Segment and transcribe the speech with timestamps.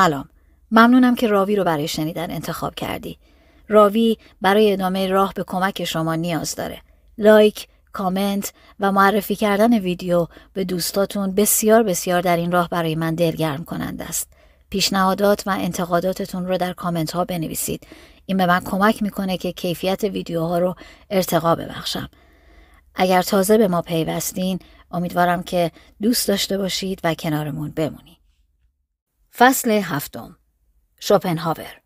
[0.00, 0.28] سلام.
[0.70, 3.18] ممنونم که راوی رو برای شنیدن انتخاب کردی.
[3.68, 6.82] راوی برای ادامه راه به کمک شما نیاز داره.
[7.18, 13.14] لایک کامنت و معرفی کردن ویدیو به دوستاتون بسیار بسیار در این راه برای من
[13.14, 14.32] دلگرم کننده است.
[14.70, 17.86] پیشنهادات و انتقاداتتون رو در کامنت ها بنویسید.
[18.26, 20.74] این به من کمک می‌کنه که کیفیت ویدیوها رو
[21.10, 22.08] ارتقا ببخشم.
[22.94, 24.58] اگر تازه به ما پیوستین
[24.90, 25.70] امیدوارم که
[26.02, 28.19] دوست داشته باشید و کنارمون بمونید.
[29.34, 30.36] فصل هفتم.
[31.00, 31.80] شوپنهاور.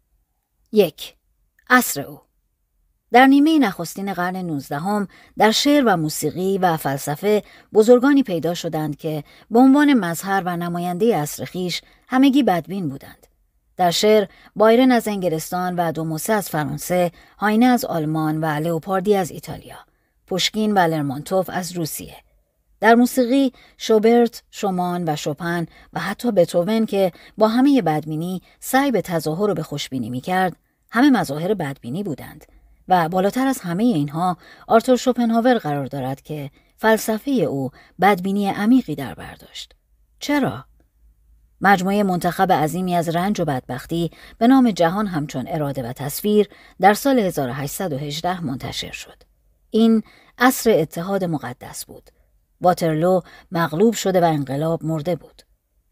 [0.73, 1.15] یک.
[1.71, 2.21] عصر او.
[3.13, 5.09] در نیمه نخستین قرن نوزدهم
[5.39, 11.17] در شعر و موسیقی و فلسفه بزرگانی پیدا شدند که به عنوان مظهر و نماینده
[11.17, 13.27] عصر خیش همگی بدبین بودند.
[13.77, 19.31] در شعر بایرن از انگلستان و دوموسه از فرانسه، هاینه از آلمان و لئوپاردی از
[19.31, 19.79] ایتالیا،
[20.27, 22.24] پوشکین و لرمانتوف از روسیه.
[22.85, 29.03] در موسیقی شوبرت، شومان و شوپن و حتی بتوون که با همه بدبینی سعی به
[29.03, 30.57] تظاهر و به خوشبینی می‌کرد،
[30.91, 32.45] همه مظاهر بدبینی بودند
[32.89, 34.37] و بالاتر از همه اینها
[34.69, 39.73] آرتور شوپنهاور قرار دارد که فلسفه او بدبینی عمیقی در برداشت.
[40.19, 40.65] چرا؟
[41.61, 46.49] مجموعه منتخب عظیمی از رنج و بدبختی به نام جهان همچون اراده و تصویر
[46.81, 49.23] در سال 1818 منتشر شد.
[49.71, 50.03] این
[50.39, 52.11] عصر اتحاد مقدس بود.
[52.61, 53.21] واترلو
[53.53, 55.43] مغلوب شده و انقلاب مرده بود.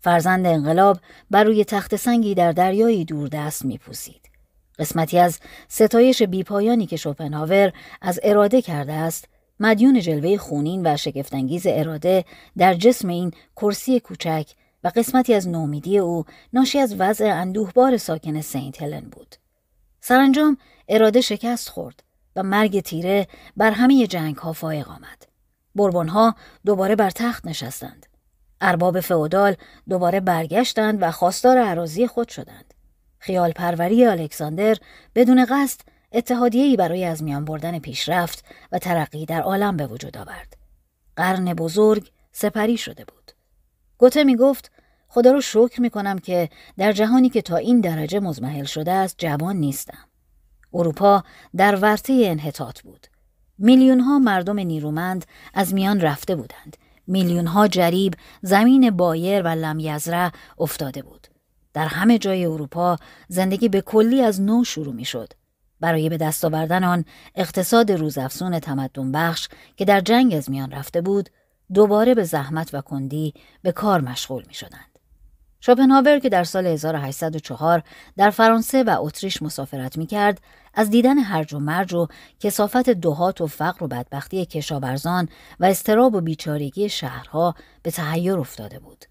[0.00, 4.30] فرزند انقلاب بر روی تخت سنگی در دریایی دوردست میپوسید.
[4.78, 9.28] قسمتی از ستایش بیپایانی که شوپنهاور از اراده کرده است
[9.60, 12.24] مدیون جلوه خونین و شگفتانگیز اراده
[12.56, 14.46] در جسم این کرسی کوچک
[14.84, 19.36] و قسمتی از نومیدی او ناشی از وضع اندوهبار ساکن سینت هلن بود.
[20.00, 20.56] سرانجام
[20.88, 22.02] اراده شکست خورد
[22.36, 25.31] و مرگ تیره بر همه جنگ ها فائق آمد.
[25.74, 26.34] بربون ها
[26.64, 28.06] دوباره بر تخت نشستند.
[28.60, 29.56] ارباب فئودال
[29.88, 32.74] دوباره برگشتند و خواستار عراضی خود شدند.
[33.18, 34.76] خیال پروری الکساندر
[35.14, 35.80] بدون قصد
[36.12, 40.56] اتحادیه‌ای برای از میان بردن پیشرفت و ترقی در عالم به وجود آورد.
[41.16, 43.32] قرن بزرگ سپری شده بود.
[43.98, 44.70] گوته می گفت
[45.08, 46.48] خدا رو شکر می کنم که
[46.78, 50.08] در جهانی که تا این درجه مزمحل شده است جوان نیستم.
[50.74, 51.24] اروپا
[51.56, 53.06] در ورطه انحطاط بود.
[53.62, 55.24] میلیون ها مردم نیرومند
[55.54, 56.76] از میان رفته بودند.
[57.06, 61.26] میلیون ها جریب زمین بایر و لمیزره افتاده بود.
[61.74, 62.96] در همه جای اروپا
[63.28, 65.32] زندگی به کلی از نو شروع می شد.
[65.80, 71.00] برای به دست آوردن آن اقتصاد روزافزون تمدن بخش که در جنگ از میان رفته
[71.00, 71.30] بود
[71.74, 74.98] دوباره به زحمت و کندی به کار مشغول می شدند.
[75.60, 77.82] شوپنهاور که در سال 1804
[78.16, 80.40] در فرانسه و اتریش مسافرت می کرد،
[80.74, 82.06] از دیدن هرج و مرج و
[82.40, 85.28] کسافت دهات و فقر و بدبختی کشاورزان
[85.60, 89.04] و استراب و بیچارگی شهرها به تحیر افتاده بود.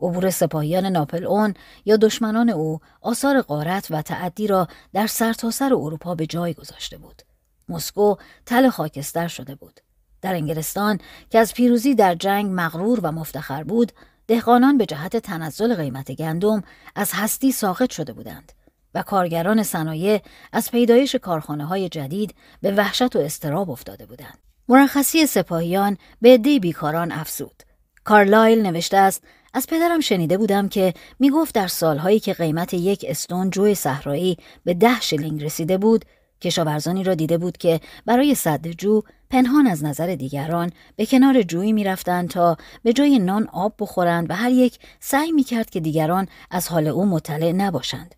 [0.00, 1.54] عبور سپاهیان ناپل اون
[1.84, 6.98] یا دشمنان او آثار غارت و تعدی را در سرتاسر سر اروپا به جای گذاشته
[6.98, 7.22] بود.
[7.68, 8.14] مسکو
[8.46, 9.80] تل خاکستر شده بود.
[10.22, 10.98] در انگلستان
[11.30, 13.92] که از پیروزی در جنگ مغرور و مفتخر بود،
[14.26, 16.62] دهقانان به جهت تنزل قیمت گندم
[16.94, 18.52] از هستی ساقط شده بودند
[18.94, 20.20] و کارگران صنایع
[20.52, 24.38] از پیدایش کارخانه های جدید به وحشت و استراب افتاده بودند.
[24.68, 27.62] مرخصی سپاهیان به عده بیکاران افزود.
[28.04, 29.22] کارلایل نوشته است
[29.54, 34.36] از پدرم شنیده بودم که می گفت در سالهایی که قیمت یک استون جوی صحرایی
[34.64, 36.04] به ده شلینگ رسیده بود
[36.40, 41.72] کشاورزانی را دیده بود که برای صد جو پنهان از نظر دیگران به کنار جویی
[41.72, 46.68] می‌رفتند تا به جای نان آب بخورند و هر یک سعی می‌کرد که دیگران از
[46.68, 48.14] حال او مطلع نباشند.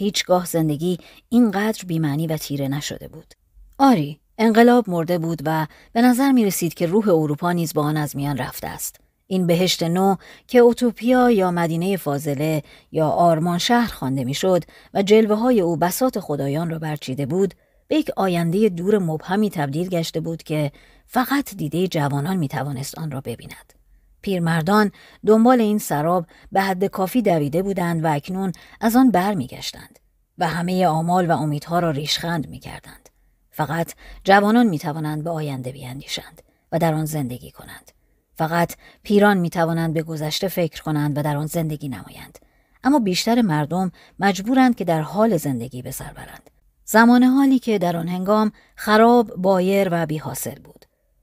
[0.00, 3.34] هیچگاه زندگی اینقدر بیمعنی و تیره نشده بود.
[3.78, 7.96] آری، انقلاب مرده بود و به نظر می رسید که روح اروپا نیز با آن
[7.96, 9.00] از میان رفته است.
[9.26, 10.16] این بهشت نو
[10.46, 12.62] که اوتوپیا یا مدینه فاضله
[12.92, 17.54] یا آرمان شهر خوانده می‌شد و جلوه های او بسات خدایان را برچیده بود
[17.88, 20.72] به یک آینده دور مبهمی تبدیل گشته بود که
[21.06, 23.79] فقط دیده جوانان می توانست آن را ببیند.
[24.22, 24.92] پیرمردان
[25.26, 29.98] دنبال این سراب به حد کافی دویده بودند و اکنون از آن بر می گشتند
[30.38, 33.08] و همه آمال و امیدها را ریشخند می کردند.
[33.50, 33.94] فقط
[34.24, 37.90] جوانان می توانند به آینده بیاندیشند و در آن زندگی کنند.
[38.34, 42.38] فقط پیران می توانند به گذشته فکر کنند و در آن زندگی نمایند.
[42.84, 46.50] اما بیشتر مردم مجبورند که در حال زندگی به سر برند.
[46.84, 50.79] زمان حالی که در آن هنگام خراب، بایر و بیحاصل بود.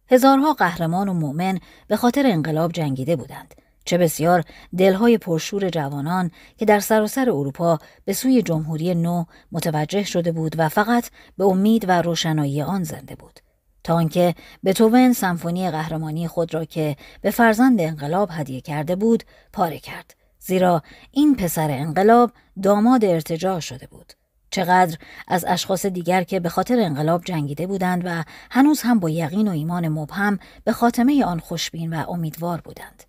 [0.09, 3.56] هزارها قهرمان و مؤمن به خاطر انقلاب جنگیده بودند.
[3.86, 4.44] چه بسیار
[4.77, 10.69] دلهای پرشور جوانان که در سراسر اروپا به سوی جمهوری نو متوجه شده بود و
[10.69, 13.39] فقط به امید و روشنایی آن زنده بود.
[13.83, 19.24] تا آنکه بتوون سمفونی قهرمانی خود را که به فرزند انقلاب هدیه کرده بود
[19.54, 22.31] پاره کرد زیرا این پسر انقلاب
[22.63, 24.13] داماد ارتجاع شده بود.
[24.57, 29.48] چقدر از اشخاص دیگر که به خاطر انقلاب جنگیده بودند و هنوز هم با یقین
[29.48, 33.04] و ایمان مبهم به خاتمه آن خوشبین و امیدوار بودند.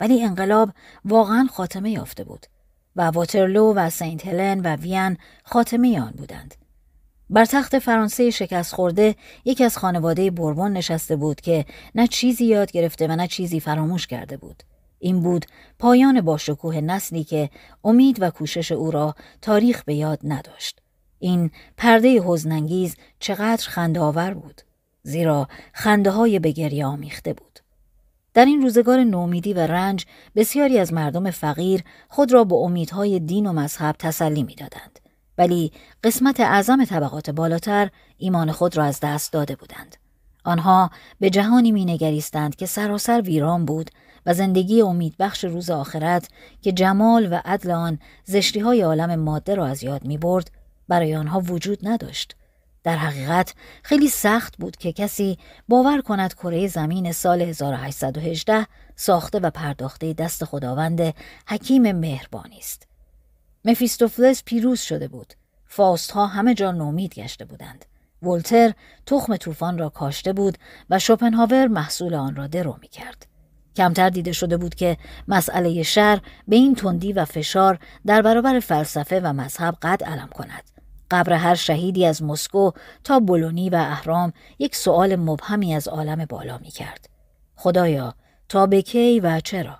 [0.00, 0.70] ولی انقلاب
[1.04, 2.46] واقعا خاتمه یافته بود
[2.96, 6.54] و واترلو و سنت هلن و وین خاتمه آن بودند.
[7.30, 9.14] بر تخت فرانسه شکست خورده
[9.44, 11.64] یکی از خانواده بربون نشسته بود که
[11.94, 14.62] نه چیزی یاد گرفته و نه چیزی فراموش کرده بود.
[14.98, 15.46] این بود
[15.78, 17.50] پایان باشکوه نسلی که
[17.84, 20.81] امید و کوشش او را تاریخ به یاد نداشت.
[21.22, 24.60] این پرده حزنانگیز چقدر خنده بود
[25.02, 27.58] زیرا خنده های به گریه آمیخته بود.
[28.34, 33.46] در این روزگار نومیدی و رنج بسیاری از مردم فقیر خود را با امیدهای دین
[33.46, 34.98] و مذهب تسلی می‌دادند.
[35.38, 35.72] ولی
[36.04, 39.96] قسمت اعظم طبقات بالاتر ایمان خود را از دست داده بودند.
[40.44, 40.90] آنها
[41.20, 43.90] به جهانی مینگریستند که سراسر ویران بود
[44.26, 46.28] و زندگی امیدبخش روز آخرت
[46.62, 50.50] که جمال و عدل آن زشتی های عالم ماده را از یاد می برد
[50.92, 52.36] برای آنها وجود نداشت.
[52.84, 58.66] در حقیقت خیلی سخت بود که کسی باور کند کره زمین سال 1818
[58.96, 61.14] ساخته و پرداخته دست خداوند
[61.48, 62.86] حکیم مهربانی است.
[63.64, 65.34] مفیستوفلس پیروز شده بود.
[65.66, 67.84] فاست ها همه جا نومید گشته بودند.
[68.22, 68.72] ولتر
[69.06, 70.58] تخم طوفان را کاشته بود
[70.90, 73.26] و شوپنهاور محصول آن را درو می کرد.
[73.76, 74.96] کمتر دیده شده بود که
[75.28, 80.71] مسئله شر به این تندی و فشار در برابر فلسفه و مذهب قد علم کند.
[81.12, 82.70] قبر هر شهیدی از مسکو
[83.04, 87.08] تا بولونی و اهرام یک سؤال مبهمی از عالم بالا می کرد.
[87.56, 88.14] خدایا
[88.48, 89.78] تا به کی و چرا؟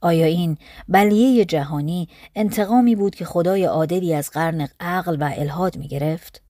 [0.00, 0.56] آیا این
[0.88, 6.42] بلیه جهانی انتقامی بود که خدای عادلی از قرن عقل و الهاد می گرفت؟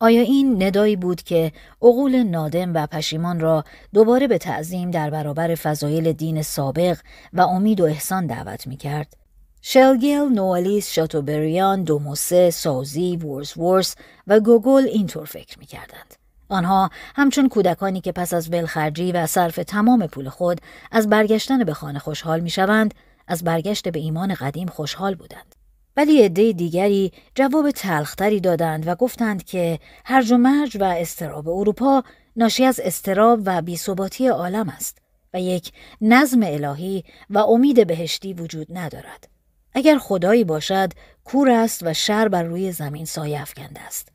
[0.00, 1.52] آیا این ندایی بود که
[1.82, 3.64] عقول نادم و پشیمان را
[3.94, 6.98] دوباره به تعظیم در برابر فضایل دین سابق
[7.32, 9.16] و امید و احسان دعوت می کرد؟
[9.62, 13.16] شلگل، نوالیس، شاتوبریان، دوموسه، سازی،
[13.56, 13.94] ورس
[14.26, 16.14] و گوگل اینطور فکر می کردند.
[16.48, 20.60] آنها همچون کودکانی که پس از ولخرجی و صرف تمام پول خود
[20.92, 22.94] از برگشتن به خانه خوشحال می شوند،
[23.26, 25.54] از برگشت به ایمان قدیم خوشحال بودند.
[25.96, 32.04] ولی عده دیگری جواب تلختری دادند و گفتند که هرج و مرج و استراب اروپا
[32.36, 34.98] ناشی از استراب و بیثباتی عالم است
[35.34, 39.28] و یک نظم الهی و امید بهشتی وجود ندارد.
[39.74, 40.92] اگر خدایی باشد
[41.24, 44.08] کور است و شر بر روی زمین سایه افکنده است.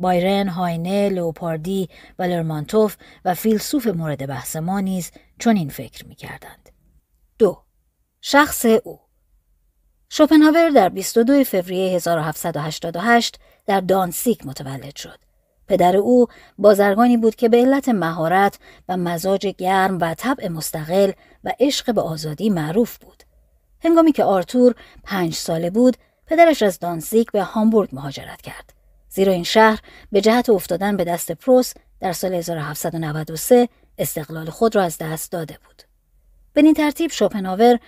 [0.00, 6.68] بایرن، هاینه، لوپاردی و لرمانتوف و فیلسوف مورد بحث ما نیز چنین فکر می کردند.
[7.38, 7.62] دو.
[8.20, 9.00] شخص او
[10.08, 15.18] شوپنهاور در 22 فوریه 1788 در دانسیک متولد شد.
[15.68, 16.26] پدر او
[16.58, 18.58] بازرگانی بود که به علت مهارت
[18.88, 21.12] و مزاج گرم و طبع مستقل
[21.44, 23.19] و عشق به آزادی معروف بود.
[23.84, 24.74] هنگامی که آرتور
[25.04, 25.96] پنج ساله بود،
[26.26, 28.72] پدرش از دانسیک به هامبورگ مهاجرت کرد.
[29.08, 29.80] زیرا این شهر
[30.12, 33.68] به جهت افتادن به دست پروس در سال 1793
[33.98, 35.82] استقلال خود را از دست داده بود.
[36.52, 37.78] به این ترتیب شوپنهاور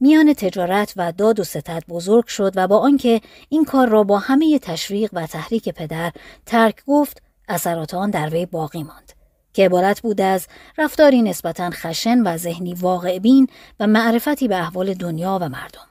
[0.00, 4.18] میان تجارت و داد و ستد بزرگ شد و با آنکه این کار را با
[4.18, 6.12] همه تشویق و تحریک پدر
[6.46, 9.12] ترک گفت اثرات آن در وی باقی ماند
[9.52, 10.46] که عبارت بود از
[10.78, 13.46] رفتاری نسبتا خشن و ذهنی واقع بین
[13.80, 15.86] و معرفتی به احوال دنیا و مردم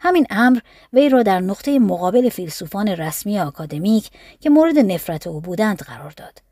[0.00, 0.58] همین امر
[0.92, 4.10] وی را در نقطه مقابل فیلسوفان رسمی آکادمیک
[4.40, 6.42] که مورد نفرت او بودند قرار داد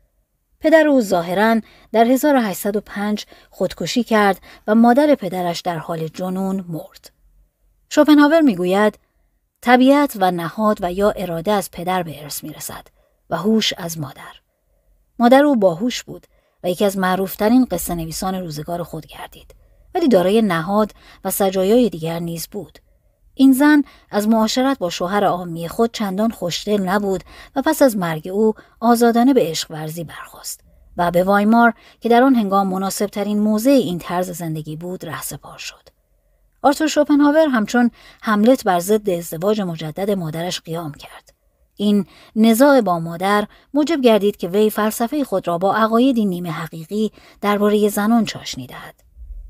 [0.59, 7.11] پدر او ظاهرا در 1805 خودکشی کرد و مادر پدرش در حال جنون مرد.
[7.89, 8.99] شوپنهاور می‌گوید
[9.61, 12.87] طبیعت و نهاد و یا اراده از پدر به ارث می‌رسد
[13.29, 14.39] و هوش از مادر.
[15.19, 16.27] مادر او باهوش بود
[16.63, 19.55] و یکی از معروفترین قصه نویسان روزگار خود گردید
[19.95, 20.91] ولی دارای نهاد
[21.25, 22.79] و سجایای دیگر نیز بود.
[23.33, 27.23] این زن از معاشرت با شوهر عامی خود چندان خوشدل نبود
[27.55, 30.61] و پس از مرگ او آزادانه به عشق ورزی برخواست
[30.97, 35.57] و به وایمار که در آن هنگام مناسب ترین موضع این طرز زندگی بود رهسپار
[35.57, 35.89] شد.
[36.61, 41.38] آرتور شوپنهاور همچون حملت بر ضد ازدواج مجدد مادرش قیام کرد.
[41.79, 42.05] این
[42.35, 47.89] نزاع با مادر موجب گردید که وی فلسفه خود را با عقایدی نیمه حقیقی درباره
[47.89, 48.95] زنان چاشنی دهد.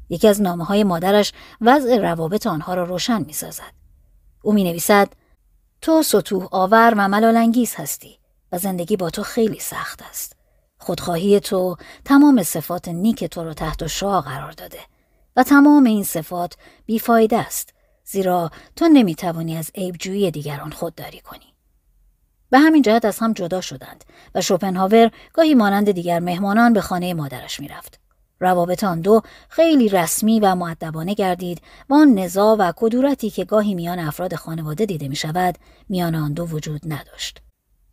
[0.09, 3.74] یکی از نامه های مادرش وضع روابط آنها را روشن می سازد.
[4.41, 5.13] او می نویسد
[5.81, 8.17] تو سطوح آور و ملالانگیز هستی
[8.51, 10.36] و زندگی با تو خیلی سخت است.
[10.77, 14.79] خودخواهی تو تمام صفات نیک تو را تحت شعا قرار داده
[15.36, 17.74] و تمام این صفات بیفایده است
[18.05, 21.53] زیرا تو نمی توانی از عیبجویی دیگران خودداری کنی.
[22.49, 24.03] به همین جهت از هم جدا شدند
[24.35, 27.99] و شوپنهاور گاهی مانند دیگر مهمانان به خانه مادرش می‌رفت.
[28.39, 33.75] روابط آن دو خیلی رسمی و معدبانه گردید و آن نزاع و کدورتی که گاهی
[33.75, 35.55] میان افراد خانواده دیده می شود
[35.89, 37.41] میان آن دو وجود نداشت.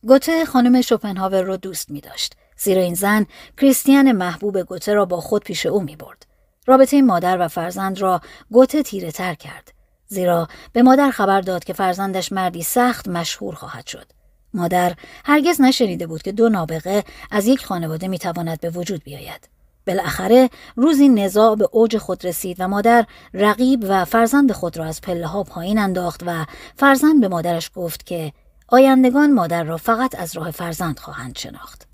[0.03, 2.37] گوته خانم شوپنهاور را دوست می داشت.
[2.57, 6.27] زیرا این زن کریستیان محبوب گوته را با خود پیش او می برد.
[6.67, 8.21] رابطه مادر و فرزند را
[8.51, 9.73] گوته تیره تر کرد.
[10.07, 14.16] زیرا به مادر خبر داد که فرزندش مردی سخت مشهور خواهد شد.
[14.57, 14.95] مادر
[15.25, 19.49] هرگز نشنیده بود که دو نابغه از یک خانواده می تواند به وجود بیاید.
[19.87, 25.01] بالاخره روزی نزاع به اوج خود رسید و مادر رقیب و فرزند خود را از
[25.01, 26.47] پله ها پایین انداخت و
[26.77, 28.33] فرزند به مادرش گفت که
[28.69, 31.87] آیندگان مادر را فقط از راه فرزند خواهند شناخت.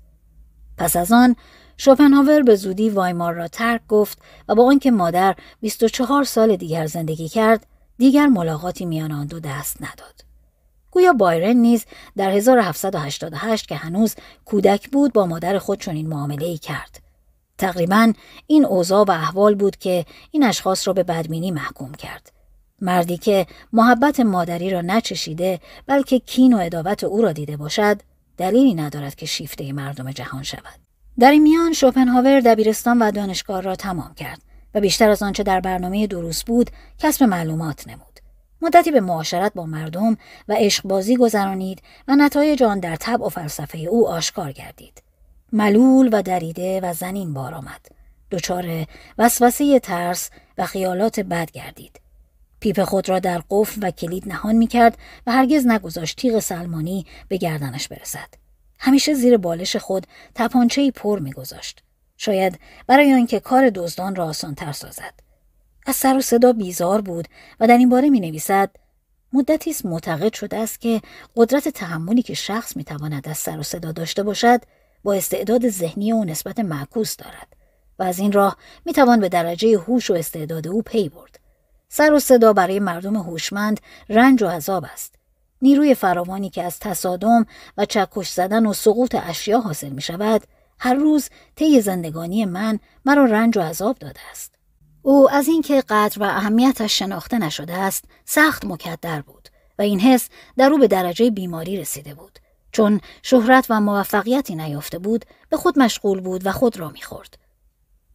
[0.77, 1.35] پس از آن
[1.77, 4.17] شوپنهاور به زودی وایمار را ترک گفت
[4.47, 7.65] و با آنکه مادر 24 سال دیگر زندگی کرد
[7.97, 10.32] دیگر ملاقاتی میان آن دو دست نداد.
[10.93, 11.85] گویا بایرن نیز
[12.17, 16.99] در 1788 که هنوز کودک بود با مادر خود چنین معامله ای کرد.
[17.57, 18.13] تقریبا
[18.47, 22.31] این اوضاع و احوال بود که این اشخاص را به بدبینی محکوم کرد.
[22.81, 28.01] مردی که محبت مادری را نچشیده بلکه کین و ادابت او را دیده باشد
[28.37, 30.79] دلیلی ندارد که شیفته مردم جهان شود.
[31.19, 34.41] در این میان شوپنهاور دبیرستان و دانشگاه را تمام کرد
[34.73, 36.69] و بیشتر از آنچه در برنامه دروس بود
[36.99, 38.12] کسب معلومات نمود.
[38.63, 40.17] مدتی به معاشرت با مردم
[40.47, 45.03] و عشقبازی گذرانید و نتایج آن در طبع و فلسفه او آشکار گردید.
[45.51, 47.85] ملول و دریده و زنین بار آمد.
[48.31, 48.85] دچار
[49.17, 51.99] وسوسه ترس و خیالات بد گردید.
[52.59, 57.05] پیپ خود را در قفل و کلید نهان می کرد و هرگز نگذاشت تیغ سلمانی
[57.27, 58.33] به گردنش برسد.
[58.79, 61.83] همیشه زیر بالش خود تپانچهی پر میگذاشت.
[62.17, 65.22] شاید برای آنکه کار دزدان را آسانتر سازد.
[65.85, 67.27] از سر و صدا بیزار بود
[67.59, 68.69] و در این باره می نویسد
[69.33, 71.01] مدتی است معتقد شده است که
[71.35, 74.61] قدرت تحملی که شخص می تواند از سر و صدا داشته باشد
[75.03, 77.47] با استعداد ذهنی و نسبت معکوس دارد
[77.99, 81.39] و از این راه می توان به درجه هوش و استعداد او پی برد.
[81.89, 85.15] سر و صدا برای مردم هوشمند رنج و عذاب است.
[85.61, 87.45] نیروی فراوانی که از تصادم
[87.77, 90.41] و چکش زدن و سقوط اشیا حاصل می شود
[90.79, 94.52] هر روز طی زندگانی من مرا رنج و عذاب داده است.
[95.05, 100.29] او از اینکه قدر و اهمیتش شناخته نشده است سخت مکدر بود و این حس
[100.57, 102.39] در او به درجه بیماری رسیده بود.
[102.71, 107.37] چون شهرت و موفقیتی نیافته بود به خود مشغول بود و خود را می‌خورد.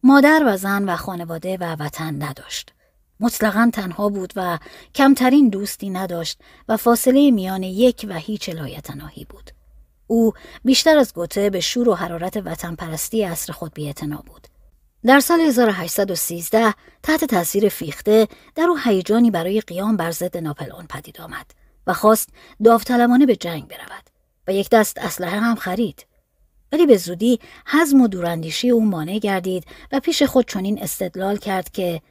[0.03, 2.73] مادر و زن و خانواده و وطن نداشت.
[3.19, 4.59] مطلقا تنها بود و
[4.95, 9.51] کمترین دوستی نداشت و فاصله میان یک و هیچ لایتناهی بود.
[10.07, 10.33] او
[10.65, 14.47] بیشتر از گوته به شور و حرارت وطن پرستی اصر خود بیعتنا بود.
[15.05, 21.21] در سال 1813 تحت تاثیر فیخته در او هیجانی برای قیام بر ضد ناپلئون پدید
[21.21, 21.45] آمد
[21.87, 22.29] و خواست
[22.63, 24.03] داوطلبانه به جنگ برود
[24.47, 26.05] و یک دست اسلحه هم خرید.
[26.71, 31.71] ولی به زودی حزم و دوراندیشی او مانع گردید و پیش خود چنین استدلال کرد
[31.71, 32.01] که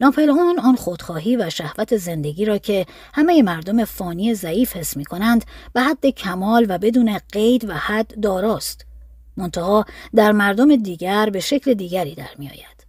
[0.00, 5.44] ناپلئون آن خودخواهی و شهوت زندگی را که همه مردم فانی ضعیف حس می کنند
[5.72, 8.85] به حد کمال و بدون قید و حد داراست.
[9.36, 12.86] منتها در مردم دیگر به شکل دیگری در می آید.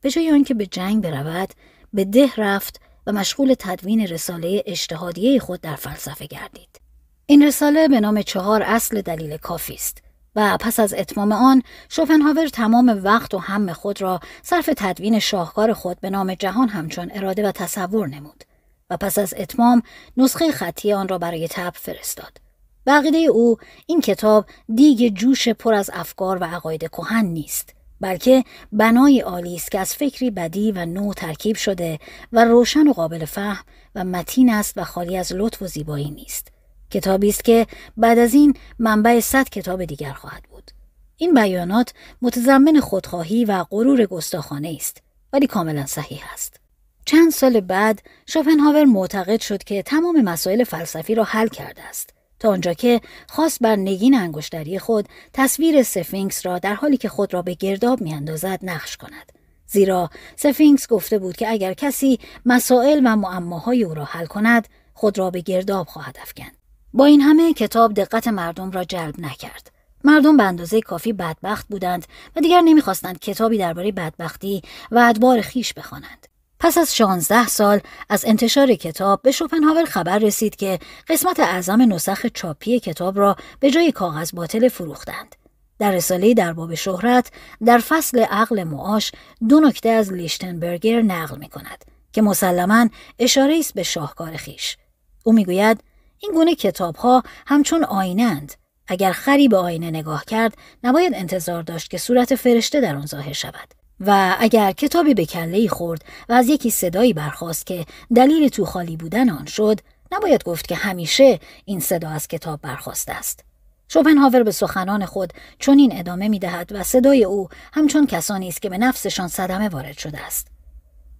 [0.00, 1.48] به جای آنکه به جنگ برود
[1.92, 6.80] به ده رفت و مشغول تدوین رساله اجتهادیه خود در فلسفه گردید.
[7.26, 10.02] این رساله به نام چهار اصل دلیل کافی است
[10.36, 15.72] و پس از اتمام آن شوپنهاور تمام وقت و هم خود را صرف تدوین شاهکار
[15.72, 18.44] خود به نام جهان همچون اراده و تصور نمود
[18.90, 19.82] و پس از اتمام
[20.16, 22.41] نسخه خطی آن را برای تب فرستاد.
[22.86, 29.20] بقیده او این کتاب دیگ جوش پر از افکار و عقاید کهن نیست بلکه بنای
[29.20, 31.98] عالی است که از فکری بدی و نو ترکیب شده
[32.32, 36.48] و روشن و قابل فهم و متین است و خالی از لطف و زیبایی نیست.
[36.90, 40.70] کتابی است که بعد از این منبع صد کتاب دیگر خواهد بود.
[41.16, 46.60] این بیانات متضمن خودخواهی و غرور گستاخانه است ولی کاملا صحیح است.
[47.04, 52.11] چند سال بعد شوپنهاور معتقد شد که تمام مسائل فلسفی را حل کرده است.
[52.42, 57.34] تا آنجا که خواست بر نگین انگشتری خود تصویر سفینکس را در حالی که خود
[57.34, 59.32] را به گرداب میاندازد نقش کند.
[59.66, 65.18] زیرا سفینکس گفته بود که اگر کسی مسائل و معماهای او را حل کند خود
[65.18, 66.56] را به گرداب خواهد افکند.
[66.92, 69.70] با این همه کتاب دقت مردم را جلب نکرد.
[70.04, 72.06] مردم به اندازه کافی بدبخت بودند
[72.36, 76.31] و دیگر نمی‌خواستند کتابی درباره بدبختی و ادبار خیش بخوانند.
[76.62, 80.78] پس از 16 سال از انتشار کتاب به شوپنهاور خبر رسید که
[81.08, 85.36] قسمت اعظم نسخ چاپی کتاب را به جای کاغذ باطل فروختند.
[85.78, 87.30] در رساله در باب شهرت
[87.64, 89.12] در فصل عقل معاش
[89.48, 92.88] دو نکته از لیشتنبرگر نقل می کند که مسلما
[93.18, 94.76] اشاره است به شاهکار خیش.
[95.24, 95.84] او می‌گوید
[96.18, 98.52] این گونه کتاب ها همچون آینند.
[98.86, 100.54] اگر خری به آینه نگاه کرد
[100.84, 103.81] نباید انتظار داشت که صورت فرشته در آن ظاهر شود.
[104.06, 108.96] و اگر کتابی به کله خورد و از یکی صدایی برخواست که دلیل تو خالی
[108.96, 109.80] بودن آن شد
[110.12, 113.44] نباید گفت که همیشه این صدا از کتاب برخواسته است.
[113.88, 118.62] شوپنهاور به سخنان خود چون این ادامه می دهد و صدای او همچون کسانی است
[118.62, 120.46] که به نفسشان صدمه وارد شده است.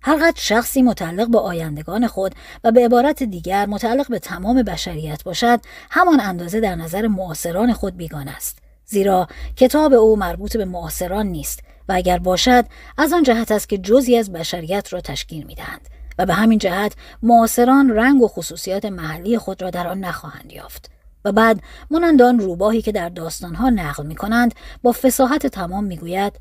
[0.03, 2.35] هرقدر شخصی متعلق به آیندگان خود
[2.65, 5.61] و به عبارت دیگر متعلق به تمام بشریت باشد
[5.91, 8.59] همان اندازه در نظر معاصران خود بیگان است.
[8.85, 11.61] زیرا کتاب او مربوط به معاصران نیست.
[11.89, 12.65] و اگر باشد
[12.99, 16.95] از آن جهت است که جزی از بشریت را تشکیل می‌دهند و به همین جهت
[17.23, 20.91] معاصران رنگ و خصوصیات محلی خود را در آن نخواهند یافت
[21.25, 21.61] و بعد
[21.91, 26.41] مانند روباهی که در داستانها نقل می کنند با فساحت تمام می‌گوید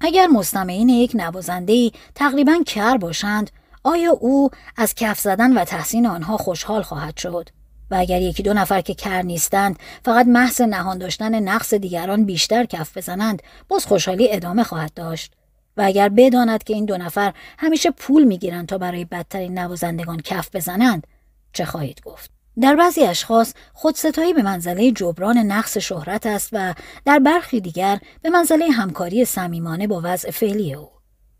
[0.00, 3.50] اگر مستمعین یک نوازنده تقریبا کر باشند
[3.84, 7.48] آیا او از کف زدن و تحسین آنها خوشحال خواهد شد؟
[7.90, 12.64] و اگر یکی دو نفر که کر نیستند فقط محض نهان داشتن نقص دیگران بیشتر
[12.64, 15.32] کف بزنند باز خوشحالی ادامه خواهد داشت.
[15.76, 20.50] و اگر بداند که این دو نفر همیشه پول می‌گیرند تا برای بدترین نوازندگان کف
[20.54, 21.06] بزنند
[21.52, 22.30] چه خواهید گفت؟
[22.60, 28.30] در بعضی اشخاص خودستایی به منزله جبران نقص شهرت است و در برخی دیگر به
[28.30, 30.88] منزله همکاری صمیمانه با وضع فعلی او.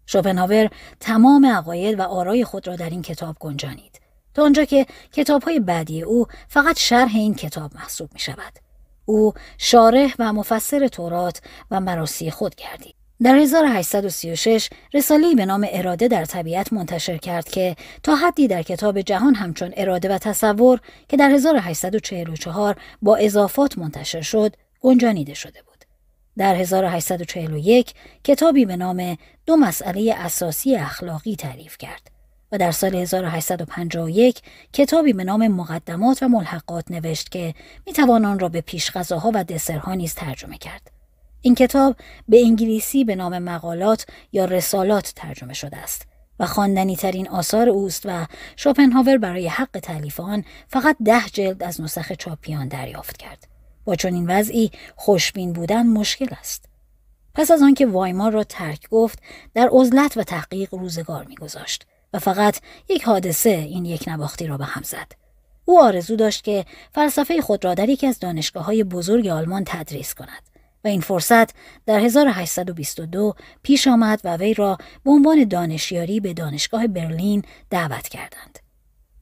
[0.06, 3.99] شوپنهاور تمام عقاید و آرای خود را در این کتاب گنجانید.
[4.40, 8.52] تا آنجا که کتاب های بعدی او فقط شرح این کتاب محسوب می شود.
[9.04, 12.94] او شارح و مفسر تورات و مراسی خود گردید.
[13.22, 19.00] در 1836 رسالی به نام اراده در طبیعت منتشر کرد که تا حدی در کتاب
[19.00, 25.84] جهان همچون اراده و تصور که در 1844 با اضافات منتشر شد گنجانیده شده بود.
[26.38, 27.94] در 1841
[28.24, 32.19] کتابی به نام دو مسئله اساسی اخلاقی تعریف کرد
[32.52, 34.40] و در سال 1851
[34.72, 37.54] کتابی به نام مقدمات و ملحقات نوشت که
[37.86, 40.90] می‌توان آن را به پیشغذاها و دسرها نیز ترجمه کرد.
[41.40, 41.96] این کتاب
[42.28, 46.06] به انگلیسی به نام مقالات یا رسالات ترجمه شده است
[46.40, 51.80] و خواندنی ترین آثار اوست و شوپنهاور برای حق تعلیف آن فقط ده جلد از
[51.80, 53.48] نسخ چاپیان دریافت کرد.
[53.84, 56.64] با چنین وضعی خوشبین بودن مشکل است.
[57.34, 59.18] پس از آنکه وایمار را ترک گفت
[59.54, 64.64] در عزلت و تحقیق روزگار میگذاشت و فقط یک حادثه این یک نواختی را به
[64.64, 65.12] هم زد.
[65.64, 70.14] او آرزو داشت که فلسفه خود را در یکی از دانشگاه های بزرگ آلمان تدریس
[70.14, 70.42] کند.
[70.84, 71.50] و این فرصت
[71.86, 78.58] در 1822 پیش آمد و وی را به عنوان دانشیاری به دانشگاه برلین دعوت کردند.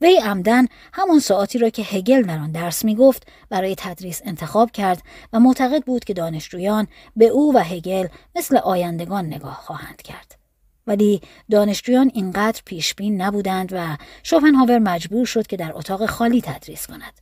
[0.00, 4.70] وی عمدن همان ساعتی را که هگل در آن درس می گفت برای تدریس انتخاب
[4.70, 10.37] کرد و معتقد بود که دانشجویان به او و هگل مثل آیندگان نگاه خواهند کرد.
[10.88, 11.20] ولی
[11.50, 17.20] دانشجویان اینقدر پیشبین نبودند و شوپنهاور مجبور شد که در اتاق خالی تدریس کند.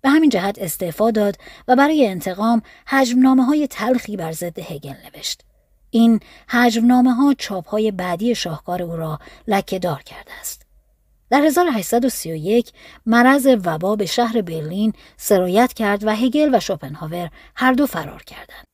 [0.00, 1.36] به همین جهت استعفا داد
[1.68, 5.42] و برای انتقام حجمنامه های تلخی بر ضد هگل نوشت.
[5.90, 10.62] این حجمنامه ها چاپ های بعدی شاهکار او را لکه دار کرده است.
[11.30, 12.72] در 1831
[13.06, 18.67] مرض وبا به شهر برلین سرایت کرد و هگل و شوپنهاور هر دو فرار کردند.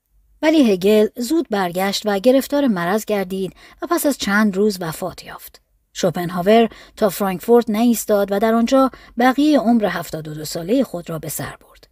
[0.44, 3.52] ولی هگل زود برگشت و گرفتار مرض گردید
[3.82, 5.60] و پس از چند روز وفات یافت.
[5.92, 11.56] شوپنهاور تا فرانکفورت نایستاد و در آنجا بقیه عمر 72 ساله خود را به سر
[11.60, 11.88] برد.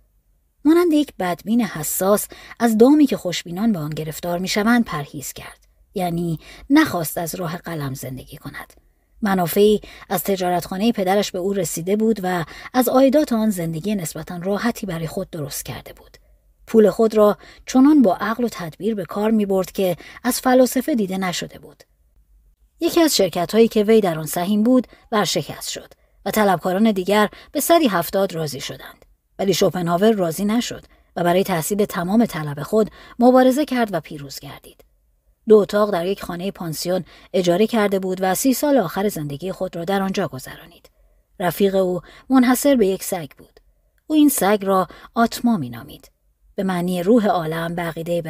[0.65, 2.29] مانند یک بدبین حساس
[2.61, 5.67] از دامی که خوشبینان به آن گرفتار می‌شوند پرهیز کرد.
[5.95, 6.39] یعنی
[6.71, 8.73] نخواست از راه قلم زندگی کند.
[9.23, 14.87] منافعی از تجارتخانه پدرش به او رسیده بود و از عایدات آن زندگی نسبتا راحتی
[14.87, 16.22] برای خود درست کرده بود.
[16.73, 20.95] پول خود را چنان با عقل و تدبیر به کار می برد که از فلاسفه
[20.95, 21.83] دیده نشده بود.
[22.81, 25.93] یکی از شرکت هایی که وی در آن سهیم بود ورشکست شد
[26.27, 29.05] و طلبکاران دیگر به سری هفتاد راضی شدند.
[29.39, 30.85] ولی شوپنهاور راضی نشد
[31.17, 34.85] و برای تحصیل تمام طلب خود مبارزه کرد و پیروز گردید.
[35.49, 39.77] دو اتاق در یک خانه پانسیون اجاره کرده بود و سی سال آخر زندگی خود
[39.77, 40.91] را در آنجا گذرانید.
[41.41, 43.61] رفیق او منحصر به یک سگ بود.
[44.07, 46.13] او این سگ را آتما مینامید.
[46.55, 48.23] به معنی روح عالم به عقیده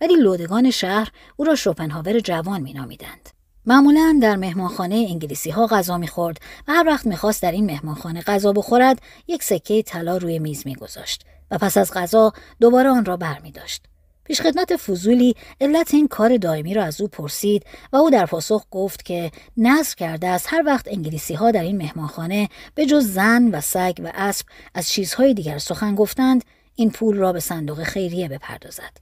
[0.00, 3.28] ولی لودگان شهر او را شوپنهاور جوان مینامیدند.
[3.66, 8.52] معمولا در مهمانخانه انگلیسی ها غذا می‌خورد و هر وقت می‌خواست در این مهمانخانه غذا
[8.52, 13.82] بخورد یک سکه طلا روی میز میگذاشت و پس از غذا دوباره آن را برمیداشت.
[14.24, 19.04] پیشخدمت فضولی علت این کار دائمی را از او پرسید و او در پاسخ گفت
[19.04, 23.60] که نظر کرده است هر وقت انگلیسی ها در این مهمانخانه به جز زن و
[23.60, 28.96] سگ و اسب از چیزهای دیگر سخن گفتند این پول را به صندوق خیریه بپردازد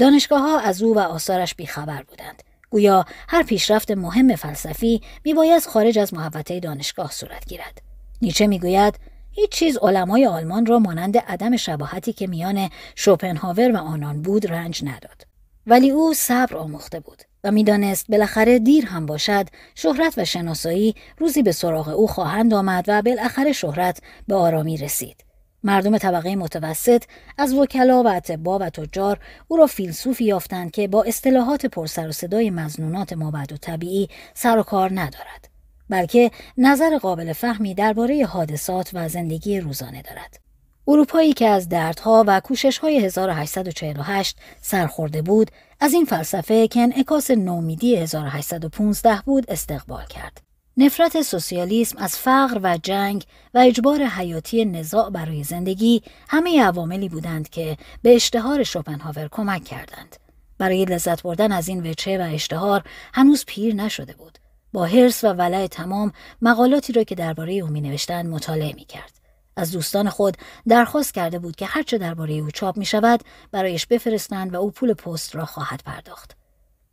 [0.00, 2.42] دانشگاه ها از او و آثارش بیخبر بودند.
[2.70, 7.82] گویا هر پیشرفت مهم فلسفی میباید خارج از محوطه دانشگاه صورت گیرد.
[8.22, 8.94] نیچه می‌گوید
[9.30, 14.84] هیچ چیز علمای آلمان را مانند عدم شباهتی که میان شوپنهاور و آنان بود رنج
[14.84, 15.26] نداد.
[15.66, 17.22] ولی او صبر آموخته بود.
[17.44, 22.84] و می‌دانست بالاخره دیر هم باشد شهرت و شناسایی روزی به سراغ او خواهند آمد
[22.88, 25.24] و بالاخره شهرت به آرامی رسید
[25.64, 27.04] مردم طبقه متوسط
[27.38, 29.18] از وکلا و اطبا و تجار
[29.48, 34.58] او را فیلسوفی یافتند که با اصطلاحات پرسر و صدای مزنونات مابعد و طبیعی سر
[34.58, 35.48] و کار ندارد
[35.90, 40.40] بلکه نظر قابل فهمی درباره حادثات و زندگی روزانه دارد.
[40.88, 47.96] اروپایی که از دردها و کوششهای 1848 سرخورده بود از این فلسفه که انعکاس نومیدی
[47.96, 50.47] 1815 بود استقبال کرد.
[50.80, 57.48] نفرت سوسیالیسم از فقر و جنگ و اجبار حیاتی نزاع برای زندگی همه عواملی بودند
[57.48, 60.16] که به اشتهار شوپنهاور کمک کردند.
[60.58, 64.38] برای لذت بردن از این وچه و اشتهار هنوز پیر نشده بود.
[64.72, 66.12] با حرس و ولع تمام
[66.42, 69.12] مقالاتی را که درباره او می نوشتند مطالعه می کرد.
[69.56, 70.36] از دوستان خود
[70.68, 73.20] درخواست کرده بود که هرچه درباره او چاپ می شود
[73.52, 76.37] برایش بفرستند و او پول پست را خواهد پرداخت.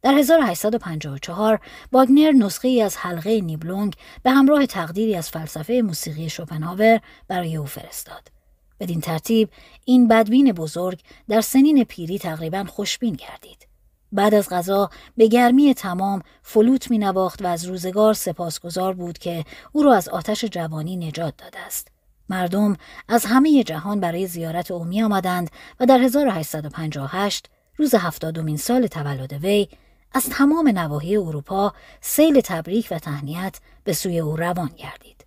[0.05, 1.59] در 1854
[1.91, 7.65] باگنر نسخه ای از حلقه نیبلونگ به همراه تقدیری از فلسفه موسیقی شوپنهاور برای او
[7.65, 8.31] فرستاد.
[8.79, 9.49] بدین ترتیب
[9.85, 13.67] این بدبین بزرگ در سنین پیری تقریبا خوشبین گردید.
[14.11, 19.83] بعد از غذا به گرمی تمام فلوت می و از روزگار سپاسگزار بود که او
[19.83, 21.87] را از آتش جوانی نجات داده است.
[22.29, 28.87] مردم از همه جهان برای زیارت او می آمدند و در 1858 روز هفتادمین سال
[28.87, 29.67] تولد وی
[30.15, 35.25] از تمام نواحی اروپا سیل تبریک و تهنیت به سوی او روان گردید.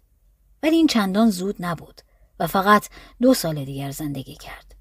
[0.63, 2.01] ولی این چندان زود نبود
[2.41, 2.89] و فقط
[3.23, 4.75] دو سال دیگر زندگی کرد.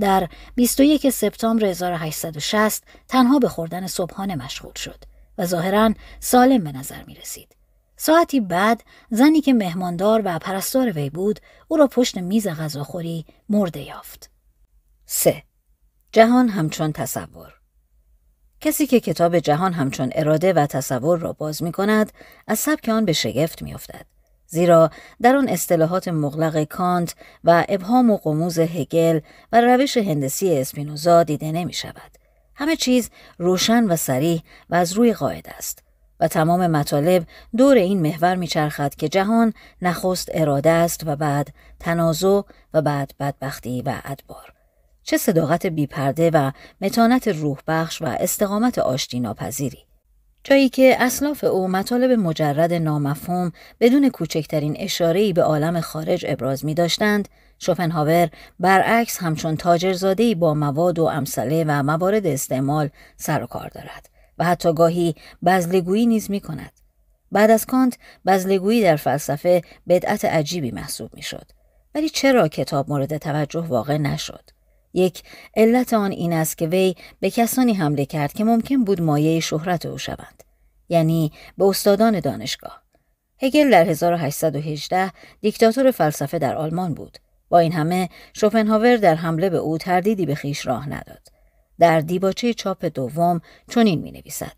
[0.00, 5.04] در 21 سپتامبر 1860 تنها به خوردن صبحانه مشغول شد
[5.38, 7.56] و ظاهرا سالم به نظر می رسید.
[7.96, 13.80] ساعتی بعد زنی که مهماندار و پرستار وی بود او را پشت میز غذاخوری مرده
[13.80, 14.30] یافت.
[15.06, 15.42] 3.
[16.12, 17.57] جهان همچون تصور
[18.60, 22.12] کسی که کتاب جهان همچون اراده و تصور را باز می کند
[22.46, 24.06] از سبک آن به شگفت می افتد.
[24.46, 24.90] زیرا
[25.22, 29.20] در آن اصطلاحات مغلق کانت و ابهام و قموز هگل
[29.52, 32.18] و روش هندسی اسپینوزا دیده نمی شود.
[32.54, 35.82] همه چیز روشن و سریح و از روی قاعده است
[36.20, 41.48] و تمام مطالب دور این محور میچرخد که جهان نخست اراده است و بعد
[41.80, 42.40] تنازع
[42.74, 44.57] و بعد بدبختی و ادبار.
[45.08, 49.78] چه صداقت بیپرده و متانت روح بخش و استقامت آشتی ناپذیری.
[50.44, 56.74] جایی که اسلاف او مطالب مجرد نامفهوم بدون کوچکترین اشاره‌ای به عالم خارج ابراز می
[56.74, 63.68] داشتند، شوپنهاور برعکس همچون تاجرزادهی با مواد و امثله و موارد استعمال سر و کار
[63.68, 66.72] دارد و حتی گاهی بزلگویی نیز می کند.
[67.32, 71.50] بعد از کانت بزلگویی در فلسفه بدعت عجیبی محسوب می شد.
[71.94, 74.57] ولی چرا کتاب مورد توجه واقع نشد؟
[74.94, 75.22] یک
[75.56, 79.86] علت آن این است که وی به کسانی حمله کرد که ممکن بود مایه شهرت
[79.86, 80.42] او شوند
[80.88, 82.82] یعنی به استادان دانشگاه.
[83.42, 87.18] هگل در 1818 دیکتاتور فلسفه در آلمان بود.
[87.48, 91.28] با این همه شوپنهاور در حمله به او تردیدی به خیش راه نداد.
[91.78, 94.52] در دیباچه چاپ دوم چنین می نویسد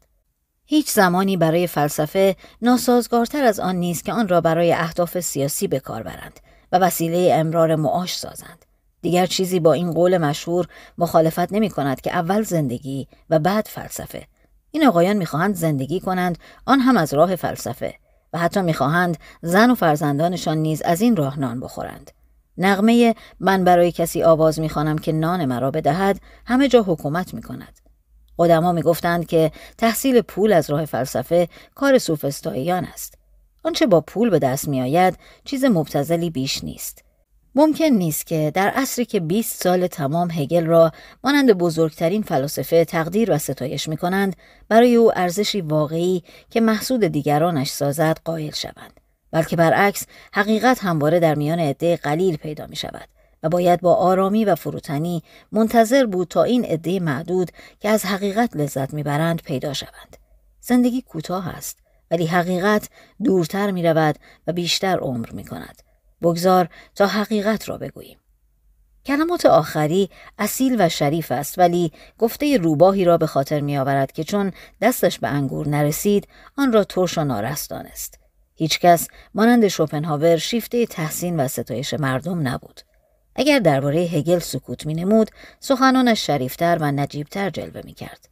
[0.66, 5.80] هیچ زمانی برای فلسفه ناسازگارتر از آن نیست که آن را برای اهداف سیاسی به
[5.80, 6.40] کار برند
[6.72, 8.66] و وسیله امرار معاش سازند.
[9.02, 10.66] دیگر چیزی با این قول مشهور
[10.98, 14.26] مخالفت نمی کند که اول زندگی و بعد فلسفه.
[14.70, 17.94] این آقایان می‌خواهند زندگی کنند آن هم از راه فلسفه
[18.32, 22.10] و حتی می‌خواهند زن و فرزندانشان نیز از این راه نان بخورند.
[22.58, 27.80] نغمه من برای کسی آواز می‌خوانم که نان مرا بدهد همه جا حکومت می‌کند.
[28.38, 33.18] قدما می‌گفتند که تحصیل پول از راه فلسفه کار سوفستاییان است.
[33.64, 37.04] آنچه با پول به دست میآید چیز مبتزلی بیش نیست.
[37.54, 40.92] ممکن نیست که در عصری که 20 سال تمام هگل را
[41.24, 44.36] مانند بزرگترین فلاسفه تقدیر و ستایش می کنند
[44.68, 51.34] برای او ارزشی واقعی که محسود دیگرانش سازد قائل شوند بلکه برعکس حقیقت همواره در
[51.34, 53.08] میان عده قلیل پیدا می شود
[53.42, 58.56] و باید با آرامی و فروتنی منتظر بود تا این عده معدود که از حقیقت
[58.56, 60.16] لذت می‌برند پیدا شوند.
[60.60, 61.78] زندگی کوتاه است
[62.10, 62.88] ولی حقیقت
[63.24, 65.89] دورتر می رود و بیشتر عمر می کند
[66.22, 68.18] بگذار تا حقیقت را بگوییم.
[69.06, 74.24] کلمات آخری اصیل و شریف است ولی گفته روباهی را به خاطر می آورد که
[74.24, 78.18] چون دستش به انگور نرسید آن را ترش و نارست دانست.
[78.54, 82.80] هیچکس مانند شوپنهاور شیفته تحسین و ستایش مردم نبود.
[83.34, 85.30] اگر درباره هگل سکوت می نمود
[85.60, 88.28] سخنانش شریفتر و نجیبتر جلوه می کرد.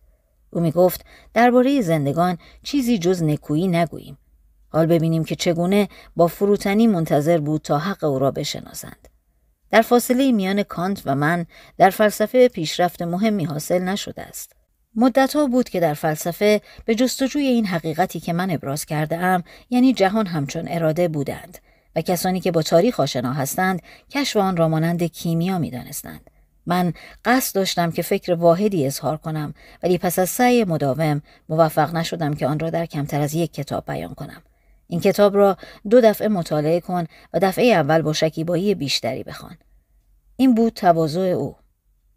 [0.51, 4.19] او می گفت درباره زندگان چیزی جز نکویی نگوییم.
[4.69, 9.09] حال ببینیم که چگونه با فروتنی منتظر بود تا حق او را بشناسند.
[9.71, 11.47] در فاصله میان کانت و من
[11.79, 14.53] در فلسفه پیشرفت مهمی حاصل نشده است.
[14.95, 19.93] مدتها بود که در فلسفه به جستجوی این حقیقتی که من ابراز کرده ام یعنی
[19.93, 21.59] جهان همچون اراده بودند
[21.97, 26.31] و کسانی که با تاریخ آشنا هستند کشف آن را مانند کیمیا می‌دانستند
[26.67, 26.93] من
[27.25, 32.47] قصد داشتم که فکر واحدی اظهار کنم ولی پس از سعی مداوم موفق نشدم که
[32.47, 34.43] آن را در کمتر از یک کتاب بیان کنم
[34.89, 35.57] این کتاب را
[35.91, 39.57] دو دفعه مطالعه کن و دفعه اول با شکیبایی بیشتری بخوان
[40.37, 41.57] این بود تواضع او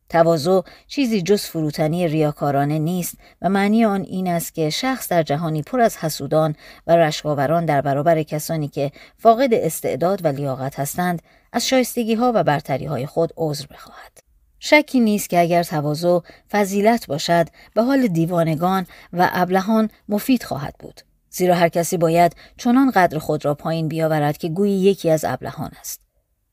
[0.10, 5.62] تواضع چیزی جز فروتنی ریاکارانه نیست و معنی آن این است که شخص در جهانی
[5.62, 6.56] پر از حسودان
[6.88, 11.22] و رشقاوران در برابر کسانی که فاقد استعداد و لیاقت هستند
[11.54, 14.12] از شایستگی ها و برتری های خود عذر بخواهد.
[14.60, 16.20] شکی نیست که اگر تواضع
[16.52, 21.02] فضیلت باشد به حال دیوانگان و ابلهان مفید خواهد بود.
[21.32, 25.72] زیرا هر کسی باید چنان قدر خود را پایین بیاورد که گویی یکی از ابلهان
[25.80, 26.02] است.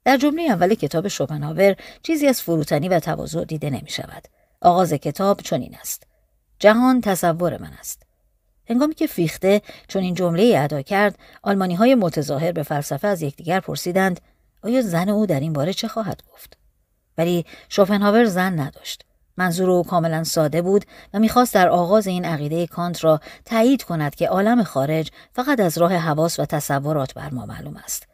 [0.05, 4.29] در جمله اول کتاب شوپنهاور چیزی از فروتنی و تواضع دیده نمی شود.
[4.61, 6.07] آغاز کتاب چنین است.
[6.59, 8.03] جهان تصور من است.
[8.69, 13.61] هنگامی که فیخته چون این جمله ادا کرد، آلمانی های متظاهر به فلسفه از یکدیگر
[13.61, 14.21] پرسیدند
[14.63, 16.57] آیا زن او در این باره چه خواهد گفت؟
[17.19, 19.05] ولی شوپنهاور زن نداشت.
[19.39, 24.15] منظور او کاملا ساده بود و می‌خواست در آغاز این عقیده کانت را تایید کند
[24.15, 28.07] که عالم خارج فقط از راه حواس و تصورات بر ما معلوم است.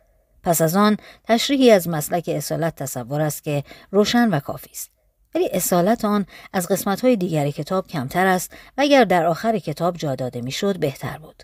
[0.42, 4.90] پس از آن تشریحی از مسلک اصالت تصور است که روشن و کافی است.
[5.34, 10.14] ولی اصالت آن از قسمتهای دیگر کتاب کمتر است و اگر در آخر کتاب جا
[10.14, 11.42] داده می‌شد بهتر بود.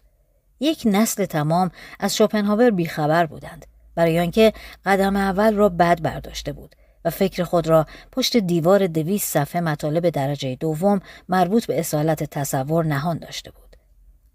[0.61, 4.53] یک نسل تمام از شوپنهاور بیخبر بودند برای آنکه
[4.87, 10.11] قدم اول را بد برداشته بود و فکر خود را پشت دیوار دویست صفحه مطالب
[10.11, 13.77] درجه دوم مربوط به اصالت تصور نهان داشته بود.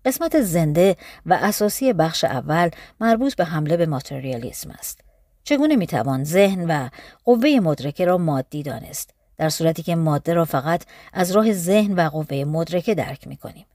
[0.06, 5.02] قسمت زنده و اساسی بخش اول مربوط به حمله به ماتریالیسم است.
[5.44, 6.90] چگونه می‌توان ذهن و
[7.24, 12.10] قوه مدرکه را مادی دانست در صورتی که ماده را فقط از راه ذهن و
[12.10, 13.66] قوه مدرکه درک می‌کنیم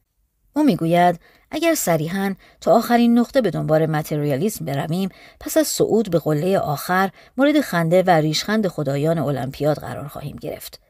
[0.56, 5.08] او می‌گوید اگر صریحا تا آخرین نقطه به دنبال متریالیسم برویم
[5.40, 10.80] پس از صعود به قله آخر مورد خنده و ریشخند خدایان المپیاد قرار خواهیم گرفت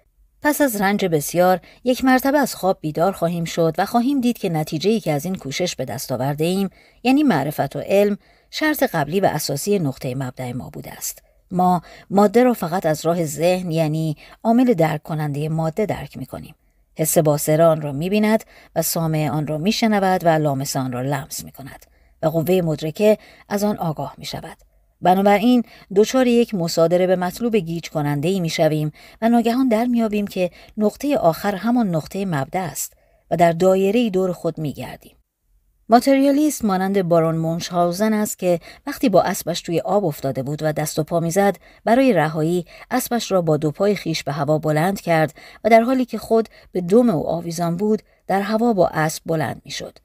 [0.43, 4.49] پس از رنج بسیار یک مرتبه از خواب بیدار خواهیم شد و خواهیم دید که
[4.49, 6.71] نتیجه که از این کوشش به دست آورده ایم
[7.03, 8.19] یعنی معرفت و علم
[8.51, 11.23] شرط قبلی و اساسی نقطه مبدع ما بوده است.
[11.51, 16.55] ما ماده را فقط از راه ذهن یعنی عامل درک کننده ماده درک می کنیم.
[17.01, 18.45] حس باسره آن را می بیند
[18.77, 21.87] و سامع آن را می شنود و لامس آن را لمس می کند
[22.23, 24.57] و قوه مدرکه از آن آگاه می شود.
[25.03, 25.63] بنابراین
[25.97, 30.51] دچار یک مصادره به مطلوب گیج کننده ای می شویم و ناگهان در میابیم که
[30.77, 32.93] نقطه آخر همان نقطه مبدع است
[33.31, 35.20] و در دایره دور خود می گردیم.
[35.93, 40.99] ماتریالیست مانند بارون مونشهاوزن است که وقتی با اسبش توی آب افتاده بود و دست
[40.99, 45.35] و پا می‌زد برای رهایی اسبش را با دو پای خیش به هوا بلند کرد
[45.65, 49.63] و در حالی که خود به دوم او آویزان بود در هوا با اسب بلند
[49.65, 49.99] می‌شد.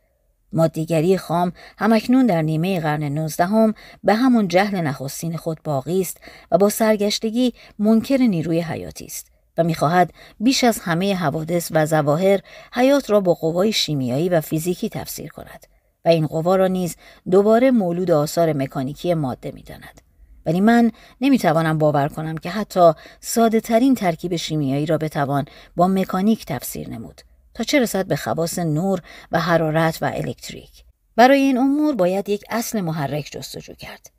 [0.54, 6.17] مادیگری خام همکنون در نیمه قرن نوزدهم به همون جهل نخستین خود باقی است
[6.52, 12.39] و با سرگشتگی منکر نیروی حیاتی است و می‌خواهد بیش از همه حوادث و زواهر
[12.74, 15.74] حیات را با قوای شیمیایی و فیزیکی تفسیر کند
[16.06, 16.96] و این قوا را نیز
[17.32, 20.02] دوباره مولود آثار مکانیکی ماده می‌داند.
[20.46, 20.91] ولی من
[21.22, 27.22] نمی‌توانم باور کنم که حتی ساده ترین ترکیب شیمیایی را بتوان با مکانیک تفسیر نمود.
[27.54, 30.84] تا چه رسد به خواص نور و حرارت و الکتریک.
[31.15, 34.12] برای این امور باید یک اصل محرک جستجو کرد.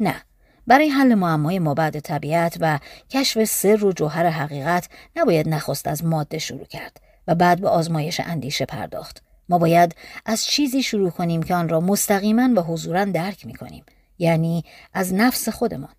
[0.00, 0.14] نه
[0.66, 2.78] برای حل معمای مابعد طبیعت و
[3.10, 8.20] کشف سر و جوهر حقیقت نباید نخست از ماده شروع کرد و بعد به آزمایش
[8.20, 9.22] اندیشه پرداخت.
[9.48, 9.94] ما باید
[10.26, 13.84] از چیزی شروع کنیم که آن را مستقیما و حضورا درک می کنیم
[14.18, 15.92] یعنی از نفس خودمان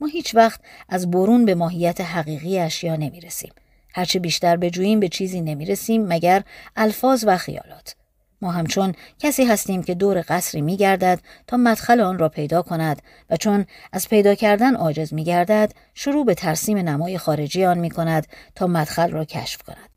[0.00, 3.52] ما هیچ وقت از برون به ماهیت حقیقی اشیا نمی رسیم
[3.94, 6.42] هرچه بیشتر بجوییم به چیزی نمی رسیم مگر
[6.76, 7.96] الفاظ و خیالات.
[8.42, 13.02] ما همچون کسی هستیم که دور قصری می گردد تا مدخل آن را پیدا کند
[13.30, 17.90] و چون از پیدا کردن عاجز می گردد شروع به ترسیم نمای خارجی آن می
[17.90, 19.90] کند تا مدخل را کشف کند.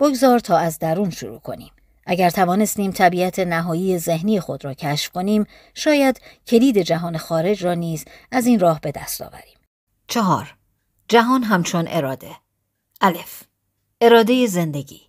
[0.00, 1.70] بگذار تا از درون شروع کنیم.
[2.06, 8.04] اگر توانستیم طبیعت نهایی ذهنی خود را کشف کنیم شاید کلید جهان خارج را نیز
[8.30, 9.58] از این راه به دست آوریم.
[10.08, 10.54] چهار.
[11.08, 12.36] جهان همچون اراده.
[13.00, 13.42] الف.
[14.00, 15.00] اراده زندگی.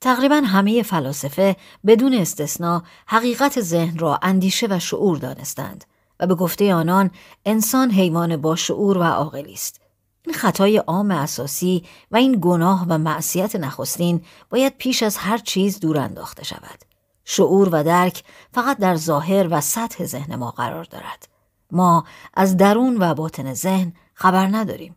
[0.00, 5.84] تقریبا همه فلاسفه بدون استثنا حقیقت ذهن را اندیشه و شعور دانستند
[6.20, 7.10] و به گفته آنان
[7.44, 9.83] انسان حیوان با شعور و عاقلی است.
[10.26, 15.80] این خطای عام اساسی و این گناه و معصیت نخستین باید پیش از هر چیز
[15.80, 16.84] دور انداخته شود
[17.24, 21.28] شعور و درک فقط در ظاهر و سطح ذهن ما قرار دارد
[21.70, 24.96] ما از درون و باطن ذهن خبر نداریم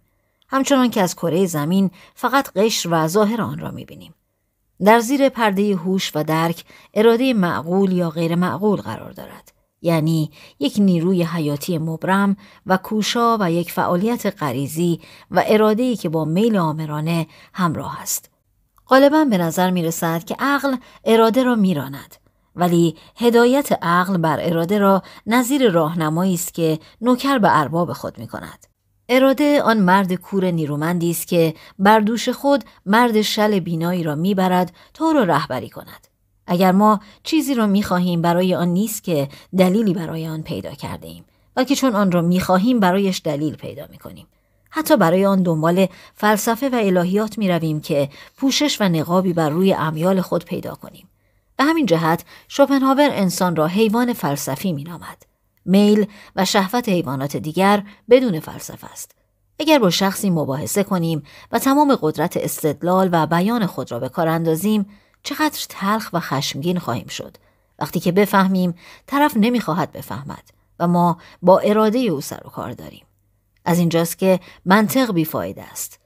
[0.50, 4.13] همچنان که از کره زمین فقط قشر و ظاهر آن را می‌بینیم.
[4.86, 6.63] در زیر پرده هوش و درک
[6.94, 9.54] اراده معقول یا غیر معقول قرار دارد.
[9.82, 15.00] یعنی یک نیروی حیاتی مبرم و کوشا و یک فعالیت غریزی
[15.32, 18.30] و اراده‌ای که با میل آمرانه همراه است.
[18.88, 22.16] غالبا به نظر می رسد که عقل اراده را میراند
[22.56, 28.28] ولی هدایت عقل بر اراده را نظیر راهنمایی است که نوکر به ارباب خود می
[28.28, 28.68] کند.
[29.10, 34.76] اراده آن مرد کور نیرومندی است که بر دوش خود مرد شل بینایی را می‌برد
[34.94, 36.07] تا او را رهبری کند.
[36.47, 41.25] اگر ما چیزی را می‌خواهیم برای آن نیست که دلیلی برای آن پیدا کرده ایم
[41.55, 44.27] بلکه چون آن را می‌خواهیم برایش دلیل پیدا می‌کنیم.
[44.69, 49.73] حتی برای آن دنبال فلسفه و الهیات می رویم که پوشش و نقابی بر روی
[49.73, 51.10] امیال خود پیدا کنیم.
[51.57, 55.25] به همین جهت شوپنهاور انسان را حیوان فلسفی می نامد.
[55.65, 56.05] میل
[56.36, 59.12] و شهوت حیوانات دیگر بدون فلسفه است.
[59.60, 64.27] اگر با شخصی مباحثه کنیم و تمام قدرت استدلال و بیان خود را به کار
[64.27, 64.86] اندازیم
[65.28, 67.38] چقدر تلخ و خشمگین خواهیم شد.
[67.80, 68.76] وقتی که بفهمیم
[69.08, 70.44] طرف نمی‌خواهد بفهمد
[70.80, 73.06] و ما با اراده او سر و کار داریم.
[73.66, 76.00] از اینجاست که منطق بیفایده است.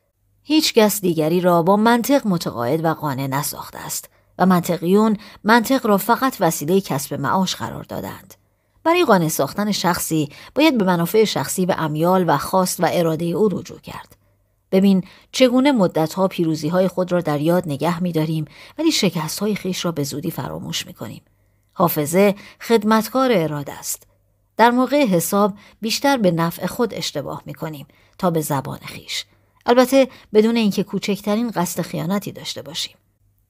[0.43, 5.97] هیچ کس دیگری را با منطق متقاعد و قانع نساخته است و منطقیون منطق را
[5.97, 8.33] فقط وسیله کسب معاش قرار دادند.
[8.83, 13.49] برای قانع ساختن شخصی باید به منافع شخصی و امیال و خواست و اراده او
[13.49, 14.20] رجوع کرد.
[14.71, 18.45] ببین چگونه مدتها پیروزی های خود را در یاد نگه می داریم
[18.77, 21.21] ولی شکست های خیش را به زودی فراموش می کنیم.
[21.73, 24.07] حافظه خدمتکار اراده است.
[24.57, 29.25] در موقع حساب بیشتر به نفع خود اشتباه می کنیم تا به زبان خیش.
[29.65, 32.95] البته بدون اینکه کوچکترین قصد خیانتی داشته باشیم.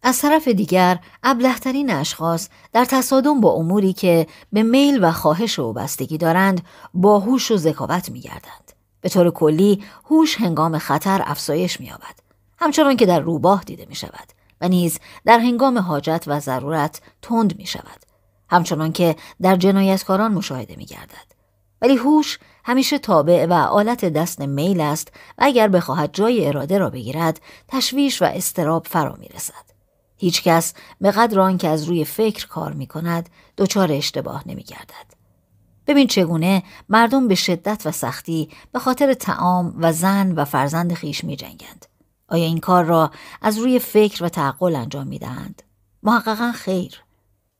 [0.03, 5.73] از طرف دیگر ابلهترین اشخاص در تصادم با اموری که به میل و خواهش و
[5.73, 6.61] بستگی دارند
[6.93, 8.60] با هوش و ذکاوت میگردند
[9.01, 12.19] به طور کلی هوش هنگام خطر افزایش مییابد
[12.59, 14.27] همچنان که در روباه دیده می شود
[14.61, 18.05] و نیز در هنگام حاجت و ضرورت تند می شود
[18.49, 21.31] همچنان که در جنایتکاران مشاهده می گردد.
[21.81, 26.89] ولی هوش همیشه تابع و آلت دست میل است و اگر بخواهد جای اراده را
[26.89, 29.71] بگیرد تشویش و استراب فرا می رسد.
[30.17, 35.10] هیچ کس به قدر که از روی فکر کار می کند دچار اشتباه نمی گردد.
[35.87, 41.23] ببین چگونه مردم به شدت و سختی به خاطر تعام و زن و فرزند خیش
[41.23, 41.85] می جنگند.
[42.27, 45.63] آیا این کار را از روی فکر و تعقل انجام می دهند؟
[46.03, 47.03] محققا خیر.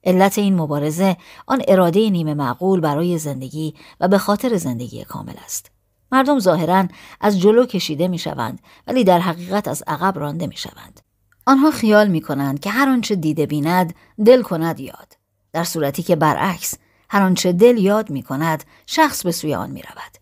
[0.04, 5.72] علت این مبارزه آن اراده نیمه معقول برای زندگی و به خاطر زندگی کامل است.
[6.12, 6.88] مردم ظاهرا
[7.22, 11.02] از جلو کشیده می شوند ولی در حقیقت از عقب رانده می شوند.
[11.46, 15.18] آنها خیال می کنند که هر آنچه دیده بیند دل کند یاد
[15.54, 16.74] در صورتی که برعکس
[17.14, 20.18] هر آنچه دل یاد می کند شخص به سوی آن می رود.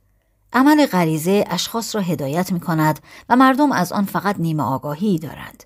[0.54, 3.00] عمل غریزه اشخاص را هدایت می کند
[3.30, 5.64] و مردم از آن فقط نیمه آگاهی دارند.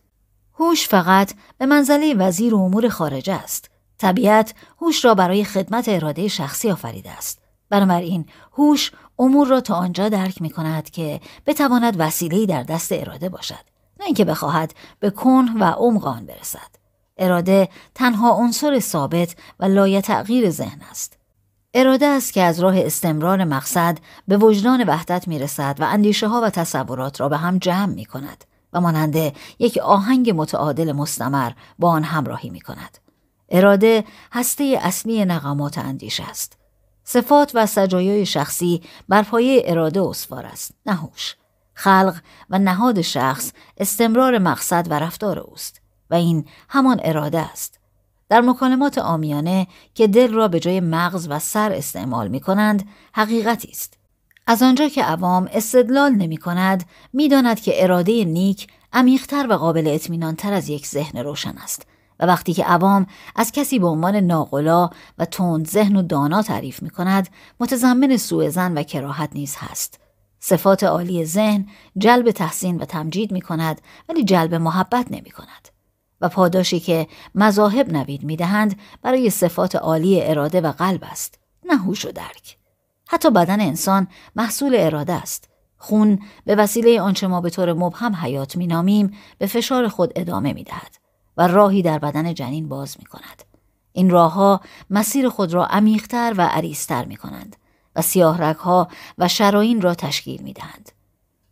[0.60, 3.70] هوش فقط به منزله وزیر امور خارجه است.
[3.98, 7.40] طبیعت هوش را برای خدمت اراده شخصی آفریده است.
[7.70, 8.26] بنابراین
[8.58, 13.66] هوش امور را تا آنجا درک می کند که بتواند وسیله‌ای در دست اراده باشد.
[14.00, 16.83] نه اینکه بخواهد به کن و عمق آن برسد
[17.18, 21.18] اراده تنها عنصر ثابت و لایه تغییر ذهن است
[21.74, 23.98] اراده است که از راه استمرار مقصد
[24.28, 28.06] به وجدان وحدت می رسد و اندیشه ها و تصورات را به هم جمع می
[28.06, 32.98] کند و ماننده یک آهنگ متعادل مستمر با آن همراهی می کند.
[33.50, 36.58] اراده هسته اصلی نقامات اندیشه است.
[37.04, 41.36] صفات و سجایای شخصی بر پایه اراده اسوار است، نهوش.
[41.74, 42.16] خلق
[42.50, 45.83] و نهاد شخص استمرار مقصد و رفتار اوست
[46.14, 47.80] و این همان اراده است.
[48.30, 53.70] در مکالمات آمیانه که دل را به جای مغز و سر استعمال می کنند حقیقتی
[53.72, 53.98] است.
[54.48, 59.88] از آنجا که عوام استدلال نمی کند می داند که اراده نیک عمیقتر و قابل
[59.88, 61.86] اطمینان تر از یک ذهن روشن است
[62.20, 66.84] و وقتی که عوام از کسی به عنوان ناقلا و تند ذهن و دانا تعریف
[66.84, 70.00] می کند متضمن سوء زن و کراهت نیز هست
[70.40, 75.73] صفات عالی ذهن جلب تحسین و تمجید می کند ولی جلب محبت نمی کند.
[76.24, 81.78] و پاداشی که مذاهب نوید می دهند برای صفات عالی اراده و قلب است نه
[81.78, 82.58] هوش و درک
[83.08, 88.56] حتی بدن انسان محصول اراده است خون به وسیله آنچه ما به طور مبهم حیات
[88.56, 90.98] می نامیم به فشار خود ادامه می دهد
[91.38, 93.44] و راهی در بدن جنین باز می کند.
[93.94, 97.56] این راهها مسیر خود را عمیقتر و عریضتر می کنند
[97.96, 100.92] و سیاه ها و شراین را تشکیل می دهند.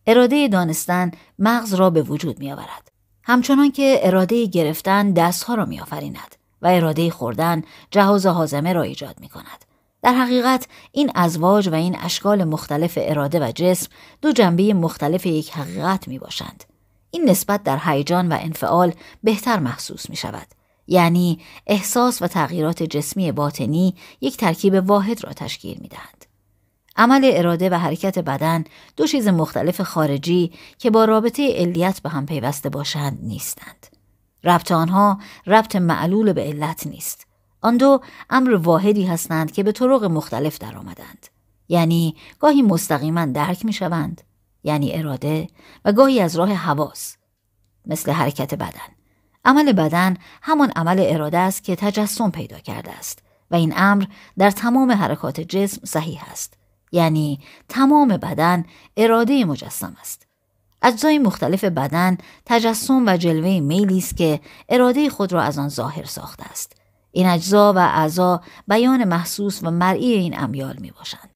[0.08, 2.91] اراده دانستن مغز را به وجود می آورد.
[3.24, 7.62] همچنان که اراده گرفتن دستها را می آفریند و اراده خوردن
[7.92, 9.66] جهاز حازمه را ایجاد می کند.
[10.02, 13.90] در حقیقت این ازواج و این اشکال مختلف اراده و جسم
[14.22, 16.64] دو جنبه مختلف یک حقیقت می باشند.
[17.12, 18.94] این نسبت در هیجان و انفعال
[19.24, 20.48] بهتر محسوس می شود.
[20.88, 26.21] یعنی احساس و تغییرات جسمی باطنی یک ترکیب واحد را تشکیل می دهند.
[26.96, 28.64] عمل اراده و حرکت بدن
[28.98, 33.88] دو چیز مختلف خارجی که با رابطه علیت به هم پیوسته باشند نیستند.
[34.44, 37.28] ربط آنها ربط معلول به علت نیست.
[37.62, 41.28] آن دو امر واحدی هستند که به طرق مختلف درآمدند.
[41.72, 44.22] یعنی گاهی مستقیما درک می شوند
[44.64, 45.48] یعنی اراده
[45.86, 47.18] و گاهی از راه حواس
[47.86, 48.96] مثل حرکت بدن
[49.46, 53.20] عمل بدن همان عمل اراده است که تجسم پیدا کرده است
[53.52, 54.06] و این امر
[54.38, 56.58] در تمام حرکات جسم صحیح است
[56.92, 57.40] یعنی
[57.70, 58.66] تمام بدن
[58.98, 60.28] اراده مجسم است
[60.82, 64.40] اجزای مختلف بدن تجسم و جلوه میلی است که
[64.70, 66.76] اراده خود را از آن ظاهر ساخته است
[67.12, 71.30] این اجزا و اعضا بیان محسوس و مرئی این امیال می باشند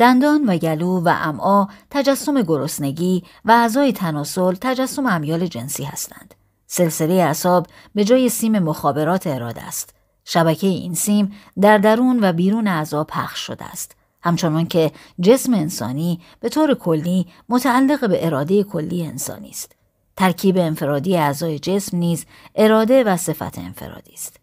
[0.00, 6.34] دندان و گلو و امعا تجسم گرسنگی و اعضای تناسل تجسم امیال جنسی هستند.
[6.66, 9.94] سلسله اعصاب به جای سیم مخابرات اراده است.
[10.24, 13.96] شبکه این سیم در درون و بیرون اعضا پخش شده است.
[14.22, 19.76] همچنان که جسم انسانی به طور کلی متعلق به اراده کلی انسانی است.
[20.16, 24.36] ترکیب انفرادی اعضای جسم نیز اراده و صفت انفرادی است.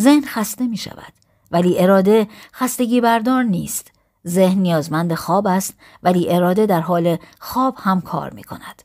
[0.00, 1.12] ذهن خسته می شود
[1.50, 3.92] ولی اراده خستگی بردار نیست
[4.26, 8.82] ذهن نیازمند خواب است ولی اراده در حال خواب هم کار می کند.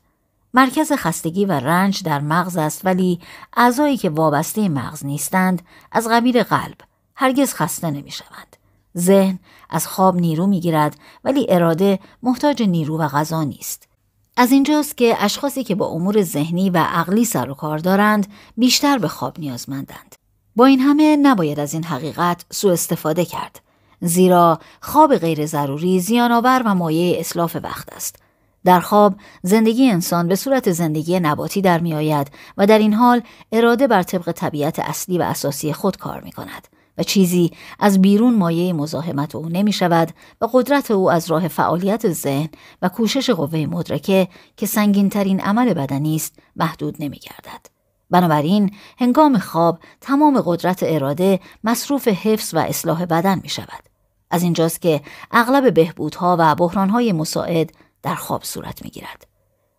[0.54, 3.20] مرکز خستگی و رنج در مغز است ولی
[3.56, 5.62] اعضایی که وابسته مغز نیستند
[5.92, 6.76] از قبیل قلب
[7.16, 8.56] هرگز خسته نمی شوند.
[8.98, 9.38] ذهن
[9.70, 13.88] از خواب نیرو می گیرد ولی اراده محتاج نیرو و غذا نیست.
[14.36, 18.26] از اینجاست که اشخاصی که با امور ذهنی و عقلی سر و کار دارند
[18.56, 20.14] بیشتر به خواب نیازمندند.
[20.56, 23.60] با این همه نباید از این حقیقت سوء استفاده کرد.
[24.00, 28.16] زیرا خواب غیر ضروری زیانآور و مایه اصلاف وقت است.
[28.64, 33.22] در خواب زندگی انسان به صورت زندگی نباتی در می آید و در این حال
[33.52, 36.68] اراده بر طبق طبیعت اصلی و اساسی خود کار می کند
[36.98, 42.12] و چیزی از بیرون مایه مزاحمت او نمی شود و قدرت او از راه فعالیت
[42.12, 42.48] ذهن
[42.82, 47.66] و کوشش قوه مدرکه که سنگینترین عمل بدنی است محدود نمی گردد.
[48.10, 53.82] بنابراین هنگام خواب تمام قدرت اراده مصروف حفظ و اصلاح بدن می شود.
[54.30, 57.72] از اینجاست که اغلب بهبودها و بحرانهای مساعد
[58.02, 59.26] در خواب صورت می گیرد.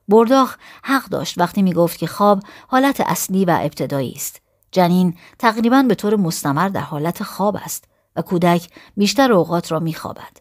[0.07, 4.42] برداخ حق داشت وقتی می گفت که خواب حالت اصلی و ابتدایی است.
[4.73, 7.83] جنین تقریبا به طور مستمر در حالت خواب است
[8.15, 10.37] و کودک بیشتر اوقات را می خوابد.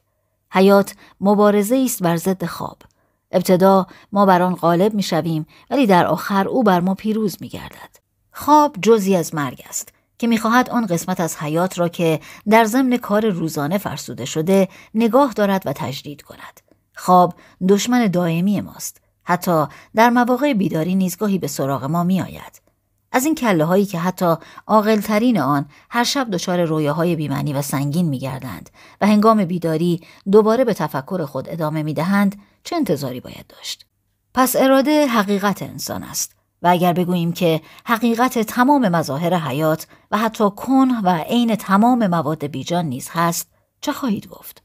[0.51, 2.79] حیات مبارزه است بر ضد خواب.
[3.31, 7.49] ابتدا ما بر آن غالب می شویم ولی در آخر او بر ما پیروز می
[7.49, 7.97] گردد.
[8.33, 12.97] خواب جزی از مرگ است که می‌خواهد آن قسمت از حیات را که در ضمن
[12.97, 16.61] کار روزانه فرسوده شده نگاه دارد و تجدید کند.
[16.97, 17.35] خواب
[17.69, 19.01] دشمن دائمی ماست.
[19.25, 19.65] حتی
[19.95, 22.62] در مواقع بیداری نیزگاهی به سراغ ما میآید.
[23.13, 24.35] از این کله هایی که حتی
[24.67, 30.01] عاقلترین آن هر شب دچار رویاهای بیمنی و سنگین میگردند و هنگام بیداری
[30.33, 33.87] دوباره به تفکر خود ادامه می‌دهند چه انتظاری باید داشت
[34.35, 40.51] پس اراده حقیقت انسان است و اگر بگوییم که حقیقت تمام مظاهر حیات و حتی
[40.51, 43.49] کن و عین تمام مواد بیجان نیز هست
[43.81, 44.63] چه خواهید گفت؟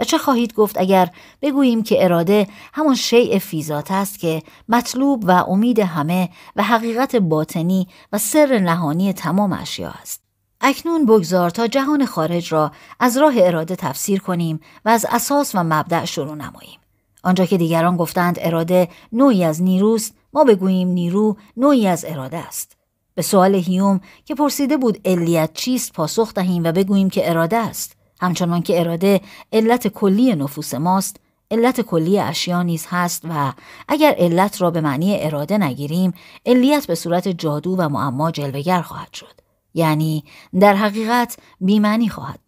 [0.00, 1.10] و چه خواهید گفت اگر
[1.42, 7.88] بگوییم که اراده همان شیء فیزات است که مطلوب و امید همه و حقیقت باطنی
[8.12, 10.22] و سر نهانی تمام اشیا است؟
[10.60, 15.62] اکنون بگذار تا جهان خارج را از راه اراده تفسیر کنیم و از اساس و
[15.64, 16.80] مبدع شروع نماییم.
[17.22, 22.76] آنجا که دیگران گفتند اراده نوعی از نیروست ما بگوییم نیرو نوعی از اراده است
[23.14, 27.99] به سوال هیوم که پرسیده بود علیت چیست پاسخ دهیم و بگوییم که اراده است
[28.20, 29.20] همچنان که اراده
[29.52, 31.16] علت کلی نفوس ماست
[31.50, 33.52] علت کلی اشیا نیز هست و
[33.88, 36.12] اگر علت را به معنی اراده نگیریم
[36.46, 39.40] علیت به صورت جادو و معما جلوگر خواهد شد
[39.74, 40.24] یعنی
[40.60, 42.40] در حقیقت بیمعنی خواهد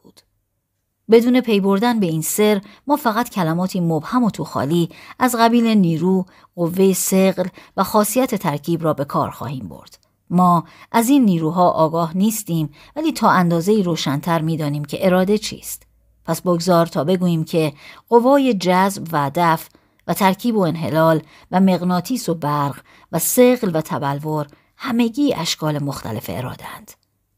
[1.12, 6.26] بدون پی بردن به این سر ما فقط کلماتی مبهم و توخالی از قبیل نیرو،
[6.56, 9.98] قوه سقل و خاصیت ترکیب را به کار خواهیم برد.
[10.32, 15.86] ما از این نیروها آگاه نیستیم ولی تا اندازه روشنتر می‌دانیم که اراده چیست.
[16.24, 17.72] پس بگذار تا بگوییم که
[18.08, 19.68] قوای جذب و دفع
[20.06, 22.80] و ترکیب و انحلال و مغناطیس و برق
[23.12, 26.92] و سقل و تبلور همگی اشکال مختلف ارادند.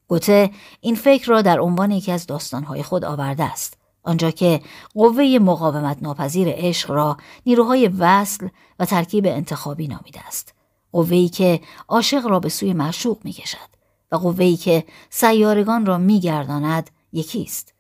[0.09, 4.61] گوته این فکر را در عنوان یکی از داستانهای خود آورده است آنجا که
[4.95, 7.17] قوه مقاومت ناپذیر عشق را
[7.47, 10.54] نیروهای وصل و ترکیب انتخابی نامیده است
[10.95, 13.71] قوه‌ای که عاشق را به سوی معشوق می‌کشد
[14.13, 17.75] و قوه‌ای که سیارگان را میگرداند یکی است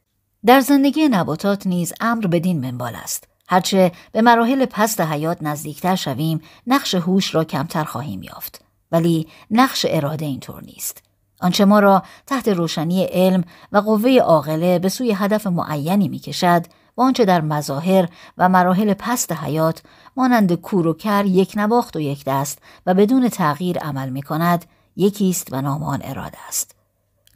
[0.46, 3.28] در زندگی نباتات نیز امر بدین منبال است.
[3.48, 8.64] هرچه به مراحل پست حیات نزدیکتر شویم نقش هوش را کمتر خواهیم یافت.
[8.92, 11.02] ولی نقش اراده اینطور نیست.
[11.40, 17.02] آنچه ما را تحت روشنی علم و قوه عاقله به سوی هدف معینی می‌کشد و
[17.02, 19.82] آنچه در مظاهر و مراحل پست حیات
[20.16, 24.64] مانند کور و کر یک نواخت و یک دست و بدون تغییر عمل می کند
[24.96, 26.74] یکیست و نام آن اراده است.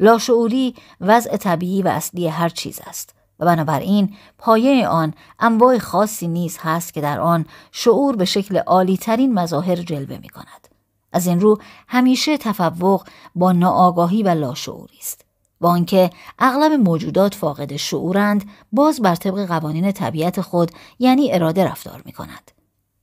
[0.01, 6.59] لاشعوری وضع طبیعی و اصلی هر چیز است و بنابراین پایه آن انواع خاصی نیز
[6.61, 10.69] هست که در آن شعور به شکل عالی ترین مظاهر جلوه می کند.
[11.13, 13.05] از این رو همیشه تفوق
[13.35, 15.28] با ناآگاهی و لاشعوری است.
[15.61, 22.03] با آنکه اغلب موجودات فاقد شعورند باز بر طبق قوانین طبیعت خود یعنی اراده رفتار
[22.05, 22.51] می کند.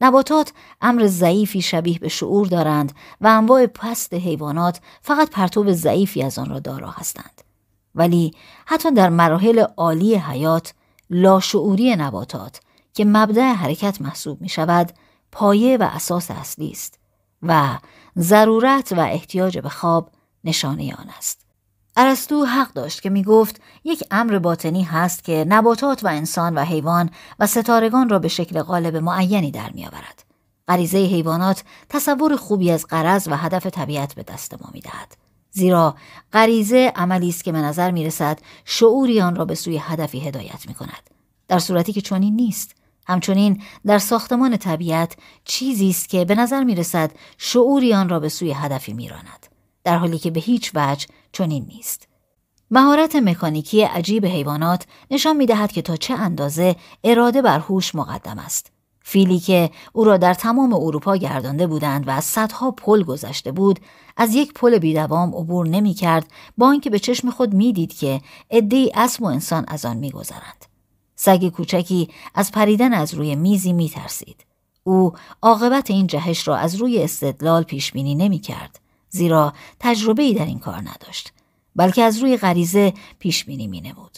[0.01, 2.91] نباتات امر ضعیفی شبیه به شعور دارند
[3.21, 7.41] و انواع پست حیوانات فقط پرتوب ضعیفی از آن را دارا هستند.
[7.95, 8.33] ولی
[8.65, 10.73] حتی در مراحل عالی حیات
[11.09, 12.59] لاشعوری نباتات
[12.93, 14.91] که مبدع حرکت محسوب می شود
[15.31, 16.99] پایه و اساس اصلی است
[17.41, 17.77] و
[18.17, 20.11] ضرورت و احتیاج به خواب
[20.43, 21.44] نشانه آن است.
[21.95, 26.63] ارسطو حق داشت که می گفت یک امر باطنی هست که نباتات و انسان و
[26.63, 30.23] حیوان و ستارگان را به شکل غالب معینی در می آورد.
[30.67, 35.17] غریزه حیوانات تصور خوبی از قرض و هدف طبیعت به دست ما می دهد.
[35.51, 35.95] زیرا
[36.33, 40.67] غریزه عملی است که به نظر می رسد شعوری آن را به سوی هدفی هدایت
[40.67, 41.09] می کند.
[41.47, 42.75] در صورتی که چنین نیست.
[43.07, 48.29] همچنین در ساختمان طبیعت چیزی است که به نظر می رسد شعوری آن را به
[48.29, 49.54] سوی هدفی می راند.
[49.85, 52.07] در حالی که به هیچ وجه چنین نیست.
[52.71, 58.39] مهارت مکانیکی عجیب حیوانات نشان می دهد که تا چه اندازه اراده بر هوش مقدم
[58.39, 58.71] است.
[59.01, 63.79] فیلی که او را در تمام اروپا گردانده بودند و از صدها پل گذشته بود
[64.17, 66.27] از یک پل بیدوام عبور نمی کرد
[66.57, 68.21] با اینکه به چشم خود می‌دید که
[68.51, 70.65] عدهای اسب و انسان از آن میگذرند
[71.15, 74.45] سگ کوچکی از پریدن از روی میزی می ترسید.
[74.83, 78.84] او عاقبت این جهش را از روی استدلال پیش بینی نمی کرد.
[79.15, 81.33] زیرا تجربه در این کار نداشت
[81.75, 84.17] بلکه از روی غریزه پیش بینی می نمود.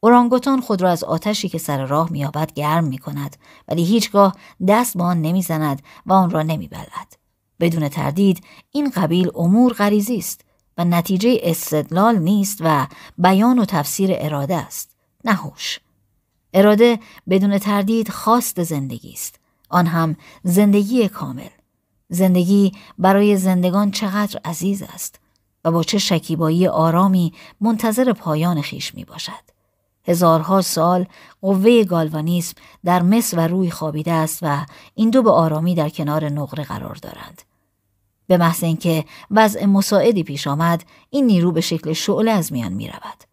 [0.00, 3.36] اورانگوتان خود را از آتشی که سر راه مییابد گرم می کند
[3.68, 4.36] ولی هیچگاه
[4.68, 7.16] دست به آن نمی زند و آن را نمی بلد.
[7.60, 10.40] بدون تردید این قبیل امور غریزی است
[10.78, 12.86] و نتیجه استدلال نیست و
[13.18, 15.80] بیان و تفسیر اراده است نهوش
[16.54, 21.48] اراده بدون تردید خواست زندگی است آن هم زندگی کامل
[22.08, 25.20] زندگی برای زندگان چقدر عزیز است
[25.64, 29.58] و با چه شکیبایی آرامی منتظر پایان خیش می باشد.
[30.04, 31.06] هزارها سال
[31.40, 32.54] قوه گالوانیسم
[32.84, 36.94] در مصر و روی خوابیده است و این دو به آرامی در کنار نقره قرار
[36.94, 37.42] دارند.
[38.26, 42.88] به محض اینکه وضع مساعدی پیش آمد این نیرو به شکل شعله از میان می
[42.88, 43.27] رود.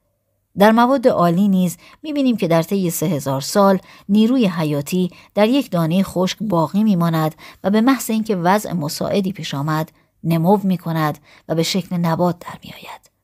[0.57, 3.79] در مواد عالی نیز می‌بینیم که در طی سه هزار سال
[4.09, 9.53] نیروی حیاتی در یک دانه خشک باقی میماند و به محض اینکه وضع مساعدی پیش
[9.53, 9.91] آمد
[10.23, 13.15] نمو می کند و به شکل نبات در می آید.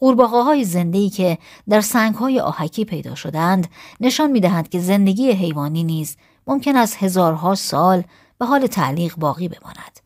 [0.00, 3.68] قورباغه های زنده که در سنگ های آهکی پیدا شدند
[4.00, 6.16] نشان می دهند که زندگی حیوانی نیز
[6.46, 8.02] ممکن است هزارها سال
[8.38, 10.00] به حال تعلیق باقی بماند.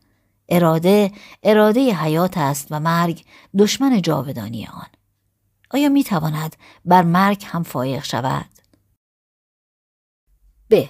[0.49, 1.11] اراده
[1.43, 3.23] اراده حیات است و مرگ
[3.57, 5.02] دشمن جاودانی آن.
[5.73, 6.55] آیا می تواند
[6.85, 8.45] بر مرگ هم فایق شود؟
[10.69, 10.83] ب.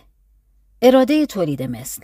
[0.81, 2.01] اراده تولید مثل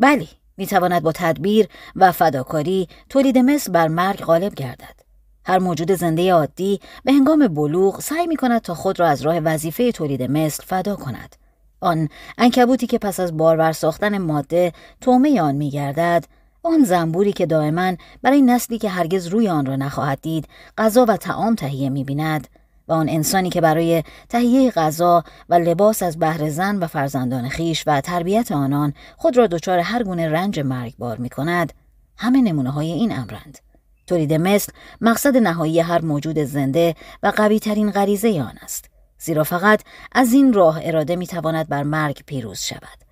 [0.00, 5.00] بلی می تواند با تدبیر و فداکاری تولید مثل بر مرگ غالب گردد.
[5.44, 9.38] هر موجود زنده عادی به هنگام بلوغ سعی می کند تا خود را از راه
[9.38, 11.36] وظیفه تولید مثل فدا کند.
[11.80, 16.24] آن انکبوتی که پس از بارور ساختن ماده تومه آن می گردد
[16.66, 17.92] آن زنبوری که دائما
[18.22, 20.48] برای نسلی که هرگز روی آن را نخواهد دید
[20.78, 22.48] غذا و تعام تهیه می‌بیند
[22.88, 27.84] و آن انسانی که برای تهیه غذا و لباس از بهر زن و فرزندان خیش
[27.86, 31.72] و تربیت آنان خود را دچار هر گونه رنج مرگبار می کند
[32.16, 33.58] همه نمونه های این امرند.
[34.06, 39.82] تولید مثل مقصد نهایی هر موجود زنده و قوی ترین غریزه آن است زیرا فقط
[40.12, 43.05] از این راه اراده می تواند بر مرگ پیروز شود.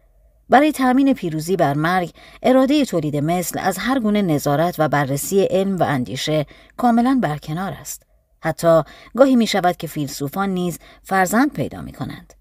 [0.48, 2.10] برای تأمین پیروزی بر مرگ
[2.42, 8.02] اراده تولید مثل از هر گونه نظارت و بررسی علم و اندیشه کاملا برکنار است
[8.40, 8.82] حتی
[9.16, 12.34] گاهی می شود که فیلسوفان نیز فرزند پیدا می کنند.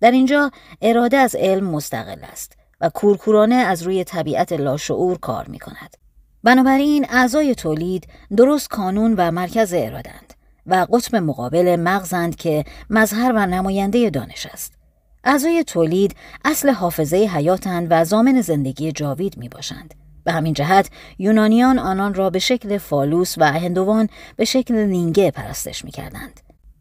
[0.00, 0.50] در اینجا
[0.82, 5.96] اراده از علم مستقل است و کورکورانه از روی طبیعت لاشعور کار می کند.
[6.44, 10.34] بنابراین اعضای تولید درست کانون و مرکز ارادند
[10.66, 14.81] و قطب مقابل مغزند که مظهر و نماینده دانش است.
[15.24, 19.94] اعضای تولید اصل حافظه حیاتند و زامن زندگی جاوید می باشند.
[20.24, 25.84] به همین جهت یونانیان آنان را به شکل فالوس و هندوان به شکل نینگه پرستش
[25.84, 26.40] می کردند.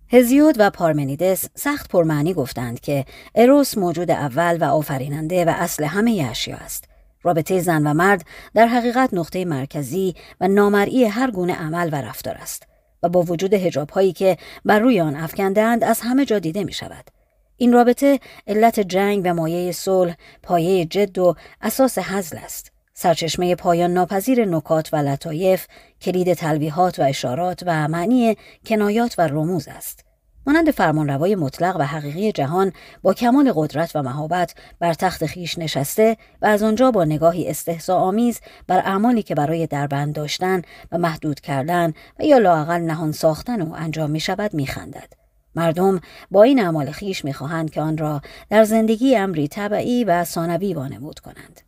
[0.09, 6.27] هزیود و پارمنیدس سخت پرمعنی گفتند که اروس موجود اول و آفریننده و اصل همه
[6.31, 6.85] اشیا است.
[7.23, 12.35] رابطه زن و مرد در حقیقت نقطه مرکزی و نامرئی هر گونه عمل و رفتار
[12.37, 12.67] است
[13.03, 16.73] و با وجود هجاب هایی که بر روی آن افکندند از همه جا دیده می
[16.73, 17.20] شود.
[17.61, 22.71] این رابطه علت جنگ و مایه صلح، پایه جد و اساس حزل است.
[22.93, 25.67] سرچشمه پایان ناپذیر نکات و لطایف،
[26.01, 30.05] کلید تلویحات و اشارات و معنی کنایات و رموز است.
[30.47, 36.17] مانند فرمانروای مطلق و حقیقی جهان با کمال قدرت و مهابت بر تخت خیش نشسته
[36.41, 41.39] و از آنجا با نگاهی استحضا آمیز بر اعمالی که برای دربند داشتن و محدود
[41.39, 45.20] کردن و یا لااقل نهان ساختن او انجام می شود می خندد.
[45.55, 50.73] مردم با این اعمال خیش می‌خواهند که آن را در زندگی امری طبعی و ثانوی
[50.73, 51.61] وانمود کنند.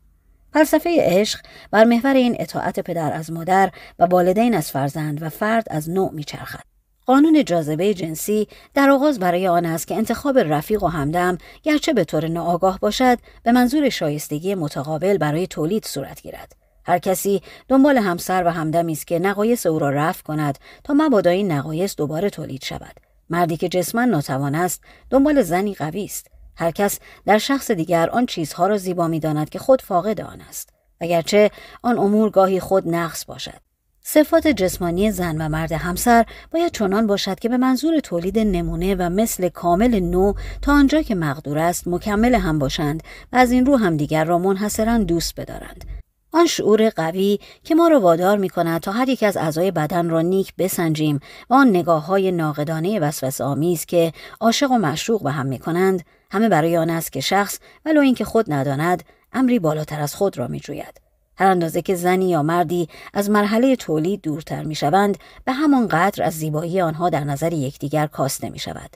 [0.54, 1.40] فلسفه عشق
[1.72, 6.12] بر محور این اطاعت پدر از مادر و والدین از فرزند و فرد از نوع
[6.12, 6.74] میچرخد.
[7.06, 12.04] قانون جاذبه جنسی در آغاز برای آن است که انتخاب رفیق و همدم گرچه به
[12.04, 16.56] طور ناآگاه باشد به منظور شایستگی متقابل برای تولید صورت گیرد.
[16.86, 21.30] هر کسی دنبال همسر و همدمی است که نقایص او را رفع کند تا مبادا
[21.30, 23.03] این نقایص دوباره تولید شود.
[23.30, 26.28] مردی که جسما ناتوان است دنبال زنی قوی است.
[26.56, 30.70] هر کس در شخص دیگر آن چیزها را زیبا می‌داند که خود فاقد آن است.
[31.02, 31.52] اگرچه
[31.82, 33.60] آن امور گاهی خود نقص باشد.
[34.06, 39.10] صفات جسمانی زن و مرد همسر باید چنان باشد که به منظور تولید نمونه و
[39.10, 43.04] مثل کامل نو تا آنجا که مقدور است مکمل هم باشند
[43.34, 46.03] و از این رو همدیگر را منحصرا دوست بدارند.
[46.34, 50.10] آن شعور قوی که ما را وادار می کند تا هر یک از اعضای بدن
[50.10, 51.20] را نیک بسنجیم
[51.50, 56.06] و آن نگاه های ناقدانه وسوس آمیز که عاشق و مشروق به هم می کنند
[56.32, 59.04] همه برای آن است که شخص ولو اینکه خود نداند
[59.34, 61.02] امری بالاتر از خود را می جوید.
[61.38, 66.24] هر اندازه که زنی یا مردی از مرحله تولید دورتر می شوند به همان قدر
[66.24, 68.90] از زیبایی آنها در نظر یکدیگر کاسته می شود.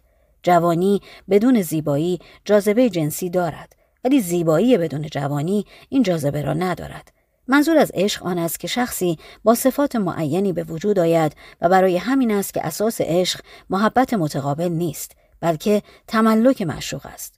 [0.43, 7.16] جوانی بدون زیبایی جاذبه جنسی دارد ولی زیبایی بدون جوانی این جاذبه را ندارد.
[7.47, 11.97] منظور از عشق آن است که شخصی با صفات معینی به وجود آید و برای
[11.97, 13.39] همین است که اساس عشق
[13.69, 17.35] محبت متقابل نیست بلکه تملک معشوق است.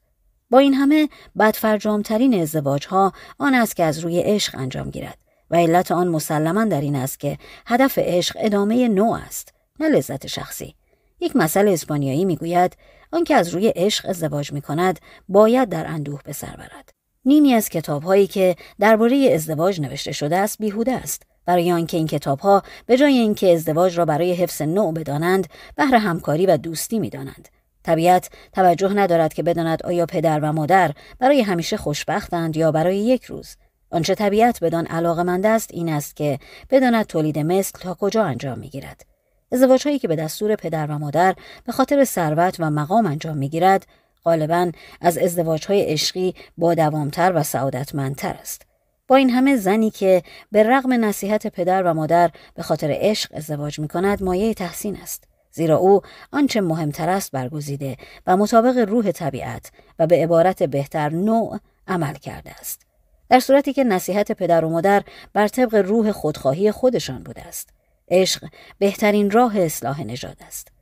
[0.50, 5.18] با این همه بدفرجامترین ازدواج ها آن است که از روی عشق انجام گیرد
[5.52, 10.28] و علت آن مسلما در این است که هدف عشق ادامه نوع است نه لذت
[10.28, 10.76] شخصی.
[11.20, 12.78] یک مسئله اسپانیایی می‌گوید
[13.12, 15.00] آنکه از روی عشق ازدواج می کند
[15.30, 16.99] باید در اندوه به سر برد.
[17.30, 21.24] نیمی از کتابهایی که درباره ازدواج نوشته شده است بیهوده است.
[21.46, 26.46] برای آنکه این کتابها به جای اینکه ازدواج را برای حفظ نوع بدانند بهر همکاری
[26.46, 27.50] و دوستی می‌دانند.
[27.84, 33.24] طبیعت توجه ندارد که بداند آیا پدر و مادر برای همیشه خوشبختند یا برای یک
[33.24, 33.56] روز.
[33.92, 39.06] آنچه طبیعت بدان علاقمند است این است که بداند تولید مثل تا کجا انجام می‌گیرد.
[39.52, 43.88] ازدواج هایی که به دستور پدر و مادر به خاطر ثروت و مقام انجام می‌گیرد
[44.26, 48.62] غالبا از ازدواجهای عشقی با دوامتر و سعادتمندتر است.
[49.08, 53.80] با این همه زنی که به رغم نصیحت پدر و مادر به خاطر عشق ازدواج
[53.80, 55.24] می کند مایه تحسین است.
[55.52, 56.02] زیرا او
[56.32, 57.98] آنچه مهمتر است برگزیده
[58.28, 62.82] و مطابق روح طبیعت و به عبارت بهتر نوع عمل کرده است.
[63.30, 65.04] در صورتی که نصیحت پدر و مادر
[65.34, 67.70] بر طبق روح خودخواهی خودشان بوده است.
[68.12, 68.48] عشق
[68.80, 70.79] بهترین راه اصلاح نژاد است.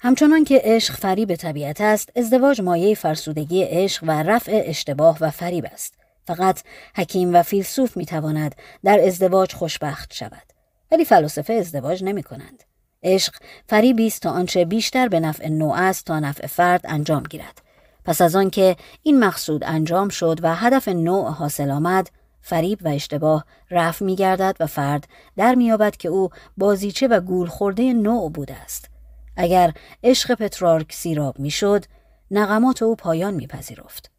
[0.00, 5.66] همچنان که عشق فریب طبیعت است ازدواج مایه فرسودگی عشق و رفع اشتباه و فریب
[5.72, 5.94] است.
[6.26, 6.62] فقط
[6.96, 10.42] حکیم و فیلسوف می تواند در ازدواج خوشبخت شود.
[10.92, 12.64] ولی فلاسفه ازدواج نمی کنند
[13.02, 13.34] عشق
[13.68, 17.62] فریبی است تا آنچه بیشتر به نفع نوع است تا نفع فرد انجام گیرد.
[18.04, 23.44] پس از آنکه این مقصود انجام شد و هدف نوع حاصل آمد فریب و اشتباه
[23.70, 28.54] رفع می گردد و فرد در میابد که او بازیچه و گول خورده نوع بوده
[28.54, 28.97] است.
[29.38, 29.72] اگر
[30.04, 31.84] عشق پترارک سیراب می‌شد
[32.30, 34.10] نقمات او پایان میپذیرفت.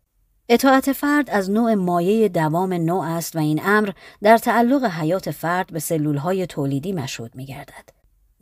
[0.49, 3.89] اطاعت فرد از نوع مایه دوام نوع است و این امر
[4.21, 7.89] در تعلق حیات فرد به سلولهای تولیدی مشهود میگردد.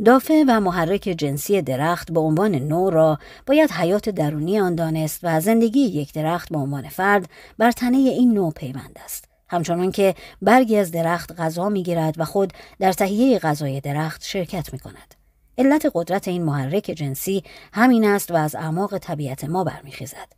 [0.06, 5.40] دافع و محرک جنسی درخت به عنوان نوع را باید حیات درونی آن دانست و
[5.40, 9.30] زندگی یک درخت به عنوان فرد بر تنه این نوع پیوند است.
[9.50, 14.80] همچنان که برگی از درخت غذا می‌گیرد و خود در تهیه غذای درخت شرکت می
[14.80, 15.17] کند.
[15.58, 17.44] علت قدرت این محرک جنسی
[17.74, 20.38] همین است و از اعماق طبیعت ما برمیخیزد.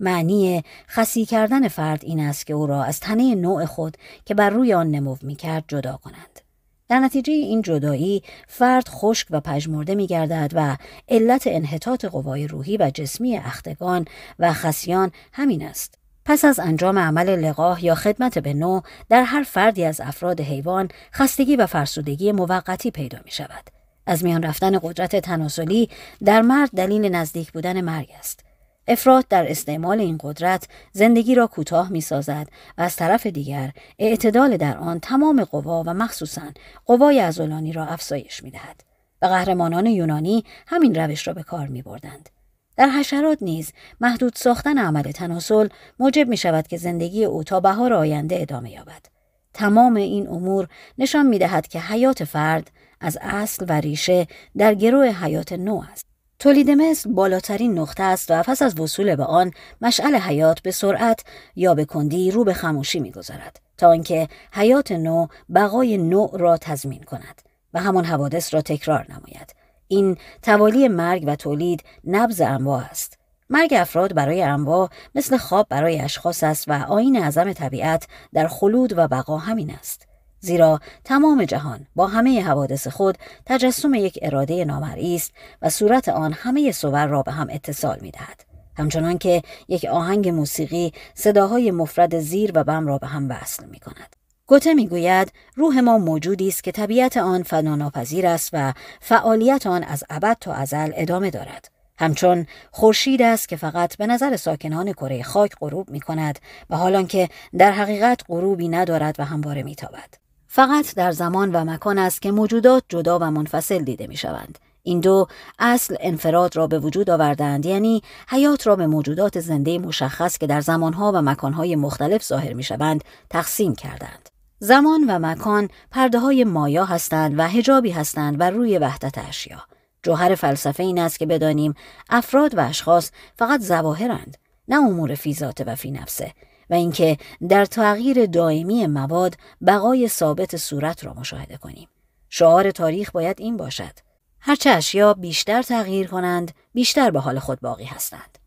[0.00, 4.50] معنی خسی کردن فرد این است که او را از تنه نوع خود که بر
[4.50, 6.40] روی آن نمو می کرد جدا کنند.
[6.88, 10.76] در نتیجه این جدایی فرد خشک و پژمرده می گردد و
[11.08, 14.04] علت انحطاط قوای روحی و جسمی اختگان
[14.38, 15.98] و خسیان همین است.
[16.24, 20.88] پس از انجام عمل لقاه یا خدمت به نوع در هر فردی از افراد حیوان
[21.14, 23.81] خستگی و فرسودگی موقتی پیدا می شود.
[24.06, 25.90] از میان رفتن قدرت تناسلی
[26.24, 28.44] در مرد دلیل نزدیک بودن مرگ است.
[28.88, 32.48] افراد در استعمال این قدرت زندگی را کوتاه می سازد
[32.78, 36.42] و از طرف دیگر اعتدال در آن تمام قوا و مخصوصا
[36.86, 38.80] قوای ازولانی را افزایش می دهد.
[39.22, 42.28] و قهرمانان یونانی همین روش را به کار می بردند.
[42.76, 47.92] در حشرات نیز محدود ساختن عمل تناسل موجب می شود که زندگی او تا بهار
[47.92, 49.06] آینده ادامه یابد.
[49.54, 52.70] تمام این امور نشان می دهد که حیات فرد
[53.02, 54.26] از اصل و ریشه
[54.56, 56.06] در گروه حیات نو است.
[56.38, 59.50] تولید مثل بالاترین نقطه است و پس از وصول به آن
[59.80, 61.24] مشعل حیات به سرعت
[61.56, 67.02] یا به کندی رو به خموشی می‌گذارد تا اینکه حیات نو بقای نوع را تضمین
[67.02, 67.42] کند
[67.74, 69.54] و همان حوادث را تکرار نماید.
[69.88, 73.18] این توالی مرگ و تولید نبز انواع است.
[73.50, 78.98] مرگ افراد برای انواع مثل خواب برای اشخاص است و آین اعظم طبیعت در خلود
[78.98, 80.11] و بقا همین است.
[80.44, 85.32] زیرا تمام جهان با همه حوادث خود تجسم یک اراده نامرئی است
[85.62, 88.44] و صورت آن همه صور را به هم اتصال می دهد.
[88.76, 93.78] همچنان که یک آهنگ موسیقی صداهای مفرد زیر و بم را به هم وصل می
[93.80, 94.16] کند.
[94.46, 100.04] گوته می‌گوید روح ما موجودی است که طبیعت آن فناناپذیر است و فعالیت آن از
[100.10, 101.68] ابد تا ازل ادامه دارد.
[101.98, 106.38] همچون خورشید است که فقط به نظر ساکنان کره خاک غروب می کند
[106.70, 107.28] و حالان که
[107.58, 110.21] در حقیقت غروبی ندارد و همواره میتابد.
[110.54, 114.58] فقط در زمان و مکان است که موجودات جدا و منفصل دیده می شوند.
[114.82, 115.26] این دو
[115.58, 120.60] اصل انفراد را به وجود آوردند یعنی حیات را به موجودات زنده مشخص که در
[120.60, 124.28] زمانها و مکانهای مختلف ظاهر می شوند تقسیم کردند.
[124.58, 129.62] زمان و مکان پرده های مایا هستند و هجابی هستند بر روی وحدت اشیا.
[130.02, 131.74] جوهر فلسفه این است که بدانیم
[132.10, 134.36] افراد و اشخاص فقط زواهرند
[134.68, 135.36] نه امور فی
[135.66, 136.32] و فی نفسه
[136.72, 137.16] و اینکه
[137.48, 141.88] در تغییر دائمی مواد بقای ثابت صورت را مشاهده کنیم.
[142.28, 143.92] شعار تاریخ باید این باشد.
[144.40, 148.38] هرچه اشیا بیشتر تغییر کنند، بیشتر به حال خود باقی هستند.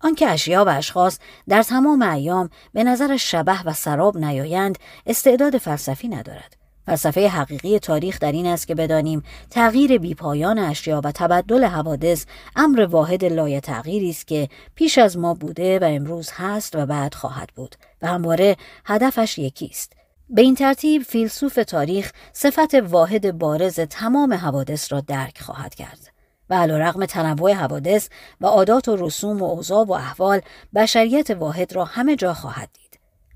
[0.00, 1.18] آنکه اشیا و اشخاص
[1.48, 6.56] در تمام ایام به نظر شبه و سراب نیایند، استعداد فلسفی ندارد.
[6.90, 12.26] فلسفه حقیقی تاریخ در این است که بدانیم تغییر بیپایان اشیا و تبدل حوادث
[12.56, 17.14] امر واحد لای تغییری است که پیش از ما بوده و امروز هست و بعد
[17.14, 19.92] خواهد بود و همواره هدفش یکی است.
[20.30, 26.12] به این ترتیب فیلسوف تاریخ صفت واحد بارز تمام حوادث را درک خواهد کرد
[26.50, 28.08] و علیرغم تنوع حوادث
[28.40, 30.40] و عادات و رسوم و اوضاع و احوال
[30.74, 32.79] بشریت واحد را همه جا خواهد دید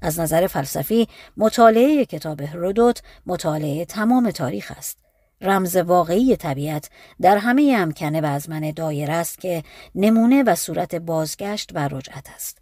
[0.04, 4.98] از نظر فلسفی مطالعه کتاب هرودوت مطالعه تمام تاریخ است.
[5.40, 6.90] رمز واقعی طبیعت
[7.20, 9.62] در همه امکنه و ازمنه دایر است که
[9.94, 12.58] نمونه و صورت بازگشت و رجعت است.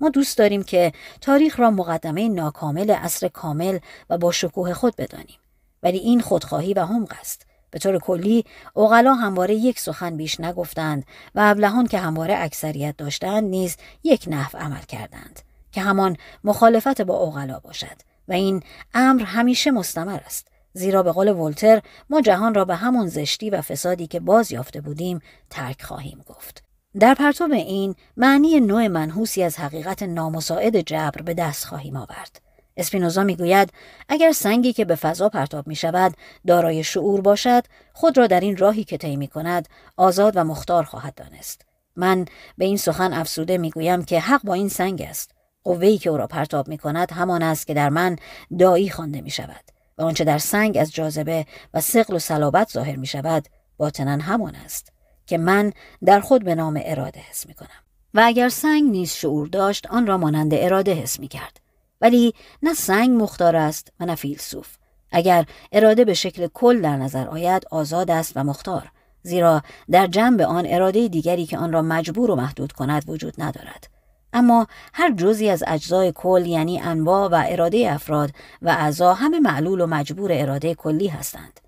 [0.00, 3.78] ما دوست داریم که تاریخ را مقدمه ناکامل اصر کامل
[4.10, 5.38] و با شکوه خود بدانیم.
[5.82, 7.46] ولی این خودخواهی و حمق است.
[7.70, 13.44] به طور کلی اوغلا همواره یک سخن بیش نگفتند و ابلهان که همواره اکثریت داشتند
[13.44, 15.40] نیز یک نحو عمل کردند.
[15.72, 17.96] که همان مخالفت با اوغلا باشد
[18.28, 18.62] و این
[18.94, 23.60] امر همیشه مستمر است زیرا به قول ولتر ما جهان را به همان زشتی و
[23.60, 26.64] فسادی که باز یافته بودیم ترک خواهیم گفت.
[26.98, 32.40] در پرتو این معنی نوع منحوسی از حقیقت نامساعد جبر به دست خواهیم آورد.
[32.76, 33.72] اسپینوزا می‌گوید
[34.08, 36.14] اگر سنگی که به فضا پرتاب می شود
[36.46, 40.84] دارای شعور باشد خود را در این راهی که طی می کند آزاد و مختار
[40.84, 41.62] خواهد دانست.
[41.96, 42.24] من
[42.58, 45.30] به این سخن افسوده می‌گویم که حق با این سنگ است.
[45.64, 48.16] قوهی که او را پرتاب می کند همان است که در من
[48.58, 49.64] دایی خوانده می شود
[49.98, 54.54] و آنچه در سنگ از جاذبه و سقل و صلابت ظاهر می شود باطنا همان
[54.54, 54.92] است
[55.26, 55.72] که من
[56.04, 57.68] در خود به نام اراده حس می کنم
[58.14, 61.60] و اگر سنگ نیز شعور داشت آن را مانند اراده حس می کرد
[62.00, 64.76] ولی نه سنگ مختار است و نه فیلسوف.
[65.12, 68.90] اگر اراده به شکل کل در نظر آید آزاد است و مختار
[69.22, 73.99] زیرا در جنب آن اراده دیگری که آن را مجبور و محدود کند وجود ندارد.
[74.32, 78.30] اما هر جزی از اجزای کل یعنی انواع و اراده افراد
[78.62, 81.60] و اعضا همه معلول و مجبور اراده کلی هستند.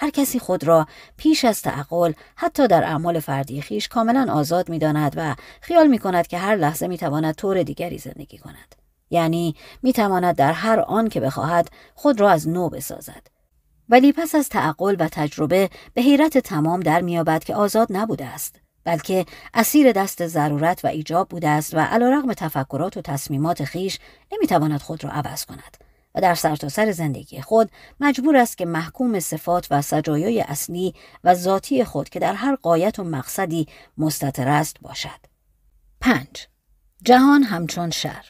[0.00, 0.86] هر کسی خود را
[1.16, 5.98] پیش از تعقل حتی در اعمال فردی خیش کاملا آزاد می داند و خیال می
[5.98, 8.74] کند که هر لحظه می تواند طور دیگری زندگی کند.
[9.10, 13.26] یعنی می تواند در هر آن که بخواهد خود را از نو بسازد.
[13.88, 18.60] ولی پس از تعقل و تجربه به حیرت تمام در میابد که آزاد نبوده است.
[18.88, 23.98] بلکه اسیر دست ضرورت و ایجاب بوده است و علیرغم تفکرات و تصمیمات خیش
[24.32, 25.76] نمی‌تواند خود را عوض کند
[26.14, 27.70] و در سرتاسر سر زندگی خود
[28.00, 32.98] مجبور است که محکوم صفات و سجایای اصلی و ذاتی خود که در هر قایت
[32.98, 33.66] و مقصدی
[33.98, 35.20] مستطر است باشد.
[36.00, 36.26] 5.
[37.02, 38.24] جهان همچون شر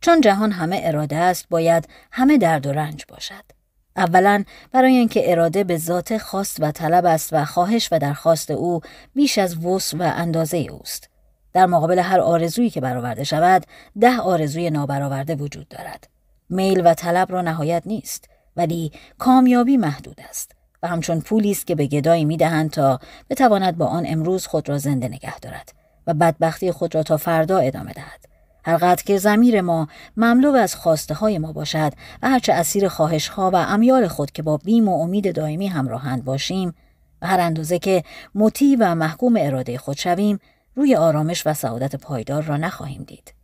[0.00, 3.61] چون جهان همه اراده است باید همه درد و رنج باشد.
[3.96, 8.80] اولا برای اینکه اراده به ذات خواست و طلب است و خواهش و درخواست او
[9.14, 11.08] بیش از وس و اندازه اوست.
[11.52, 13.66] در مقابل هر آرزویی که برآورده شود،
[14.00, 16.08] ده آرزوی نابرآورده وجود دارد.
[16.50, 21.74] میل و طلب را نهایت نیست، ولی کامیابی محدود است و همچون پولی است که
[21.74, 25.72] به گدایی می‌دهند تا بتواند با آن امروز خود را زنده نگه دارد
[26.06, 28.31] و بدبختی خود را تا فردا ادامه دهد.
[28.64, 31.92] هرقدر که زمیر ما مملو از خواسته های ما باشد
[32.22, 36.24] و هرچه اسیر خواهش ها و امیال خود که با بیم و امید دائمی همراهند
[36.24, 36.74] باشیم
[37.22, 38.02] و هر اندازه که
[38.34, 40.38] مطیع و محکوم اراده خود شویم
[40.74, 43.34] روی آرامش و سعادت پایدار را نخواهیم دید.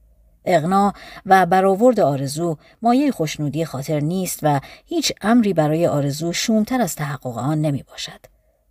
[0.45, 0.93] اغنا
[1.27, 7.39] و برآورد آرزو مایه خوشنودی خاطر نیست و هیچ امری برای آرزو شومتر از تحقق
[7.39, 8.21] آن نمی باشد.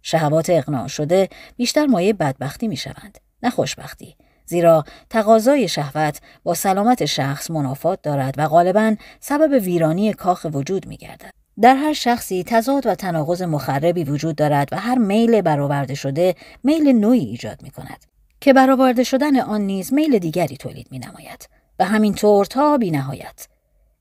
[0.01, 4.15] شهوات اغنا شده بیشتر مایه بدبختی می شوند، نه خوشبختی.
[4.47, 10.97] زیرا تقاضای شهوت با سلامت شخص منافات دارد و غالبا سبب ویرانی کاخ وجود می
[10.97, 11.31] گردد.
[11.61, 16.91] در هر شخصی تضاد و تناقض مخربی وجود دارد و هر میل برآورده شده میل
[16.91, 18.05] نوعی ایجاد می کند
[18.41, 22.91] که برآورده شدن آن نیز میل دیگری تولید می نماید و همین طور تا بی
[22.91, 23.47] نهایت.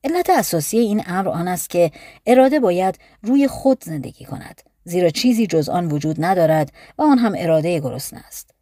[0.05, 1.91] علت اساسی این امر آن است که
[2.27, 7.35] اراده باید روی خود زندگی کند زیرا چیزی جز آن وجود ندارد و آن هم
[7.39, 8.56] اراده گرسنه است.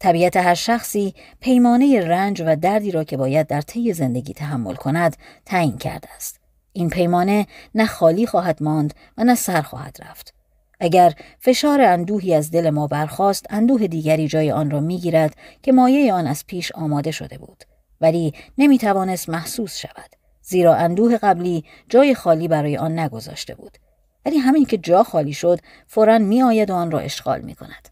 [0.00, 5.16] طبیعت هر شخصی پیمانه رنج و دردی را که باید در طی زندگی تحمل کند
[5.46, 6.40] تعیین کرده است.
[6.72, 10.34] این پیمانه نه خالی خواهد ماند و نه سر خواهد رفت.
[10.80, 16.12] اگر فشار اندوهی از دل ما برخاست اندوه دیگری جای آن را می‌گیرد که مایه
[16.12, 17.64] آن از پیش آماده شده بود
[18.00, 20.10] ولی نمی‌توانست محسوس شود
[20.42, 23.78] زیرا اندوه قبلی جای خالی برای آن نگذاشته بود
[24.26, 27.89] ولی همین که جا خالی شد فورا میآید و آن را اشغال می کند.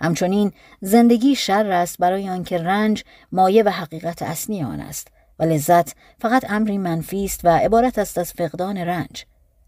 [0.00, 5.94] همچنین زندگی شر است برای آنکه رنج مایه و حقیقت اصلی آن است و لذت
[6.20, 9.24] فقط امری منفی است و عبارت است از فقدان رنج.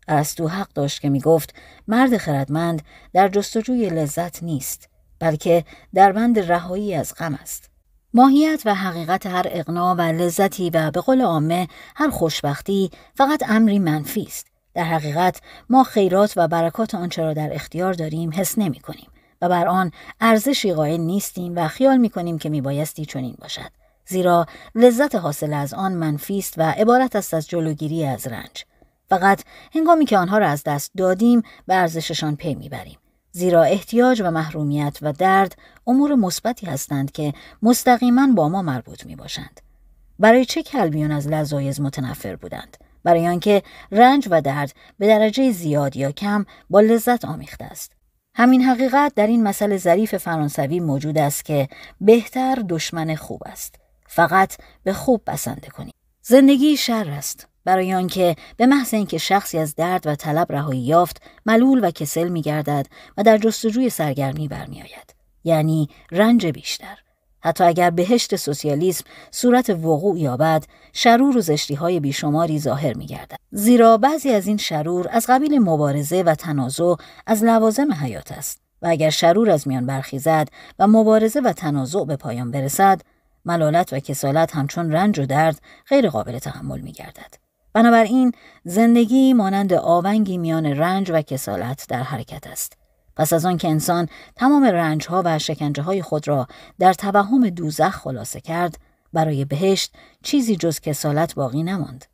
[0.08, 1.54] ارسطو حق داشت که می‌گفت
[1.88, 5.64] مرد خردمند در جستجوی لذت نیست بلکه
[5.94, 7.70] در بند رهایی از غم است.
[8.14, 13.78] ماهیت و حقیقت هر اقنا و لذتی و به قول عامه هر خوشبختی فقط امری
[13.78, 14.46] منفی است.
[14.74, 19.11] در حقیقت ما خیرات و برکات آنچه را در اختیار داریم حس نمی کنیم
[19.42, 23.70] و بر آن ارزشی قائل نیستیم و خیال می کنیم که می بایستی چنین باشد.
[24.06, 28.64] زیرا لذت حاصل از آن منفی است و عبارت است از جلوگیری از رنج.
[29.08, 29.42] فقط
[29.74, 32.98] هنگامی که آنها را از دست دادیم به ارزششان پی می‌بریم.
[33.32, 37.32] زیرا احتیاج و محرومیت و درد امور مثبتی هستند که
[37.62, 39.60] مستقیما با ما مربوط می باشند.
[40.18, 43.62] برای چه کلبیون از لذایز متنفر بودند؟ برای آنکه
[43.92, 47.92] رنج و درد به درجه زیاد یا کم با لذت آمیخته است.
[48.34, 51.68] همین حقیقت در این مسئله ظریف فرانسوی موجود است که
[52.00, 53.74] بهتر دشمن خوب است.
[54.06, 55.94] فقط به خوب بسنده کنید.
[56.22, 57.48] زندگی شر است.
[57.64, 62.28] برای آنکه به محض اینکه شخصی از درد و طلب رهایی یافت ملول و کسل
[62.28, 65.14] میگردد و در جستجوی سرگرمی برمیآید
[65.44, 66.98] یعنی رنج بیشتر
[67.42, 73.36] حتی اگر بهشت سوسیالیسم صورت وقوع یابد شرور و زشتی های بیشماری ظاهر می گردد.
[73.50, 76.94] زیرا بعضی از این شرور از قبیل مبارزه و تنازع
[77.26, 82.16] از لوازم حیات است و اگر شرور از میان برخیزد و مبارزه و تنازع به
[82.16, 83.00] پایان برسد
[83.44, 87.34] ملالت و کسالت همچون رنج و درد غیر قابل تحمل می گردد.
[87.72, 88.32] بنابراین
[88.64, 92.81] زندگی مانند آونگی میان رنج و کسالت در حرکت است.
[93.16, 96.46] پس از آن که انسان تمام رنجها و شکنجه های خود را
[96.78, 98.78] در توهم دوزخ خلاصه کرد،
[99.12, 102.04] برای بهشت چیزی جز کسالت باقی نماند.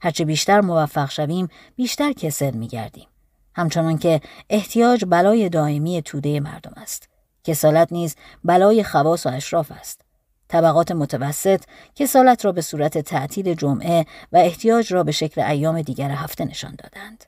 [0.00, 3.08] هرچه بیشتر موفق شویم، بیشتر کسل می گردیم.
[3.54, 7.08] همچنان که احتیاج بلای دائمی توده مردم است.
[7.44, 10.00] کسالت نیز بلای خواص و اشراف است.
[10.48, 16.10] طبقات متوسط کسالت را به صورت تعطیل جمعه و احتیاج را به شکل ایام دیگر
[16.10, 17.24] هفته نشان دادند.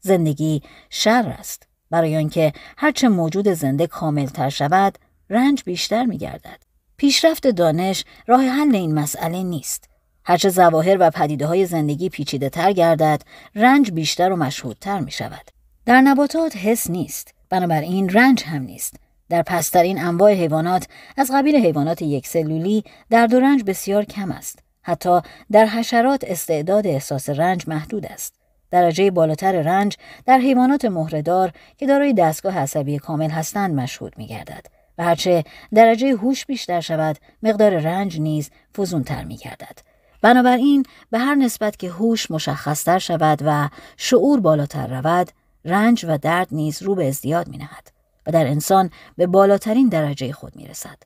[0.00, 4.98] زندگی شر است برای آنکه هرچه موجود زنده کاملتر شود
[5.30, 6.62] رنج بیشتر می گردد.
[6.96, 9.90] پیشرفت دانش راه حل این مسئله نیست.
[10.24, 13.22] هرچه زواهر و پدیده های زندگی پیچیده تر گردد
[13.54, 15.50] رنج بیشتر و مشهودتر می شود.
[15.86, 18.94] در نباتات حس نیست بنابراین رنج هم نیست
[19.28, 20.86] در پسترین انواع حیوانات
[21.16, 24.58] از قبیل حیوانات یک سلولی درد و رنج بسیار کم است.
[24.82, 25.20] حتی
[25.52, 28.39] در حشرات استعداد احساس رنج محدود است.
[28.70, 29.96] درجه بالاتر رنج
[30.26, 34.66] در حیوانات مهرهدار که دارای دستگاه عصبی کامل هستند مشهود می گردد
[34.98, 35.44] و هرچه
[35.74, 39.78] درجه هوش بیشتر شود مقدار رنج نیز فزونتر می گردد.
[40.22, 45.30] بنابراین به هر نسبت که هوش مشخصتر شود و شعور بالاتر رود
[45.64, 47.90] رنج و درد نیز رو به ازدیاد می نهد.
[48.26, 51.02] و در انسان به بالاترین درجه خود می رسد.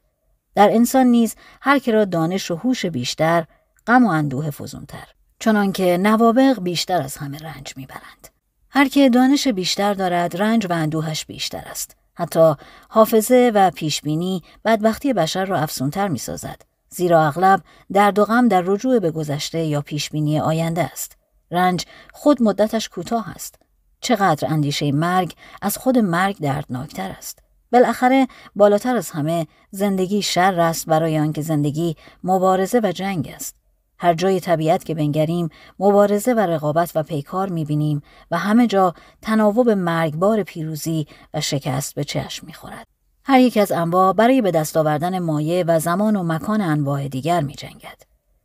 [0.54, 3.44] در انسان نیز هر که را دانش و هوش بیشتر
[3.86, 5.13] غم و اندوه فزونتر
[5.44, 8.28] چنانکه نوابق بیشتر از همه رنج می‌برند
[8.70, 11.96] هر که دانش بیشتر دارد رنج و اندوهش بیشتر است.
[12.14, 12.54] حتی
[12.88, 16.62] حافظه و پیشبینی بدبختی بشر را افسونتر می سازد.
[16.88, 17.60] زیرا اغلب
[17.92, 21.16] درد و غم در رجوع به گذشته یا پیشبینی آینده است.
[21.50, 23.58] رنج خود مدتش کوتاه است.
[24.00, 27.38] چقدر اندیشه مرگ از خود مرگ دردناکتر است.
[27.72, 33.63] بالاخره بالاتر از همه زندگی شر است برای آنکه زندگی مبارزه و جنگ است.
[33.98, 39.70] هر جای طبیعت که بنگریم مبارزه و رقابت و پیکار می‌بینیم و همه جا تناوب
[39.70, 42.86] مرگبار پیروزی و شکست به چشم می‌خورد.
[43.24, 47.40] هر یک از انواع برای به دست آوردن مایه و زمان و مکان انواع دیگر
[47.40, 48.02] می جنگد.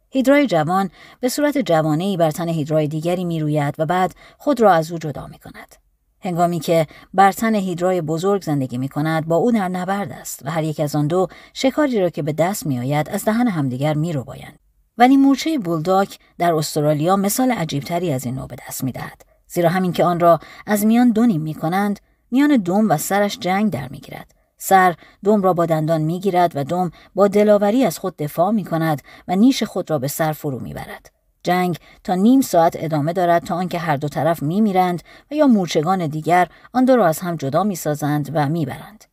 [0.10, 0.90] هیدرای جوان
[1.20, 4.98] به صورت جوانه بر تن هیدرای دیگری می روید و بعد خود را از او
[4.98, 5.76] جدا می کند.
[6.22, 10.52] هنگامی که بر تن هیدرای بزرگ زندگی می کند با او در نبرد است و
[10.52, 13.94] هر یک از آن دو شکاری را که به دست می آید از دهن همدیگر
[13.94, 14.60] می رو بایند.
[15.00, 19.22] ولی مورچه بولداک در استرالیا مثال عجیبتری از این نوع به دست می دهد.
[19.48, 22.00] زیرا همین که آن را از میان دو نیم می کنند
[22.32, 24.32] میان دوم و سرش جنگ در می گیرد.
[24.58, 28.64] سر دوم را با دندان می گیرد و دوم با دلاوری از خود دفاع می
[28.64, 31.12] کند و نیش خود را به سر فرو می برد.
[31.44, 35.48] جنگ تا نیم ساعت ادامه دارد تا آنکه هر دو طرف می میرند و یا
[35.48, 39.06] مورچگان دیگر آن دو را از هم جدا می سازند و می برند.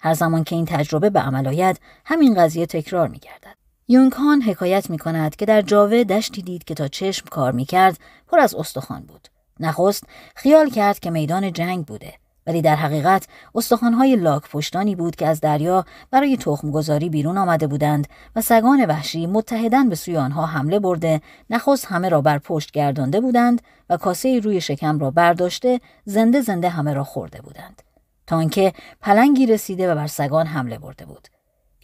[0.00, 3.63] هر زمان که این تجربه به عمل آید همین قضیه تکرار می گردد.
[3.88, 7.64] یونگ هان حکایت می کند که در جاوه دشتی دید که تا چشم کار می
[7.64, 9.28] کرد پر از استخوان بود.
[9.60, 10.04] نخست
[10.34, 12.14] خیال کرد که میدان جنگ بوده.
[12.46, 18.06] ولی در حقیقت استخوانهای لاک پشتانی بود که از دریا برای تخمگذاری بیرون آمده بودند
[18.36, 21.20] و سگان وحشی متحدن به سوی آنها حمله برده
[21.50, 26.68] نخست همه را بر پشت گردانده بودند و کاسه روی شکم را برداشته زنده زنده
[26.68, 27.82] همه را خورده بودند.
[28.26, 31.28] تا آنکه پلنگی رسیده و بر سگان حمله برده بود.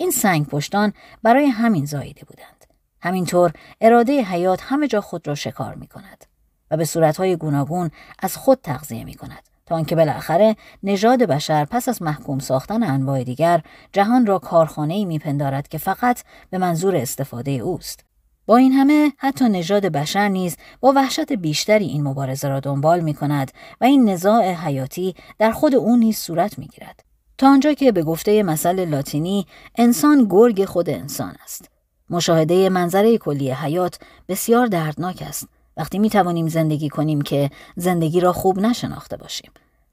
[0.01, 0.93] این سنگ پشتان
[1.23, 2.65] برای همین زاییده بودند
[3.01, 6.25] همینطور اراده حیات همه جا خود را شکار می کند
[6.71, 11.89] و به صورتهای گوناگون از خود تغذیه می کند تا آنکه بالاخره نژاد بشر پس
[11.89, 17.51] از محکوم ساختن انواع دیگر جهان را کارخانه ای میپندارد که فقط به منظور استفاده
[17.51, 18.05] اوست
[18.47, 23.15] با این همه حتی نژاد بشر نیز با وحشت بیشتری این مبارزه را دنبال می
[23.15, 27.10] کند و این نزاع حیاتی در خود او نیز صورت می گیرد.
[27.41, 29.47] تا آنجا که به گفته مثل لاتینی
[29.79, 31.71] انسان گرگ خود انسان است.
[32.11, 38.33] مشاهده منظره کلی حیات بسیار دردناک است وقتی می توانیم زندگی کنیم که زندگی را
[38.33, 39.51] خوب نشناخته باشیم.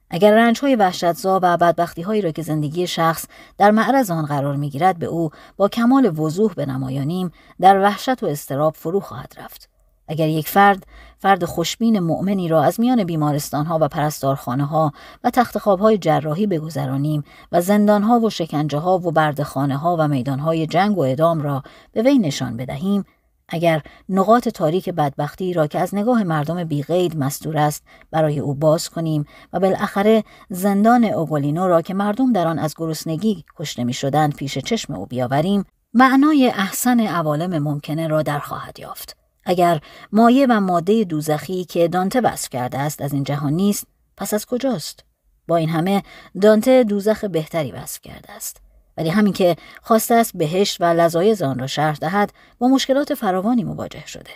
[0.10, 3.26] اگر رنج های وحشتزا و بدبختی هایی را که زندگی شخص
[3.58, 7.32] در معرض آن قرار می گیرد به او با کمال وضوح به نمایانیم
[7.62, 9.70] در وحشت و استراب فرو خواهد رفت.
[10.08, 10.86] اگر یک فرد
[11.20, 14.92] فرد خوشبین مؤمنی را از میان بیمارستان ها و پرستارخانه ها
[15.24, 20.08] و تخت های جراحی بگذرانیم و زندان ها و شکنجه ها و بردخانه ها و
[20.08, 23.06] میدان های جنگ و ادام را به وی نشان بدهیم.
[23.50, 28.90] اگر نقاط تاریک بدبختی را که از نگاه مردم بیغید مستور است برای او باز
[28.90, 34.36] کنیم و بالاخره زندان اوگولینو را که مردم در آن از گرسنگی کشته می شدند
[34.36, 39.27] پیش چشم او بیاوریم معنای احسن عوالم ممکنه را در خواهد یافت.
[39.48, 39.82] اگر
[40.12, 43.88] مایه و ماده دوزخی که دانته وصف کرده است از این جهان نیست
[44.18, 45.04] پس از کجاست؟
[45.48, 46.04] با این همه
[46.42, 48.62] دانته دوزخ بهتری وصف کرده است.
[48.98, 53.64] ولی همین که خواسته است بهشت و لذایز آن را شرح دهد با مشکلات فراوانی
[53.64, 54.32] مواجه شده.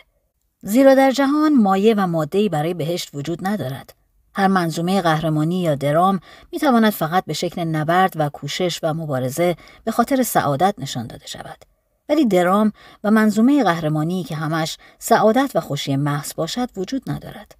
[0.62, 3.94] زیرا در جهان مایه و ماده‌ای برای بهشت وجود ندارد.
[4.36, 6.20] هر منظومه قهرمانی یا درام
[6.52, 11.28] می تواند فقط به شکل نبرد و کوشش و مبارزه به خاطر سعادت نشان داده
[11.28, 11.71] شود.
[12.12, 12.72] ولی درام
[13.04, 17.56] و منظومه قهرمانی که همش سعادت و خوشی محض باشد وجود ندارد.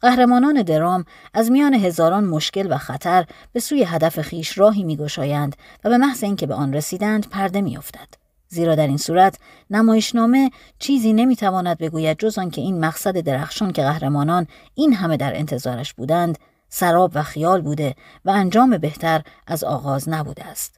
[0.00, 1.04] قهرمانان درام
[1.34, 6.24] از میان هزاران مشکل و خطر به سوی هدف خیش راهی میگشایند و به محض
[6.24, 8.08] اینکه به آن رسیدند پرده میافتد.
[8.48, 9.38] زیرا در این صورت
[9.70, 15.94] نمایشنامه چیزی نمی‌تواند بگوید جز آنکه این مقصد درخشان که قهرمانان این همه در انتظارش
[15.94, 16.38] بودند
[16.68, 17.94] سراب و خیال بوده
[18.24, 20.75] و انجام بهتر از آغاز نبوده است.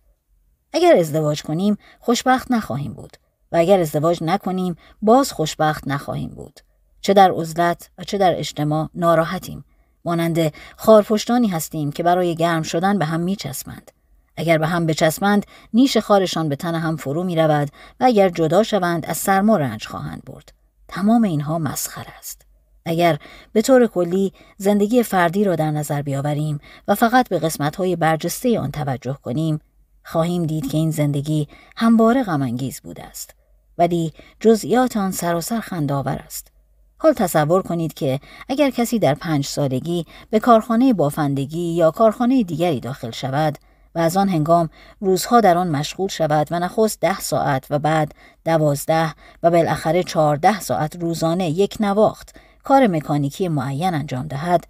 [0.79, 3.17] اگر ازدواج کنیم خوشبخت نخواهیم بود
[3.53, 6.61] و اگر ازدواج نکنیم باز خوشبخت نخواهیم بود.
[7.01, 9.65] چه در عزلت و چه در اجتماع ناراحتیم.
[10.05, 13.93] مانند خارپشتانی هستیم که برای گرم شدن به هم میچسبند.
[14.37, 17.69] اگر به هم بچسبند نیش خارشان به تن هم فرو می رود
[18.01, 20.53] و اگر جدا شوند از سرما رنج خواهند برد.
[20.89, 22.47] تمام اینها مسخر است.
[22.87, 23.19] اگر
[23.53, 28.71] به طور کلی زندگی فردی را در نظر بیاوریم و فقط به قسمت‌های برجسته آن
[28.71, 29.61] توجه کنیم
[30.09, 33.35] خواهیم دید که این زندگی همواره غمانگیز بوده است.
[33.79, 36.53] ولی جزئیات آن سراسر خندآور است.
[36.99, 42.81] حال تصور کنید که اگر کسی در پنج سالگی به کارخانه بافندگی یا کارخانه دیگری
[42.81, 43.59] داخل شود
[43.95, 48.15] و از آن هنگام روزها در آن مشغول شود و نخست ده ساعت و بعد
[48.45, 54.67] دوازده و بالاخره چهارده ساعت روزانه یک نواخت کار مکانیکی معین انجام دهد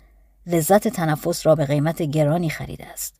[0.47, 3.18] لذت تنفس را به قیمت گرانی خریده است.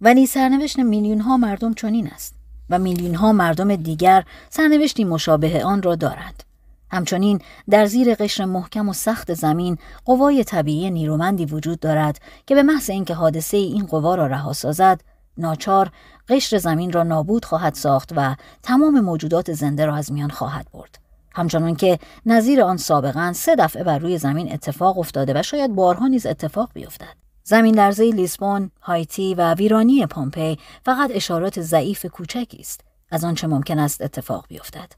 [0.00, 2.34] ولی سرنوشت میلیون ها مردم چنین است
[2.70, 6.42] و میلیون ها مردم دیگر سرنوشتی مشابه آن را دارند.
[6.90, 7.40] همچنین
[7.70, 12.90] در زیر قشر محکم و سخت زمین قوای طبیعی نیرومندی وجود دارد که به محض
[12.90, 15.00] اینکه حادثه این قوا را رها سازد
[15.38, 15.90] ناچار
[16.28, 20.98] قشر زمین را نابود خواهد ساخت و تمام موجودات زنده را از میان خواهد برد.
[21.34, 26.06] همچنان که نظیر آن سابقا سه دفعه بر روی زمین اتفاق افتاده و شاید بارها
[26.06, 27.27] نیز اتفاق بیفتد.
[27.48, 32.80] زمین لرزه لیسبون، هایتی و ویرانی پومپی فقط اشارات ضعیف کوچکی است
[33.10, 34.92] از آنچه ممکن است اتفاق بیفتد.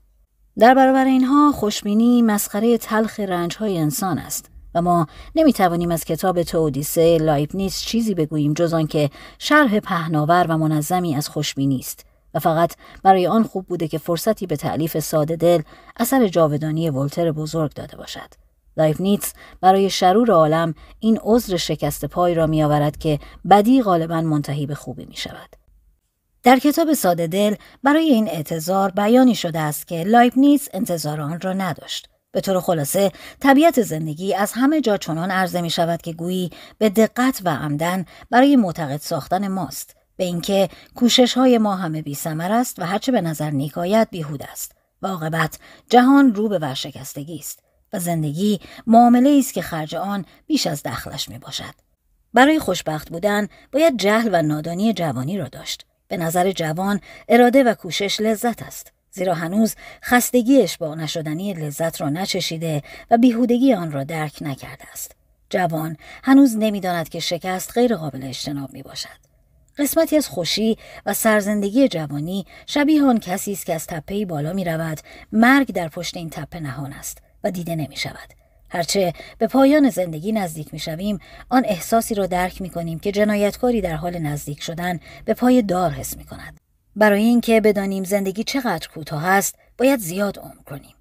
[0.59, 6.43] در برابر اینها خوشبینی مسخره تلخ رنجهای انسان است و ما نمی توانیم از کتاب
[6.43, 12.77] تودیسه لایبنیز چیزی بگوییم جز آنکه شرح پهناور و منظمی از خوشبینی است و فقط
[13.03, 15.63] برای آن خوب بوده که فرصتی به تألیف ساده دل
[15.97, 18.50] اثر جاودانی ولتر بزرگ داده باشد.
[18.77, 23.19] لایبنیتس برای شرور عالم این عذر شکست پای را می آورد که
[23.51, 25.57] بدی غالبا منتهی به خوبی می شود.
[26.43, 31.53] در کتاب ساده دل برای این اعتذار بیانی شده است که لایبنیتس انتظار آن را
[31.53, 32.09] نداشت.
[32.33, 36.89] به طور خلاصه طبیعت زندگی از همه جا چنان عرضه می شود که گویی به
[36.89, 42.79] دقت و عمداً برای معتقد ساختن ماست به اینکه کوشش های ما همه بی است
[42.79, 45.59] و هرچه به نظر نیکایت بیهود است و عاقبت
[45.91, 47.63] جهان رو به ورشکستگی است
[47.93, 51.75] و زندگی معامله است که خرج آن بیش از دخلش می باشد.
[52.35, 55.87] برای خوشبخت بودن باید جهل و نادانی جوانی را داشت.
[56.09, 58.93] به نظر جوان اراده و کوشش لذت است.
[59.11, 59.75] زیرا هنوز
[60.05, 65.17] خستگی اشباع نشدنی لذت را نچشیده و بیهودگی آن را درک نکرده است.
[65.51, 69.31] جوان هنوز نمی‌داند که شکست غیر قابل اجتناب می باشد.
[69.79, 74.65] قسمتی از خوشی و سرزندگی جوانی شبیه آن کسی است که از تپه بالا می
[74.65, 75.01] رود
[75.33, 78.41] مرگ در پشت این تپه نهان است و دیده نمی شود.
[78.69, 81.19] هرچه به پایان زندگی نزدیک می شویم
[81.49, 85.91] آن احساسی را درک می کنیم که جنایتکاری در حال نزدیک شدن به پای دار
[85.91, 86.61] حس می کند.
[86.97, 90.95] برای اینکه بدانیم زندگی چقدر کوتاه است باید زیاد عمر کنیم.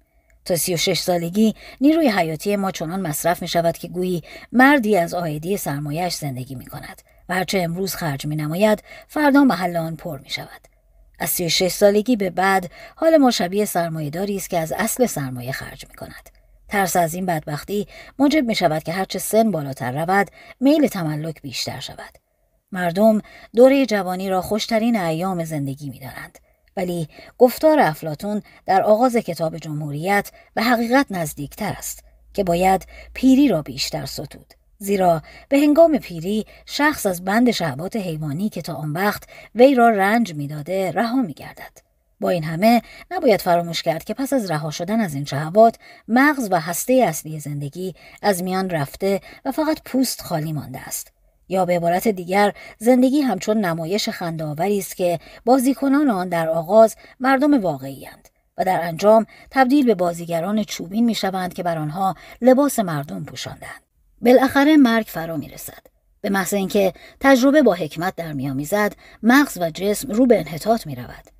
[0.44, 4.22] تا سی و شش سالگی نیروی حیاتی ما چنان مصرف می شود که گویی
[4.52, 9.76] مردی از آیدی سرمایش زندگی می کند و هرچه امروز خرج می نماید فردا محل
[9.76, 10.60] آن پر می شود.
[11.18, 15.06] از سی و شش سالگی به بعد حال ما شبیه سرمایهداری است که از اصل
[15.06, 16.29] سرمایه خرج می کند.
[16.70, 17.86] ترس از این بدبختی
[18.18, 22.18] موجب می شود که هرچه سن بالاتر رود میل تملک بیشتر شود.
[22.72, 23.22] مردم
[23.54, 26.38] دوره جوانی را خوشترین ایام زندگی می دارند.
[26.76, 27.08] ولی
[27.38, 32.04] گفتار افلاتون در آغاز کتاب جمهوریت به حقیقت نزدیکتر است
[32.34, 34.54] که باید پیری را بیشتر ستود.
[34.78, 39.88] زیرا به هنگام پیری شخص از بند شهوات حیوانی که تا آن وقت وی را
[39.88, 41.89] رنج می‌داده رها میگردد
[42.20, 45.76] با این همه نباید فراموش کرد که پس از رها شدن از این شهوات
[46.08, 51.12] مغز و هسته اصلی زندگی از میان رفته و فقط پوست خالی مانده است
[51.48, 57.60] یا به عبارت دیگر زندگی همچون نمایش خندهآوری است که بازیکنان آن در آغاز مردم
[57.60, 62.78] واقعی هند و در انجام تبدیل به بازیگران چوبین می شوند که بر آنها لباس
[62.78, 63.82] مردم پوشاندند.
[64.20, 65.86] بالاخره مرگ فرا می رسد.
[66.20, 70.94] به محض اینکه تجربه با حکمت در میآمیزد مغز و جسم رو به انحطاط می
[70.94, 71.39] رود.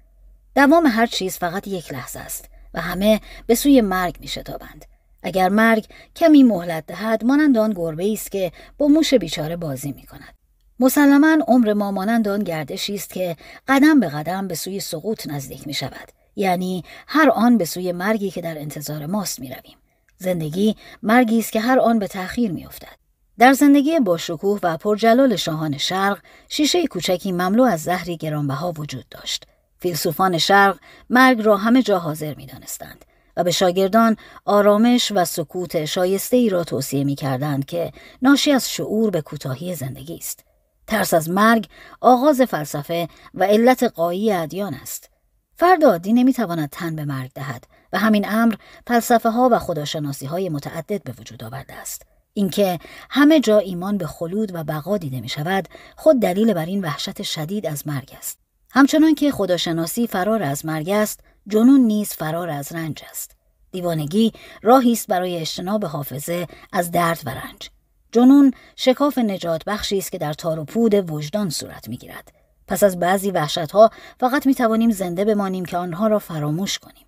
[0.54, 2.44] دوام هر چیز فقط یک لحظه است
[2.74, 4.84] و همه به سوی مرگ می شتابند.
[5.22, 5.86] اگر مرگ
[6.16, 10.34] کمی مهلت دهد مانند آن گربه است که با موش بیچاره بازی می کند.
[10.80, 13.36] مسلما عمر ما مانند آن گردشی است که
[13.68, 16.12] قدم به قدم به سوی سقوط نزدیک می شود.
[16.36, 19.78] یعنی هر آن به سوی مرگی که در انتظار ماست می رویم.
[20.16, 23.00] زندگی مرگی است که هر آن به تأخیر می افتد.
[23.38, 26.18] در زندگی با شکوه و پرجلال شاهان شرق
[26.48, 29.46] شیشه کوچکی مملو از زهری گرانبها وجود داشت.
[29.80, 30.78] فیلسوفان شرق
[31.10, 33.04] مرگ را همه جا حاضر می دانستند.
[33.36, 37.92] و به شاگردان آرامش و سکوت شایسته ای را توصیه می کردند که
[38.22, 40.44] ناشی از شعور به کوتاهی زندگی است.
[40.86, 41.68] ترس از مرگ
[42.00, 45.10] آغاز فلسفه و علت قایی ادیان است.
[45.56, 48.54] فرد عادی نمی‌تواند تن به مرگ دهد و همین امر
[48.86, 52.02] فلسفه ها و خداشناسی های متعدد به وجود آورده است.
[52.34, 52.78] اینکه
[53.10, 57.22] همه جا ایمان به خلود و بقا دیده می شود خود دلیل بر این وحشت
[57.22, 58.39] شدید از مرگ است.
[58.72, 63.36] همچنان که خداشناسی فرار از مرگ است جنون نیز فرار از رنج است.
[63.72, 64.32] دیوانگی
[64.62, 67.70] راهی است برای اجتناب حافظه از درد و رنج.
[68.12, 72.32] جنون شکاف نجات بخشی است که در تار و پود وجدان صورت می‌گیرد.
[72.68, 73.90] پس از بعضی وحشتها
[74.20, 77.06] فقط می توانیم زنده بمانیم که آنها را فراموش کنیم.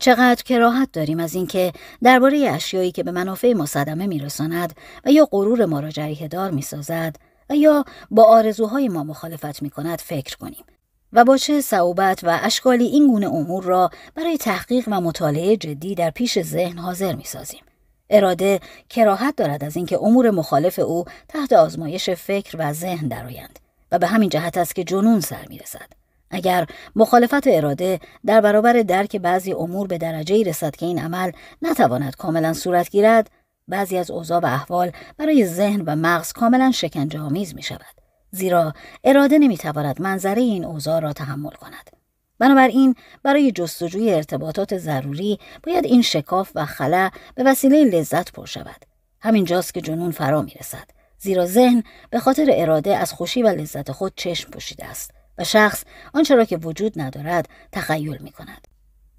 [0.00, 1.72] چقدر کراهت داریم از اینکه
[2.02, 4.74] درباره اشیایی که به منافع ما صدمه میرساند
[5.04, 7.16] و یا غرور ما را جریه دار می‌سازد
[7.50, 10.64] و یا با آرزوهای ما مخالفت می کند فکر کنیم
[11.12, 15.94] و با چه صعوبت و اشکالی این گونه امور را برای تحقیق و مطالعه جدی
[15.94, 17.62] در پیش ذهن حاضر می سازیم.
[18.10, 18.60] اراده
[18.90, 23.58] کراهت دارد از اینکه امور مخالف او تحت آزمایش فکر و ذهن درآیند
[23.92, 25.92] و به همین جهت است که جنون سر می‌رسد
[26.30, 26.66] اگر
[26.96, 31.30] مخالفت اراده در برابر درک بعضی امور به درجه رسد که این عمل
[31.62, 33.30] نتواند کاملا صورت گیرد
[33.68, 37.98] بعضی از اوضاع و احوال برای ذهن و مغز کاملا شکنجه آمیز می شود
[38.30, 38.72] زیرا
[39.04, 41.90] اراده نمی‌تواند منظره این اوضاع را تحمل کند.
[42.38, 48.84] بنابراین برای جستجوی ارتباطات ضروری باید این شکاف و خلا به وسیله لذت پر شود.
[49.20, 53.92] همینجاست که جنون فرا می رسد زیرا ذهن به خاطر اراده از خوشی و لذت
[53.92, 55.84] خود چشم پوشیده است و شخص
[56.14, 58.68] آنچه را که وجود ندارد تخیل می کند.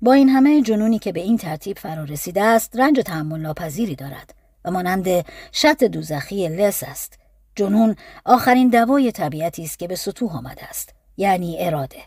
[0.01, 4.38] با این همه جنونی که به این ترتیب فرا رسیده است رنج تحمل ناپذیری دارد.
[4.65, 7.19] و مانند شط دوزخی لس است.
[7.55, 7.95] جنون
[8.25, 12.01] آخرین دوای طبیعتی است که به سطوح آمده است یعنی اراده.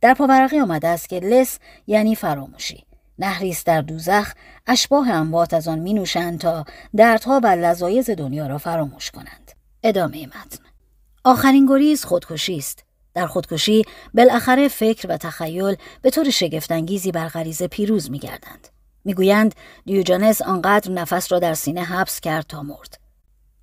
[0.00, 2.84] در پاورقی آمده است که لس یعنی فراموشی.
[3.18, 4.32] نهری در دوزخ
[4.66, 6.64] اشباه اموات از آن می نوشند تا
[6.96, 9.52] دردها و لذایز دنیا را فراموش کنند.
[9.82, 10.64] ادامه متن.
[11.24, 12.84] آخرین گریز خودکشی است.
[13.14, 13.82] در خودکشی
[14.14, 18.68] بالاخره فکر و تخیل به طور شگفتانگیزی بر غریزه پیروز میگردند.
[19.04, 19.54] می‌گویند
[19.84, 22.98] دیوجانس آنقدر نفس را در سینه حبس کرد تا مرد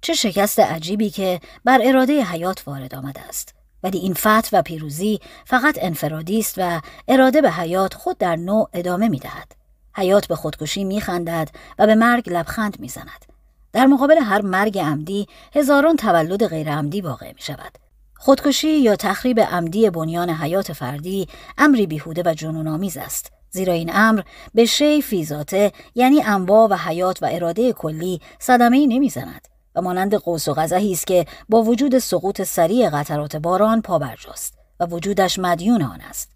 [0.01, 5.19] چه شکست عجیبی که بر اراده حیات وارد آمده است ولی این فتح و پیروزی
[5.45, 9.51] فقط انفرادی است و اراده به حیات خود در نوع ادامه می دهد.
[9.95, 11.49] حیات به خودکشی می خندد
[11.79, 13.25] و به مرگ لبخند می زند.
[13.73, 17.77] در مقابل هر مرگ عمدی هزاران تولد غیر عمدی واقع می شود.
[18.15, 21.27] خودکشی یا تخریب عمدی بنیان حیات فردی
[21.57, 23.31] امری بیهوده و جنونآمیز است.
[23.51, 24.21] زیرا این امر
[24.53, 30.47] به شی فیزاته یعنی انواع و حیات و اراده کلی صدمه نمی‌زند و مانند قوس
[30.47, 36.01] و غزهی است که با وجود سقوط سریع قطرات باران پابرجاست و وجودش مدیون آن
[36.01, 36.31] است.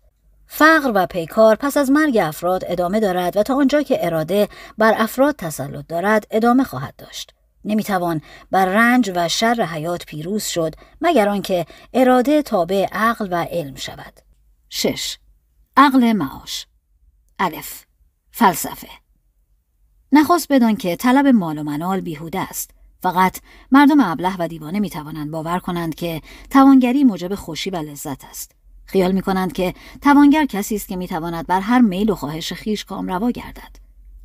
[0.48, 4.94] فقر و پیکار پس از مرگ افراد ادامه دارد و تا آنجا که اراده بر
[4.98, 7.34] افراد تسلط دارد ادامه خواهد داشت.
[7.66, 8.22] نمی‌توان
[8.52, 14.14] بر رنج و شر حیات پیروز شد مگر آنکه اراده تابع عقل و علم شود.
[14.70, 15.18] 6.
[15.78, 16.68] عقل معاش.
[17.40, 17.86] الف.
[18.32, 18.90] فلسفه.
[20.12, 22.72] نخواست بدان که طلب مال و منال بیهوده است.
[23.02, 23.40] فقط
[23.72, 28.52] مردم ابله و دیوانه می توانند باور کنند که توانگری موجب خوشی و لذت است.
[28.86, 32.54] خیال می کنند که توانگر کسی است که می تواند بر هر میل و خواهش
[32.54, 33.76] خیش روا گردد.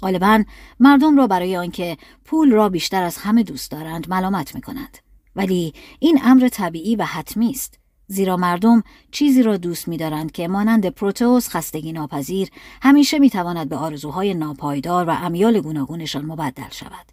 [0.03, 0.45] غالبا
[0.81, 4.99] مردم را برای آنکه پول را بیشتر از همه دوست دارند ملامت می کنند
[5.37, 7.80] ولی این امر طبیعی و حتمی است.
[8.12, 12.51] زیرا مردم چیزی را دوست می‌دارند که مانند پروتئوس خستگی ناپذیر
[12.82, 17.12] همیشه می‌تواند به آرزوهای ناپایدار و امیال گوناگونشان مبدل شود.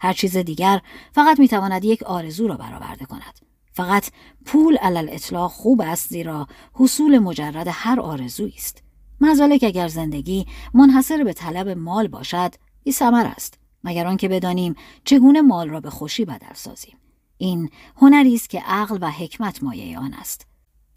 [0.00, 0.80] هر چیز دیگر
[1.12, 3.38] فقط می‌تواند یک آرزو را برآورده کند.
[3.72, 4.10] فقط
[4.44, 8.82] پول علل اطلاق خوب است زیرا حصول مجرد هر آرزویی است.
[9.20, 15.42] مزالک اگر زندگی منحصر به طلب مال باشد بی سمر است مگر آنکه بدانیم چگونه
[15.42, 16.96] مال را به خوشی بدل سازیم.
[17.38, 20.46] این هنری است که عقل و حکمت مایه آن است.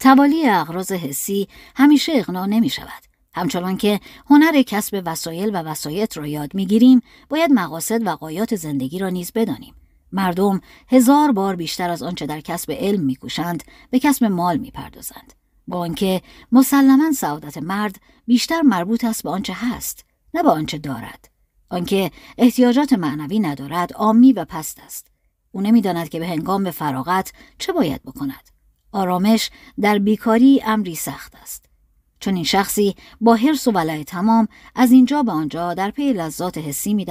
[0.00, 3.08] توالی اغراض حسی همیشه اغنا نمی شود.
[3.34, 4.00] همچنان که
[4.30, 9.32] هنر کسب وسایل و وسایط را یاد می‌گیریم باید مقاصد و قایات زندگی را نیز
[9.34, 9.74] بدانیم.
[10.12, 15.32] مردم هزار بار بیشتر از آنچه در کسب علم میکوشند به کسب مال می‌پردازند
[15.68, 20.04] با آنکه مسلما سعادت مرد بیشتر مربوط است به آنچه هست
[20.34, 21.30] نه به آنچه دارد.
[21.70, 25.07] آنکه احتیاجات معنوی ندارد عامی و پست است.
[25.52, 28.48] او نمی‌داند که به هنگام فراغت چه باید بکند.
[28.92, 29.50] آرامش
[29.80, 31.68] در بیکاری امری سخت است.
[32.20, 36.58] چون این شخصی با حرس و ولع تمام از اینجا به آنجا در پی لذات
[36.58, 37.04] حسی می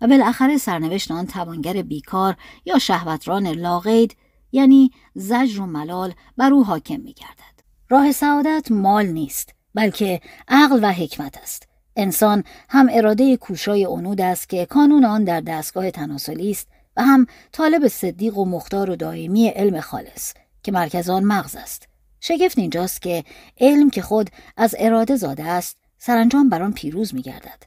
[0.00, 4.16] و بالاخره سرنوشت آن توانگر بیکار یا شهوتران لاغید
[4.52, 7.60] یعنی زجر و ملال بر او حاکم می گردد.
[7.88, 11.68] راه سعادت مال نیست بلکه عقل و حکمت است.
[11.96, 17.26] انسان هم اراده کوشای اونود است که کانون آن در دستگاه تناسلی است و هم
[17.52, 21.88] طالب صدیق و مختار و دائمی علم خالص که مرکز آن مغز است.
[22.20, 23.24] شگفت اینجاست که
[23.60, 27.62] علم که خود از اراده زاده است سرانجام بر آن پیروز میگردد.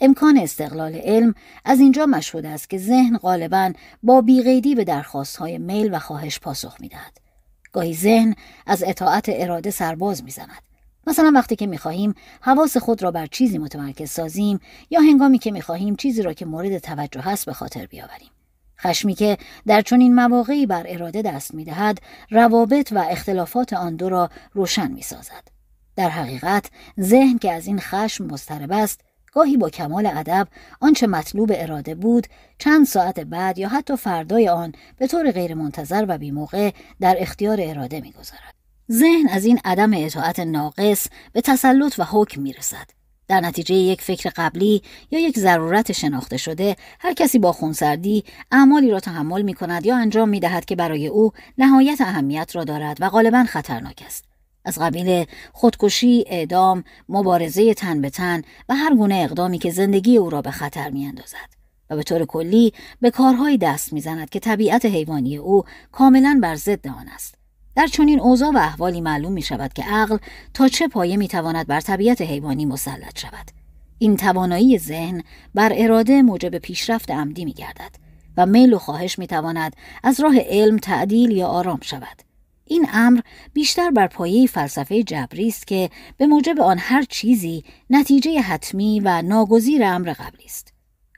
[0.00, 1.34] امکان استقلال علم
[1.64, 3.72] از اینجا مشهود است که ذهن غالبا
[4.02, 7.18] با بیقیدی به درخواستهای میل و خواهش پاسخ می‌دهد.
[7.72, 8.34] گاهی ذهن
[8.66, 10.62] از اطاعت اراده سرباز می‌زند.
[11.06, 14.60] مثلا وقتی که می‌خواهیم حواس خود را بر چیزی متمرکز سازیم
[14.90, 18.30] یا هنگامی که می‌خواهیم چیزی را که مورد توجه هست به خاطر بیاوریم.
[18.80, 21.98] خشمی که در چنین مواقعی بر اراده دست می‌دهد
[22.30, 25.48] روابط و اختلافات آن دو را روشن می سازد.
[25.96, 26.70] در حقیقت
[27.00, 29.00] ذهن که از این خشم مضطرب است
[29.32, 30.48] گاهی با کمال ادب
[30.80, 32.26] آنچه مطلوب اراده بود
[32.58, 36.70] چند ساعت بعد یا حتی فردای آن به طور غیرمنتظر و بیموقع
[37.00, 38.54] در اختیار اراده می‌گذارد
[38.92, 42.99] ذهن از این عدم اطاعت ناقص به تسلط و حکم می‌رسد
[43.30, 48.90] در نتیجه یک فکر قبلی یا یک ضرورت شناخته شده هر کسی با خونسردی اعمالی
[48.90, 52.96] را تحمل می کند یا انجام می دهد که برای او نهایت اهمیت را دارد
[53.00, 54.24] و غالبا خطرناک است.
[54.64, 60.30] از قبیل خودکشی، اعدام، مبارزه تن به تن و هر گونه اقدامی که زندگی او
[60.30, 61.50] را به خطر می اندازد.
[61.90, 66.88] و به طور کلی به کارهایی دست می‌زند که طبیعت حیوانی او کاملا بر ضد
[66.88, 67.39] آن است.
[67.80, 70.16] در چنین اوضاع و احوالی معلوم می شود که عقل
[70.54, 73.50] تا چه پایه می تواند بر طبیعت حیوانی مسلط شود.
[73.98, 75.22] این توانایی ذهن
[75.54, 77.90] بر اراده موجب پیشرفت عمدی می گردد
[78.36, 82.22] و میل و خواهش می تواند از راه علم تعدیل یا آرام شود.
[82.64, 83.20] این امر
[83.52, 89.22] بیشتر بر پایه فلسفه جبری است که به موجب آن هر چیزی نتیجه حتمی و
[89.22, 90.72] ناگزیر امر قبلی است.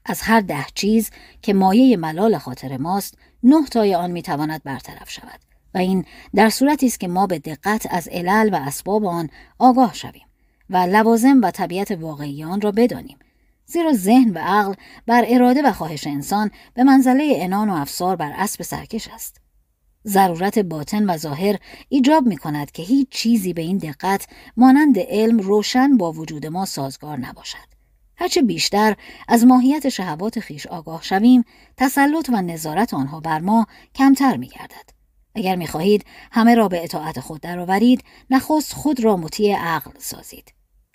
[0.04, 1.10] از هر ده چیز
[1.42, 6.04] که مایه ملال خاطر ماست نه تای آن می‌تواند برطرف شود و این
[6.34, 10.26] در صورتی است که ما به دقت از علل و اسباب آن آگاه شویم
[10.70, 13.18] و لوازم و طبیعت واقعی آن را بدانیم.
[13.66, 14.74] زیرا ذهن و عقل
[15.06, 19.40] بر اراده و خواهش انسان به منزله انان و افسار بر اسب سرکش است.
[20.06, 21.56] ضرورت باطن و ظاهر
[21.88, 24.26] ایجاب می کند که هیچ چیزی به این دقت
[24.56, 27.72] مانند علم روشن با وجود ما سازگار نباشد.
[28.16, 28.96] هرچه بیشتر
[29.28, 31.44] از ماهیت شهوات خیش آگاه شویم
[31.76, 35.01] تسلط و نظارت آنها بر ما کمتر می گردد.
[35.34, 40.52] اگر می خواهید همه را به اطاعت خود درآورید نخست خود را مطیع عقل سازید.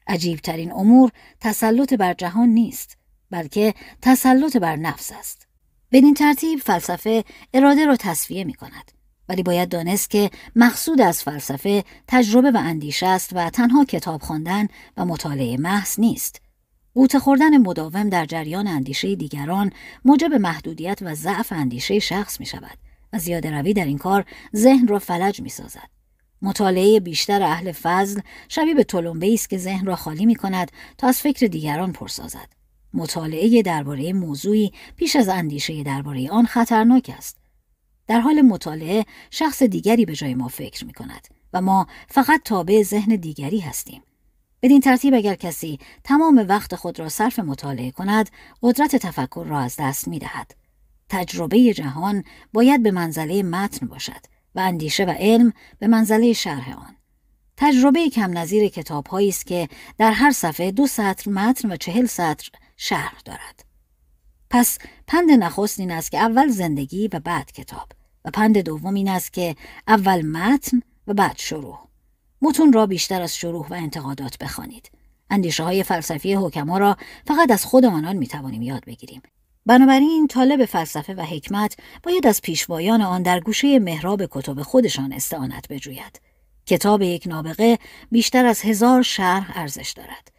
[0.07, 2.97] عجیبترین امور تسلط بر جهان نیست
[3.31, 5.47] بلکه تسلط بر نفس است.
[5.91, 7.23] بدین ترتیب فلسفه
[7.53, 8.91] اراده را تصفیه می کند
[9.29, 14.67] ولی باید دانست که مقصود از فلسفه تجربه و اندیشه است و تنها کتاب خواندن
[14.97, 16.41] و مطالعه محض نیست.
[16.93, 19.71] قوت خوردن مداوم در جریان اندیشه دیگران
[20.05, 22.77] موجب محدودیت و ضعف اندیشه شخص می شود
[23.13, 24.25] زیاده روی در این کار
[24.55, 25.89] ذهن را فلج می سازد.
[26.41, 31.07] مطالعه بیشتر اهل فضل شبیه به تلمبه است که ذهن را خالی می کند تا
[31.07, 32.47] از فکر دیگران پرسازد.
[32.93, 37.37] مطالعه درباره موضوعی پیش از اندیشه درباره آن خطرناک است.
[38.07, 42.83] در حال مطالعه شخص دیگری به جای ما فکر می کند و ما فقط تابع
[42.83, 44.01] ذهن دیگری هستیم.
[44.61, 48.29] بدین ترتیب اگر کسی تمام وقت خود را صرف مطالعه کند
[48.61, 50.66] قدرت تفکر را از دست می دهد.
[51.09, 52.23] تجربه جهان
[52.53, 54.25] باید به منزله متن باشد
[54.55, 56.95] و اندیشه و علم به منزله شرح آن.
[57.57, 59.67] تجربه کم نظیر کتاب است که
[59.97, 63.65] در هر صفحه دو سطر متن و چهل سطر شرح دارد.
[64.49, 64.77] پس
[65.07, 67.89] پند نخست این است که اول زندگی و بعد کتاب
[68.25, 69.55] و پند دوم این است که
[69.87, 71.79] اول متن و بعد شروع.
[72.41, 74.91] متون را بیشتر از شروع و انتقادات بخوانید.
[75.29, 76.97] اندیشه های فلسفی حکما را
[77.27, 79.21] فقط از خود آنان می توانیم یاد بگیریم.
[79.67, 85.67] بنابراین طالب فلسفه و حکمت باید از پیشوایان آن در گوشه محراب کتب خودشان استعانت
[85.67, 86.21] بجوید.
[86.65, 87.77] کتاب یک نابغه
[88.11, 90.31] بیشتر از هزار شرح ارزش دارد.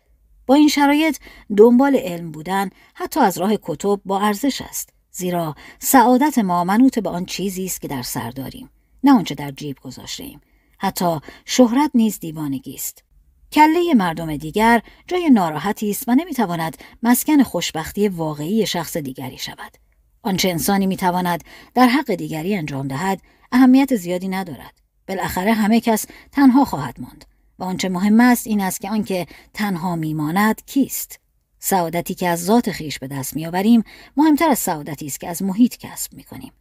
[0.46, 1.18] با این شرایط
[1.56, 4.90] دنبال علم بودن حتی از راه کتب با ارزش است.
[5.10, 8.70] زیرا سعادت ما منوط به آن چیزی است که در سر داریم
[9.04, 10.40] نه آنچه در جیب گذاشته ایم.
[10.78, 13.04] حتی شهرت نیز دیوانگی است
[13.52, 19.76] کله مردم دیگر جای ناراحتی است و نمی‌تواند مسکن خوشبختی واقعی شخص دیگری شود.
[20.22, 21.44] آنچه انسانی می‌تواند
[21.74, 23.22] در حق دیگری انجام دهد
[23.52, 24.78] اهمیت زیادی ندارد.
[25.08, 27.24] بالاخره همه کس تنها خواهد ماند
[27.58, 31.20] و آنچه مهم است این است که آنکه تنها میماند کیست.
[31.58, 33.84] سعادتی که از ذات خیش به دست میآوریم
[34.16, 36.52] مهمتر از سعادتی است که از محیط کسب می‌کنیم.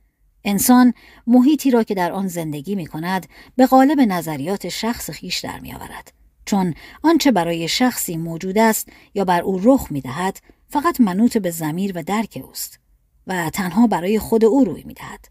[0.43, 0.93] انسان
[1.27, 5.73] محیطی را که در آن زندگی می کند به قالب نظریات شخص خیش در می
[5.73, 6.13] آورد.
[6.47, 11.51] چون آنچه برای شخصی موجود است یا بر او رخ می دهد فقط منوط به
[11.51, 12.79] زمیر و درک اوست
[13.27, 15.25] و تنها برای خود او روی می دهد.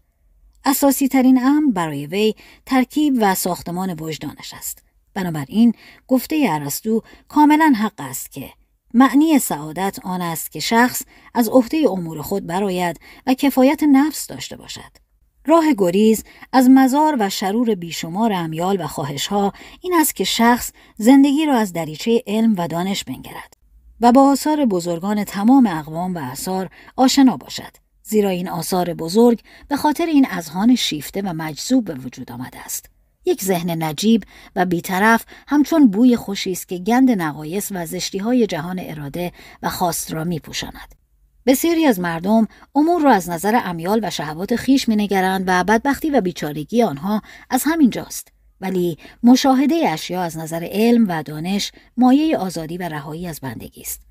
[0.65, 2.35] اساسی ترین امر برای وی
[2.65, 4.83] ترکیب و ساختمان وجدانش است.
[5.13, 5.73] بنابراین
[6.07, 8.49] گفته ارسطو کاملا حق است که
[8.93, 11.01] معنی سعادت آن است که شخص
[11.33, 15.06] از عهده امور خود برآید و کفایت نفس داشته باشد.
[15.47, 21.45] راه گریز از مزار و شرور بیشمار امیال و خواهشها این است که شخص زندگی
[21.45, 23.57] را از دریچه علم و دانش بنگرد
[24.01, 27.71] و با آثار بزرگان تمام اقوام و اثار آشنا باشد
[28.03, 32.89] زیرا این آثار بزرگ به خاطر این اذهان شیفته و مجذوب به وجود آمده است
[33.25, 34.23] یک ذهن نجیب
[34.55, 39.31] و بیطرف همچون بوی خوشی است که گند نقایص و زشتی های جهان اراده
[39.63, 40.96] و خواست را می پوشاند.
[41.47, 46.21] بسیاری از مردم امور را از نظر امیال و شهوات خیش مینگرند و بدبختی و
[46.21, 48.27] بیچارگی آنها از همین جاست.
[48.61, 54.01] ولی مشاهده اشیا از نظر علم و دانش مایه آزادی و رهایی از بندگی است.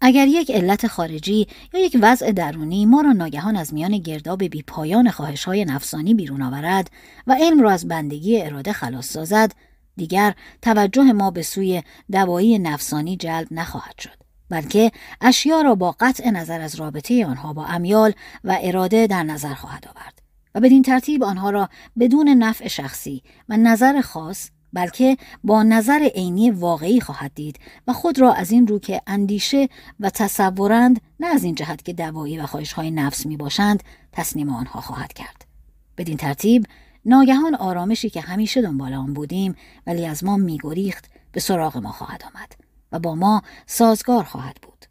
[0.00, 4.62] اگر یک علت خارجی یا یک وضع درونی ما را ناگهان از میان گرداب بی
[4.62, 6.90] پایان خواهش های نفسانی بیرون آورد
[7.26, 9.52] و علم را از بندگی اراده خلاص سازد
[9.96, 11.82] دیگر توجه ما به سوی
[12.12, 17.64] دوایی نفسانی جلب نخواهد شد بلکه اشیا را با قطع نظر از رابطه آنها با
[17.64, 18.12] امیال
[18.44, 20.22] و اراده در نظر خواهد آورد
[20.54, 21.68] و بدین ترتیب آنها را
[21.98, 28.18] بدون نفع شخصی و نظر خاص بلکه با نظر عینی واقعی خواهد دید و خود
[28.18, 29.68] را از این رو که اندیشه
[30.00, 32.46] و تصورند نه از این جهت که دوایی و
[32.76, 33.82] های نفس می باشند
[34.12, 35.46] تصنیم آنها خواهد کرد.
[35.98, 36.66] بدین ترتیب
[37.04, 39.54] ناگهان آرامشی که همیشه دنبال آن بودیم
[39.86, 42.65] ولی از ما میگریخت به سراغ ما خواهد آمد.
[42.92, 44.84] و با ما سازگار خواهد بود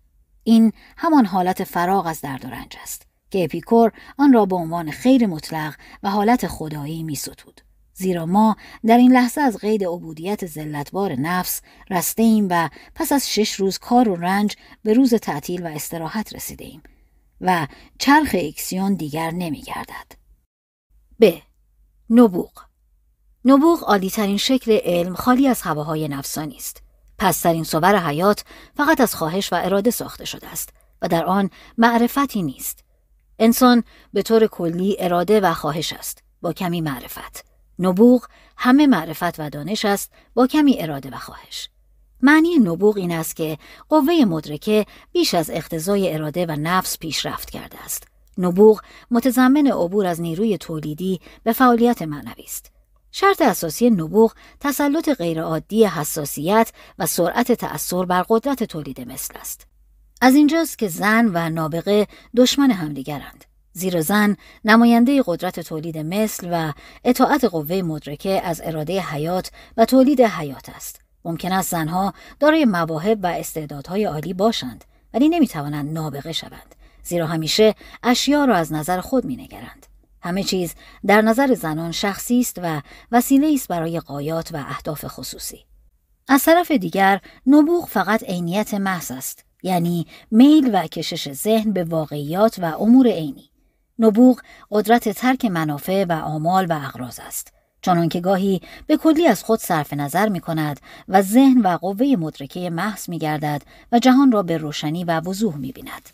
[0.43, 4.91] این همان حالت فراغ از درد و رنج است که اپیکور آن را به عنوان
[4.91, 7.61] خیر مطلق و حالت خدایی می ستود.
[7.93, 8.55] زیرا ما
[8.85, 13.77] در این لحظه از قید عبودیت ذلت‌بار نفس رسته ایم و پس از شش روز
[13.77, 16.83] کار و رنج به روز تعطیل و استراحت رسیده ایم
[17.41, 17.67] و
[17.99, 20.11] چرخ ایکسیون دیگر نمی گردد.
[21.19, 21.31] ب.
[22.09, 22.65] نبوغ
[23.45, 26.84] نبوغ عالیترین شکل علم خالی از هواهای نفسانی است.
[27.17, 28.43] پسترین صور حیات
[28.77, 30.69] فقط از خواهش و اراده ساخته شده است
[31.01, 32.83] و در آن معرفتی نیست.
[33.39, 33.83] انسان
[34.13, 37.45] به طور کلی اراده و خواهش است با کمی معرفت.
[37.79, 38.27] نبوغ
[38.57, 41.69] همه معرفت و دانش است با کمی اراده و خواهش.
[42.21, 43.57] معنی نبوغ این است که
[43.89, 48.07] قوه مدرکه بیش از اختزای اراده و نفس پیشرفت کرده است.
[48.37, 48.81] نبوغ
[49.11, 52.71] متضمن عبور از نیروی تولیدی به فعالیت معنوی است.
[53.17, 59.67] شرط اساسی نبوغ تسلط غیرعادی حساسیت و سرعت تأثیر بر قدرت تولید مثل است.
[60.21, 63.45] از اینجاست که زن و نابغه دشمن همدیگرند.
[63.71, 66.73] زیرا زن نماینده قدرت تولید مثل و
[67.03, 71.01] اطاعت قوه مدرکه از اراده حیات و تولید حیات است.
[71.25, 77.75] ممکن است زنها دارای مواهب و استعدادهای عالی باشند ولی نمی‌توانند نابغه شوند زیرا همیشه
[78.03, 79.84] اشیا را از نظر خود مینگرند.
[80.25, 80.73] همه چیز
[81.05, 82.81] در نظر زنان شخصی است و
[83.11, 85.65] وسیله است برای قایات و اهداف خصوصی.
[86.27, 92.59] از طرف دیگر نبوغ فقط عینیت محض است یعنی میل و کشش ذهن به واقعیات
[92.59, 93.49] و امور عینی.
[93.99, 94.41] نبوغ
[94.71, 99.59] قدرت ترک منافع و آمال و اغراض است چون که گاهی به کلی از خود
[99.59, 103.61] صرف نظر می کند و ذهن و قوه مدرکه محض می گردد
[103.91, 106.09] و جهان را به روشنی و وضوح می بیند.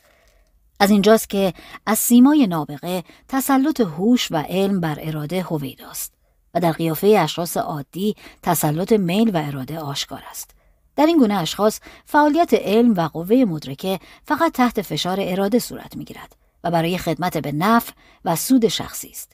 [0.82, 1.54] از اینجاست که
[1.86, 6.14] از سیمای نابغه تسلط هوش و علم بر اراده هویداست
[6.54, 10.52] و در قیافه اشخاص عادی تسلط میل و اراده آشکار است.
[10.96, 16.06] در این گونه اشخاص فعالیت علم و قوه مدرکه فقط تحت فشار اراده صورت می
[16.06, 17.94] گیرد و برای خدمت به نفع
[18.26, 19.32] و سود شخصی است.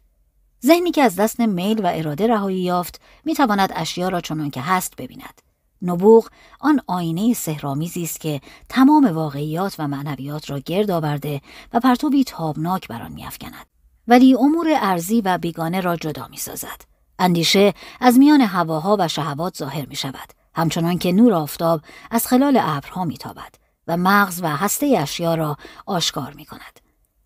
[0.65, 4.61] ذهنی که از دست میل و اراده رهایی یافت می تواند اشیا را چنان که
[4.61, 5.41] هست ببیند.
[5.81, 6.29] نبوغ
[6.59, 11.41] آن آینه سهرامیزی است که تمام واقعیات و معنویات را گرد آورده
[11.73, 13.65] و پرتوبی تابناک بر آن میافکند
[14.07, 16.81] ولی امور ارزی و بیگانه را جدا می‌سازد
[17.19, 21.81] اندیشه از میان هواها و شهوات ظاهر می شود همچنان که نور آفتاب
[22.11, 23.55] از خلال ابرها میتابد
[23.87, 26.79] و مغز و هسته اشیا را آشکار می کند.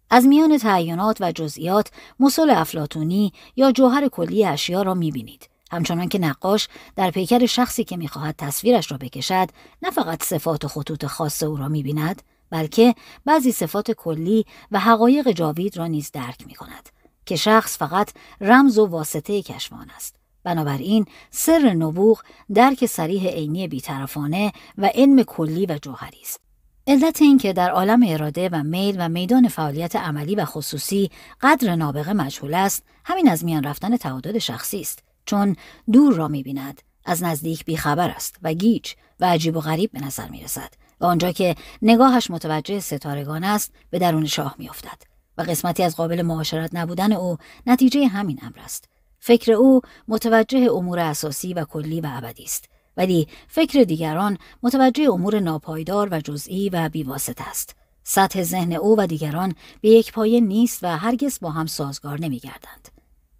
[0.09, 5.49] از میان تعینات و جزئیات مسل افلاتونی یا جوهر کلی اشیا را می بینید.
[5.71, 9.49] همچنان که نقاش در پیکر شخصی که می‌خواهد تصویرش را بکشد
[9.81, 12.95] نه فقط صفات و خطوط خاص او را می‌بیند بلکه
[13.25, 16.89] بعضی صفات کلی و حقایق جاوید را نیز درک می کند
[17.25, 18.11] که شخص فقط
[18.41, 20.15] رمز و واسطه کشفان است.
[20.43, 22.21] بنابراین سر نبوغ
[22.53, 26.41] درک سریح عینی بیطرفانه و علم کلی و جوهری است.
[26.87, 31.11] علت این که در عالم اراده و میل و میدان فعالیت عملی و خصوصی
[31.41, 35.03] قدر نابغه مجهول است همین از میان رفتن تعادد شخصی است.
[35.25, 35.55] چون
[35.91, 36.81] دور را می‌بیند.
[37.05, 41.05] از نزدیک بیخبر است و گیج و عجیب و غریب به نظر می رسد و
[41.05, 45.03] آنجا که نگاهش متوجه ستارگان است به درون شاه میافتد
[45.37, 47.37] و قسمتی از قابل معاشرت نبودن او
[47.67, 48.89] نتیجه همین امر است.
[49.19, 55.39] فکر او متوجه امور اساسی و کلی و ابدی است ولی فکر دیگران متوجه امور
[55.39, 57.75] ناپایدار و جزئی و بیواسط است.
[58.03, 62.90] سطح ذهن او و دیگران به یک پایه نیست و هرگز با هم سازگار نمیگردند.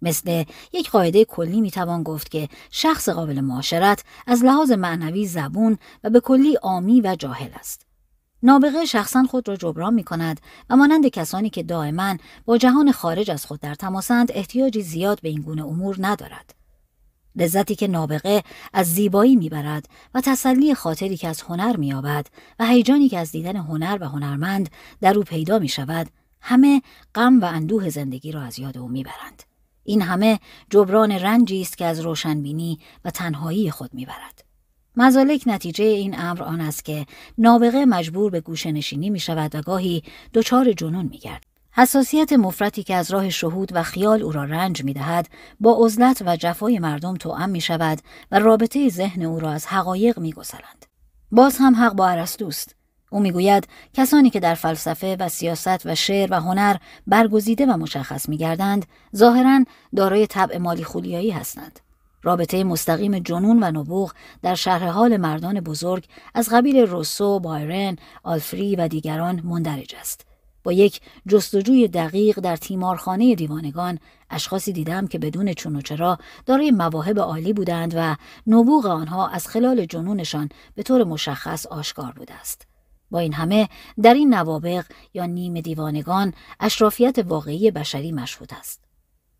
[0.02, 6.10] مثل یک قاعده کلی می‌توان گفت که شخص قابل معاشرت از لحاظ معنوی زبون و
[6.10, 7.86] به کلی آمی و جاهل است.
[8.42, 13.30] نابغه شخصا خود را جبران می کند و مانند کسانی که دائما با جهان خارج
[13.30, 16.54] از خود در تماسند احتیاجی زیاد به این گونه امور ندارد.
[17.36, 18.42] لذتی که نابغه
[18.72, 22.26] از زیبایی می‌برد و تسلی خاطری که از هنر مییابد
[22.58, 24.70] و هیجانی که از دیدن هنر و هنرمند
[25.00, 26.10] در او پیدا می شود
[26.40, 26.82] همه
[27.14, 29.51] غم و اندوه زندگی را از یاد او می‌برند.
[29.84, 30.40] این همه
[30.70, 34.44] جبران رنجی است که از روشنبینی و تنهایی خود می‌برد.
[34.96, 37.06] مزالک نتیجه این امر آن است که
[37.38, 40.02] نابغه مجبور به گوشه نشینی می شود و گاهی
[40.34, 41.44] دچار جنون می گرد.
[41.74, 45.28] حساسیت مفرتی که از راه شهود و خیال او را رنج می دهد
[45.60, 47.98] با عزلت و جفای مردم توأم می شود
[48.30, 50.86] و رابطه ذهن او را از حقایق می گسلند.
[51.30, 52.76] باز هم حق با ارسطوست
[53.12, 56.76] او می‌گوید کسانی که در فلسفه و سیاست و شعر و هنر
[57.06, 58.86] برگزیده و مشخص میگردند
[59.16, 59.64] ظاهرا
[59.96, 61.80] دارای طبع مالی خولیایی هستند
[62.22, 64.12] رابطه مستقیم جنون و نبوغ
[64.42, 70.26] در شرح حال مردان بزرگ از قبیل روسو، بایرن، آلفری و دیگران مندرج است.
[70.64, 73.98] با یک جستجوی دقیق در تیمارخانه دیوانگان
[74.30, 78.16] اشخاصی دیدم که بدون چون و چرا دارای مواهب عالی بودند و
[78.46, 82.71] نبوغ آنها از خلال جنونشان به طور مشخص آشکار بوده است.
[83.12, 83.68] با این همه
[84.02, 84.84] در این نوابق
[85.14, 88.84] یا نیم دیوانگان اشرافیت واقعی بشری مشهود است.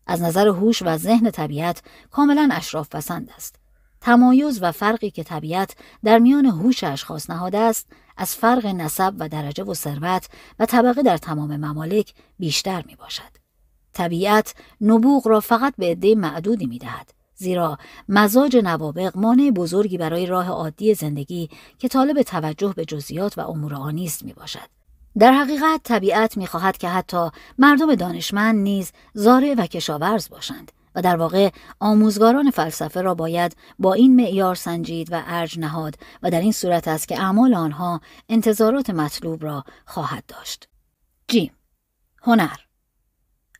[0.07, 1.81] از نظر هوش و ذهن طبیعت
[2.11, 3.55] کاملا اشراف پسند است.
[4.01, 7.87] تمایز و فرقی که طبیعت در میان هوش اشخاص نهاده است
[8.17, 10.27] از فرق نسب و درجه و ثروت
[10.59, 13.31] و طبقه در تمام ممالک بیشتر می باشد.
[13.93, 17.22] طبیعت نبوغ را فقط به عده معدودی می دهد.
[17.35, 17.77] زیرا
[18.09, 21.49] مزاج نوابق مانع بزرگی برای راه عادی زندگی
[21.79, 24.69] که طالب توجه به جزئیات و امور آنی است می باشد.
[25.19, 31.01] در حقیقت طبیعت می خواهد که حتی مردم دانشمند نیز زارع و کشاورز باشند و
[31.01, 31.49] در واقع
[31.79, 36.87] آموزگاران فلسفه را باید با این معیار سنجید و ارج نهاد و در این صورت
[36.87, 40.67] است که اعمال آنها انتظارات مطلوب را خواهد داشت.
[41.27, 41.51] جیم
[42.21, 42.57] هنر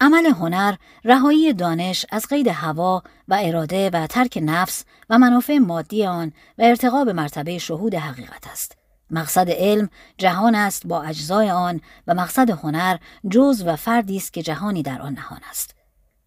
[0.03, 6.05] عمل هنر رهایی دانش از قید هوا و اراده و ترک نفس و منافع مادی
[6.05, 8.77] آن و ارتقا به مرتبه شهود حقیقت است.
[9.09, 12.97] مقصد علم جهان است با اجزای آن و مقصد هنر
[13.31, 15.75] جز و فردی است که جهانی در آن نهان است.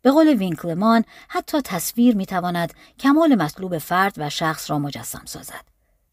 [0.02, 5.64] به قول وینکلمان حتی تصویر می‌تواند کمال مطلوب فرد و شخص را مجسم سازد.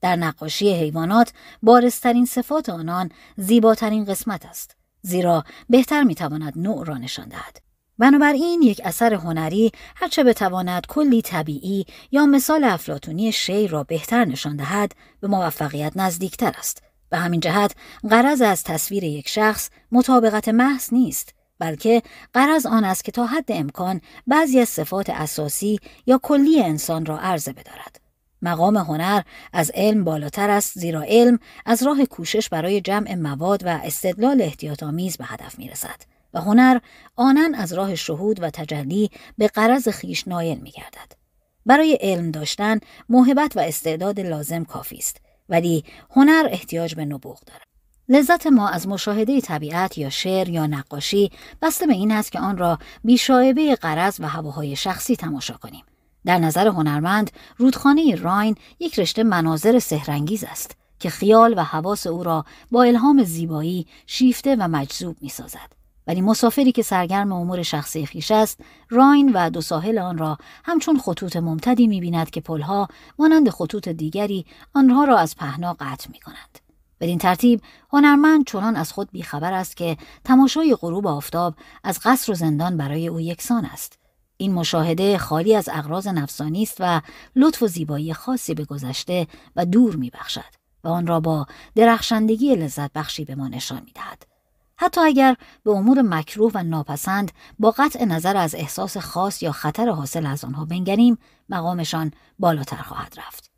[0.02, 4.76] در نقاشی حیوانات بارسترین صفات آنان زیباترین قسمت است.
[5.06, 7.58] زیرا بهتر می‌تواند نوع را نشان دهد.
[7.98, 14.56] بنابراین یک اثر هنری هرچه بتواند کلی طبیعی یا مثال افلاتونی شی را بهتر نشان
[14.56, 16.84] دهد به موفقیت نزدیکتر است.
[17.10, 17.76] به همین جهت
[18.10, 22.02] غرض از تصویر یک شخص مطابقت محض نیست بلکه
[22.34, 27.20] قرض آن است که تا حد امکان بعضی از صفات اساسی یا کلی انسان را
[27.20, 28.03] عرضه بدارد.
[28.44, 29.22] مقام هنر
[29.54, 34.84] از علم بالاتر است زیرا علم از راه کوشش برای جمع مواد و استدلال احتیاط
[34.84, 36.02] آمیز به هدف می رسد
[36.34, 36.80] و هنر
[37.16, 41.12] آنن از راه شهود و تجلی به قرض خیش نایل می گردد.
[41.66, 42.80] برای علم داشتن
[43.10, 45.18] موهبت و استعداد لازم کافی است
[45.50, 47.68] ولی هنر احتیاج به نبوغ دارد.
[48.10, 52.58] لذت ما از مشاهده طبیعت یا شعر یا نقاشی بسته به این است که آن
[52.58, 55.84] را بیشایبه قرض و هواهای شخصی تماشا کنیم.
[56.26, 62.24] در نظر هنرمند رودخانه راین یک رشته مناظر سهرنگیز است که خیال و حواس او
[62.24, 65.74] را با الهام زیبایی شیفته و مجذوب می سازد.
[66.08, 68.60] ولی مسافری که سرگرم امور شخصی خیش است
[68.90, 72.88] راین و دو ساحل آن را همچون خطوط ممتدی می بیند که پلها
[73.20, 76.60] مانند خطوط دیگری آنها را از پهنا قطع می کنند.
[77.00, 77.62] بدین ترتیب
[77.94, 83.08] هنرمند چنان از خود بیخبر است که تماشای غروب آفتاب از قصر و زندان برای
[83.08, 84.03] او یکسان است
[84.38, 87.02] این مشاهده خالی از اغراض نفسانی است و
[87.36, 90.54] لطف و زیبایی خاصی به گذشته و دور میبخشد
[90.84, 91.46] و آن را با
[91.76, 94.26] درخشندگی لذت بخشی به ما نشان می‌دهد.
[94.76, 99.90] حتی اگر به امور مکروه و ناپسند با قطع نظر از احساس خاص یا خطر
[99.90, 101.18] حاصل از آنها بنگریم
[101.50, 103.53] مقامشان بالاتر خواهد رفت.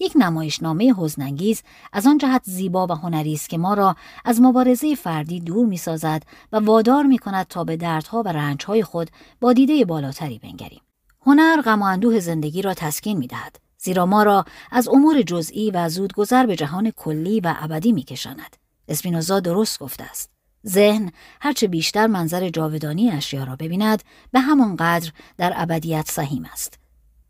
[0.00, 1.62] یک نمایشنامه حزنانگیز
[1.92, 6.22] از آن جهت زیبا و هنری است که ما را از مبارزه فردی دور می‌سازد
[6.52, 9.10] و وادار می کند تا به دردها و رنجهای خود
[9.40, 10.80] با دیده بالاتری بنگریم.
[11.26, 13.56] هنر غم و اندوه زندگی را تسکین می دهد.
[13.78, 18.56] زیرا ما را از امور جزئی و زودگذر به جهان کلی و ابدی می کشاند.
[18.88, 20.30] اسپینوزا درست گفته است.
[20.66, 24.02] ذهن هرچه بیشتر منظر جاودانی اشیا را ببیند
[24.32, 26.79] به همان قدر در ابدیت سهیم است.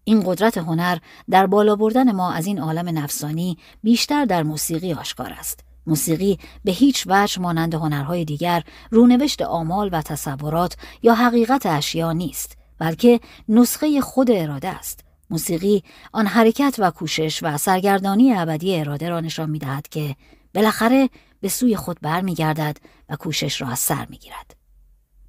[0.05, 0.99] این قدرت هنر
[1.31, 5.65] در بالا بردن ما از این عالم نفسانی بیشتر در موسیقی آشکار است.
[5.87, 12.57] موسیقی به هیچ وجه مانند هنرهای دیگر رونوشت آمال و تصورات یا حقیقت اشیا نیست
[12.79, 15.83] بلکه نسخه خود اراده است موسیقی
[16.13, 20.17] آن حرکت و کوشش و سرگردانی ابدی اراده را نشان می‌دهد که
[20.55, 21.11] بالاخره
[21.41, 22.77] به سوی خود برمیگردد
[23.09, 24.60] و کوشش را از سر می‌گیرد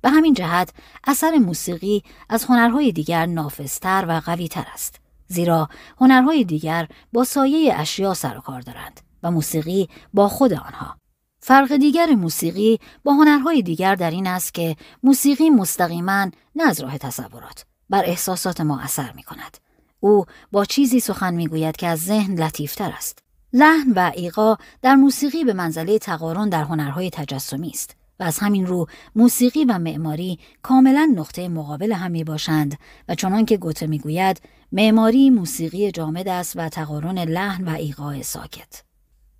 [0.01, 0.73] به همین جهت
[1.03, 5.69] اثر موسیقی از هنرهای دیگر نافذتر و قویتر است زیرا
[6.01, 10.97] هنرهای دیگر با سایه اشیا سر و کار دارند و موسیقی با خود آنها
[11.39, 16.97] فرق دیگر موسیقی با هنرهای دیگر در این است که موسیقی مستقیما نه از راه
[16.97, 19.57] تصورات بر احساسات ما اثر می کند.
[19.99, 23.19] او با چیزی سخن می گوید که از ذهن لطیفتر است.
[23.53, 28.65] لحن و ایقا در موسیقی به منزله تقارن در هنرهای تجسمی است و از همین
[28.65, 32.77] رو موسیقی و معماری کاملا نقطه مقابل هم می باشند
[33.09, 34.41] و چنان که گوته می‌گوید
[34.71, 38.83] معماری موسیقی جامد است و تقارن لحن و ایقاع ساکت.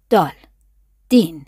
[0.09, 0.31] دال
[1.09, 1.45] دین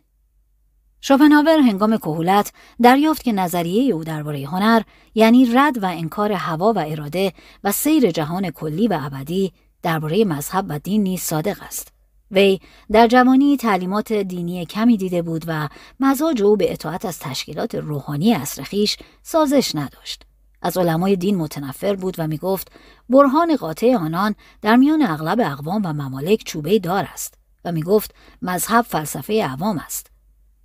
[1.02, 4.82] شوپنهاور هنگام کهولت دریافت که نظریه او درباره هنر
[5.16, 7.34] یعنی رد و انکار هوا و اراده
[7.64, 11.94] و سیر جهان کلی و ابدی درباره مذهب و دین نیز صادق است.
[12.34, 12.60] وی
[12.92, 15.70] در جوانی تعلیمات دینی کمی دیده بود و
[16.00, 20.24] مزاج او به اطاعت از تشکیلات روحانی اصرخیش سازش نداشت.
[20.62, 22.72] از علمای دین متنفر بود و می گفت
[23.10, 28.16] برهان قاطع آنان در میان اغلب اقوام و ممالک چوبه دار است و می گفت
[28.42, 30.12] مذهب فلسفه عوام است.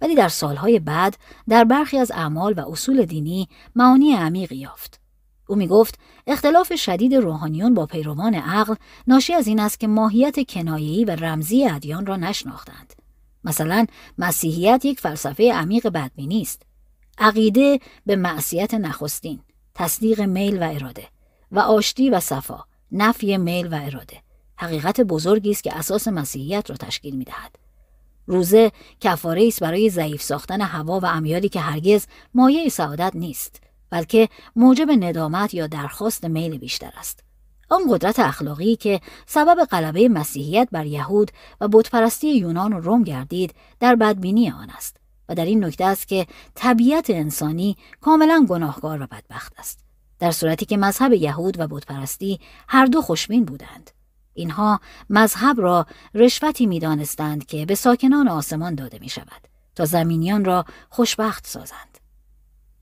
[0.01, 1.17] ولی در سالهای بعد
[1.49, 5.01] در برخی از اعمال و اصول دینی معانی عمیقی یافت.
[5.49, 8.75] او می گفت اختلاف شدید روحانیون با پیروان عقل
[9.07, 12.93] ناشی از این است که ماهیت کنایه‌ای و رمزی ادیان را نشناختند.
[13.45, 13.87] مثلا
[14.19, 16.63] مسیحیت یک فلسفه عمیق بدبینی است.
[17.19, 19.41] عقیده به معصیت نخستین،
[19.75, 21.09] تصدیق میل و اراده
[21.53, 24.17] و آشتی و صفا، نفی میل و اراده.
[24.57, 27.57] حقیقت بزرگی است که اساس مسیحیت را تشکیل می دهد.
[28.27, 33.61] روزه کفاره است برای ضعیف ساختن هوا و امیالی که هرگز مایه سعادت نیست.
[33.91, 37.25] بلکه موجب ندامت یا درخواست میل بیشتر است.
[37.71, 43.55] آن قدرت اخلاقی که سبب غلبه مسیحیت بر یهود و بتپرستی یونان و روم گردید
[43.81, 44.97] در بدبینی آن است
[45.29, 49.85] و در این نکته است که طبیعت انسانی کاملا گناهکار و بدبخت است.
[50.19, 53.91] در صورتی که مذهب یهود و بتپرستی هر دو خوشبین بودند.
[54.35, 60.65] اینها مذهب را رشوتی می‌دانستند که به ساکنان آسمان داده می شود تا زمینیان را
[60.91, 61.98] خوشبخت سازند.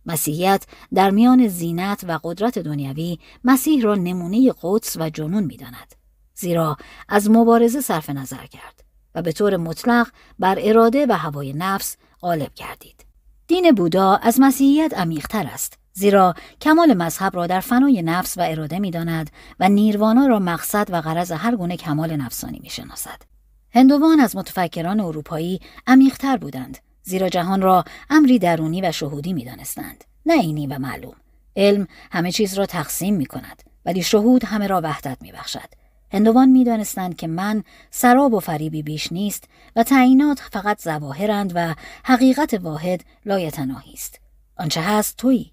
[0.07, 5.95] مسیحیت در میان زینت و قدرت دنیوی مسیح را نمونه قدس و جنون می‌داند
[6.35, 6.77] زیرا
[7.09, 8.85] از مبارزه صرف نظر کرد
[9.15, 10.09] و به طور مطلق
[10.39, 13.07] بر اراده و هوای نفس غالب کردید
[13.47, 18.79] دین بودا از مسیحیت عمیقتر است زیرا کمال مذهب را در فنای نفس و اراده
[18.79, 19.31] می‌داند
[19.61, 23.23] و نیروانا را مقصد و غرض هر گونه کمال نفسانی می‌شناسد.
[23.71, 30.05] هندوان از متفکران اروپایی عمیقتر بودند زیرا جهان را امری درونی و شهودی می دانستند.
[30.27, 31.17] نه اینی و معلوم.
[31.57, 35.69] علم همه چیز را تقسیم می کند ولی شهود همه را وحدت می بخشد.
[36.13, 39.45] هندوان می دانستند که من سراب و فریبی بیش نیست
[39.77, 41.75] و تعیینات فقط زواهرند و
[42.05, 44.21] حقیقت واحد لایتناهی است.
[44.57, 45.53] آنچه هست تویی.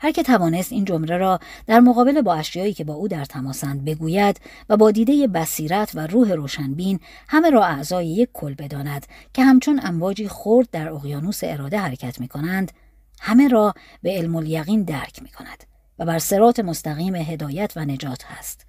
[0.00, 3.84] هر که توانست این جمله را در مقابل با اشیایی که با او در تماسند
[3.84, 9.44] بگوید و با دیده بصیرت و روح روشنبین همه را اعضای یک کل بداند که
[9.44, 12.72] همچون امواجی خرد در اقیانوس اراده حرکت می کنند
[13.20, 15.64] همه را به علم الیقین درک می کند
[15.98, 18.66] و بر صراط مستقیم هدایت و نجات هست.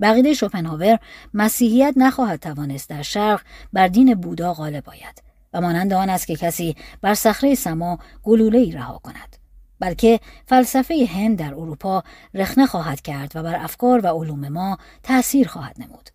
[0.00, 0.98] به عقیده شوپنهاور
[1.34, 3.40] مسیحیت نخواهد توانست در شرق
[3.72, 5.22] بر دین بودا غالب آید
[5.52, 9.43] و مانند آن است که کسی بر صخره سما گلوله ای رها کند.
[9.84, 12.02] بلکه فلسفه هند در اروپا
[12.34, 16.10] رخنه خواهد کرد و بر افکار و علوم ما تأثیر خواهد نمود.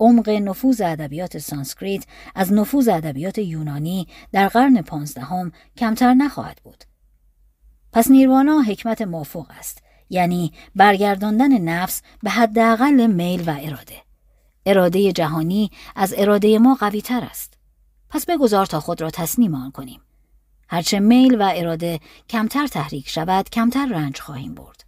[0.00, 6.84] عمق نفوذ ادبیات سانسکریت از نفوذ ادبیات یونانی در قرن پانزدهم کمتر نخواهد بود.
[7.92, 13.96] پس نیروانا حکمت موفق است یعنی برگرداندن نفس به حداقل میل و اراده.
[14.66, 17.54] اراده جهانی از اراده ما قوی تر است.
[18.08, 20.00] پس بگذار تا خود را تسلیم آن کنیم.
[20.74, 24.84] هرچه میل و اراده کمتر تحریک شود کمتر رنج خواهیم برد.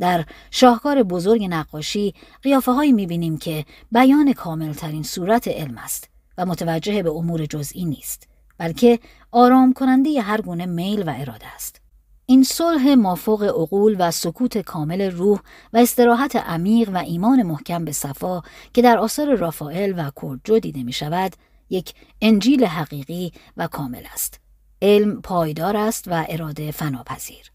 [0.00, 6.08] در شاهکار بزرگ نقاشی قیافه هایی می که بیان کاملترین صورت علم است
[6.38, 8.28] و متوجه به امور جزئی نیست
[8.58, 8.98] بلکه
[9.32, 11.80] آرام کننده هر گونه میل و اراده است.
[12.26, 15.40] این صلح مافوق عقول و سکوت کامل روح
[15.72, 18.42] و استراحت عمیق و ایمان محکم به صفا
[18.74, 21.32] که در آثار رافائل و کورجو دیده می شود
[21.70, 24.47] یک انجیل حقیقی و کامل است.
[24.82, 27.52] علم پایدار است و اراده فناپذیر.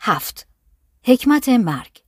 [0.00, 0.46] هفت
[1.04, 2.02] حکمت مرگ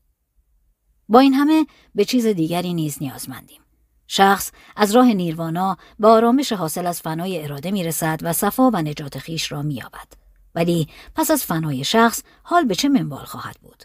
[1.08, 3.60] با این همه به چیز دیگری نیز نیازمندیم.
[4.06, 8.76] شخص از راه نیروانا به آرامش حاصل از فنای اراده می رسد و صفا و
[8.76, 10.12] نجات خیش را می یابد.
[10.54, 13.84] ولی پس از فنای شخص حال به چه منوال خواهد بود؟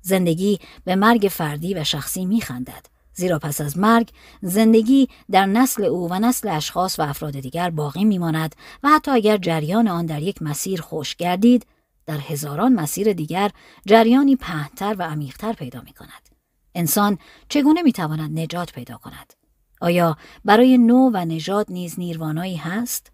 [0.00, 4.10] زندگی به مرگ فردی و شخصی می خندد زیرا پس از مرگ
[4.42, 9.36] زندگی در نسل او و نسل اشخاص و افراد دیگر باقی میماند و حتی اگر
[9.36, 11.66] جریان آن در یک مسیر خوش گردید
[12.06, 13.50] در هزاران مسیر دیگر
[13.86, 16.28] جریانی پهنتر و عمیقتر پیدا می کند.
[16.74, 17.18] انسان
[17.48, 19.34] چگونه می تواند نجات پیدا کند؟
[19.80, 23.12] آیا برای نو و نجات نیز نیروانایی هست؟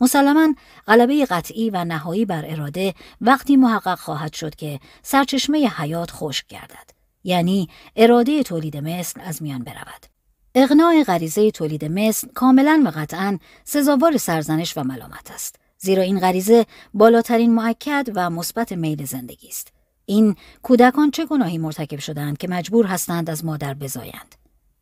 [0.00, 0.54] مسلما
[0.86, 6.95] غلبه قطعی و نهایی بر اراده وقتی محقق خواهد شد که سرچشمه حیات خشک گردد.
[7.26, 10.06] یعنی اراده تولید مثل از میان برود.
[10.54, 16.66] اقناع غریزه تولید مثل کاملا و قطعا سزاوار سرزنش و ملامت است زیرا این غریزه
[16.94, 19.72] بالاترین معکد و مثبت میل زندگی است.
[20.06, 24.34] این کودکان چه گناهی مرتکب شدند که مجبور هستند از مادر بزایند؟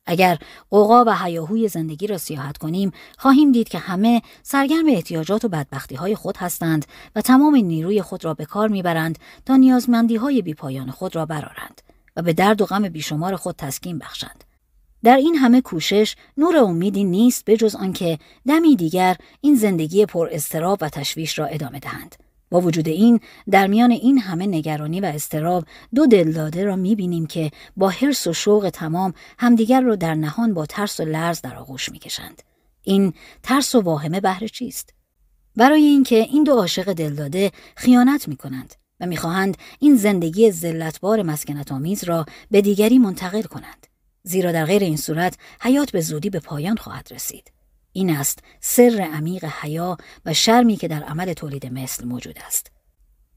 [0.07, 0.39] اگر
[0.71, 5.95] قوقا و حیاهوی زندگی را سیاحت کنیم خواهیم دید که همه سرگرم احتیاجات و بدبختی
[5.95, 10.91] های خود هستند و تمام نیروی خود را به کار می‌برند تا نیازمندی های بیپایان
[10.91, 11.84] خود را برارند
[12.17, 14.45] و به درد و غم بیشمار خود تسکین بخشند.
[15.05, 20.29] در این همه کوشش نور امیدی نیست به جز آنکه دمی دیگر این زندگی پر
[20.33, 22.15] استراب و تشویش را ادامه دهند.
[22.51, 23.21] با وجود این
[23.51, 25.65] در میان این همه نگرانی و استراب
[25.95, 30.67] دو دلداده را می‌بینیم که با حرس و شوق تمام همدیگر را در نهان با
[30.67, 32.43] ترس و لرز در آغوش می‌کشند.
[32.83, 33.13] این
[33.43, 34.95] ترس و واهمه بهر چیست؟
[35.57, 38.75] برای اینکه این دو عاشق دلداده خیانت می‌کنند.
[39.07, 43.87] می‌خواهند این زندگی ذلتبار مسکنت آمیز را به دیگری منتقل کنند
[44.23, 47.53] زیرا در غیر این صورت حیات به زودی به پایان خواهد رسید
[47.93, 52.71] این است سر عمیق حیا و شرمی که در عمل تولید مثل موجود است.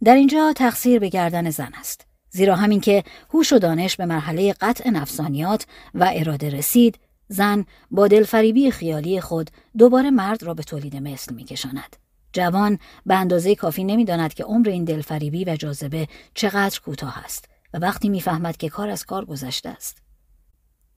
[0.03, 2.05] در اینجا تقصیر به گردن زن است.
[2.29, 3.03] زیرا همین که
[3.33, 9.51] هوش و دانش به مرحله قطع نفسانیات و اراده رسید، زن با دلفریبی خیالی خود
[9.77, 11.95] دوباره مرد را به تولید مثل میکشاند.
[12.33, 17.77] جوان به اندازه کافی نمی‌داند که عمر این دلفریبی و جاذبه چقدر کوتاه است و
[17.77, 20.07] وقتی می‌فهمد که کار از کار گذشته است.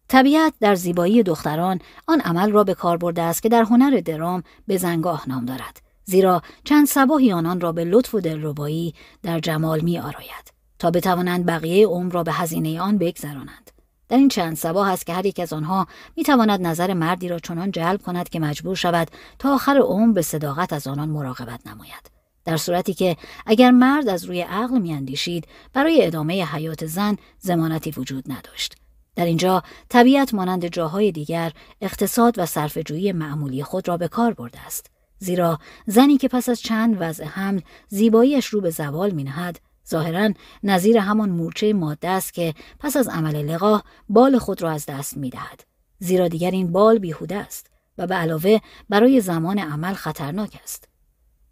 [0.09, 4.43] طبیعت در زیبایی دختران آن عمل را به کار برده است که در هنر درام
[4.66, 9.81] به زنگاه نام دارد زیرا چند سباهی آنان را به لطف و دلربایی در جمال
[9.81, 13.70] می آراید تا بتوانند بقیه عمر را به هزینه آن بگذرانند
[14.11, 17.39] در این چند سباه است که هر یک از آنها می تواند نظر مردی را
[17.39, 19.09] چنان جلب کند که مجبور شود
[19.39, 22.11] تا آخر عمر به صداقت از آنان مراقبت نماید.
[22.45, 23.16] در صورتی که
[23.47, 28.74] اگر مرد از روی عقل میاندیشید برای ادامه حیات زن زمانتی وجود نداشت.
[29.16, 34.66] در اینجا طبیعت مانند جاهای دیگر اقتصاد و صرفه‌جویی معمولی خود را به کار برده
[34.66, 34.87] است.
[35.19, 39.61] زیرا زنی که پس از چند وضع حمل زیباییش رو به زوال مینهد
[39.91, 40.31] ظاهرا
[40.62, 45.17] نظیر همان مورچه ماده است که پس از عمل لقاه بال خود را از دست
[45.17, 45.65] می‌دهد
[45.99, 48.59] زیرا دیگر این بال بیهوده است و به علاوه
[48.89, 50.89] برای زمان عمل خطرناک است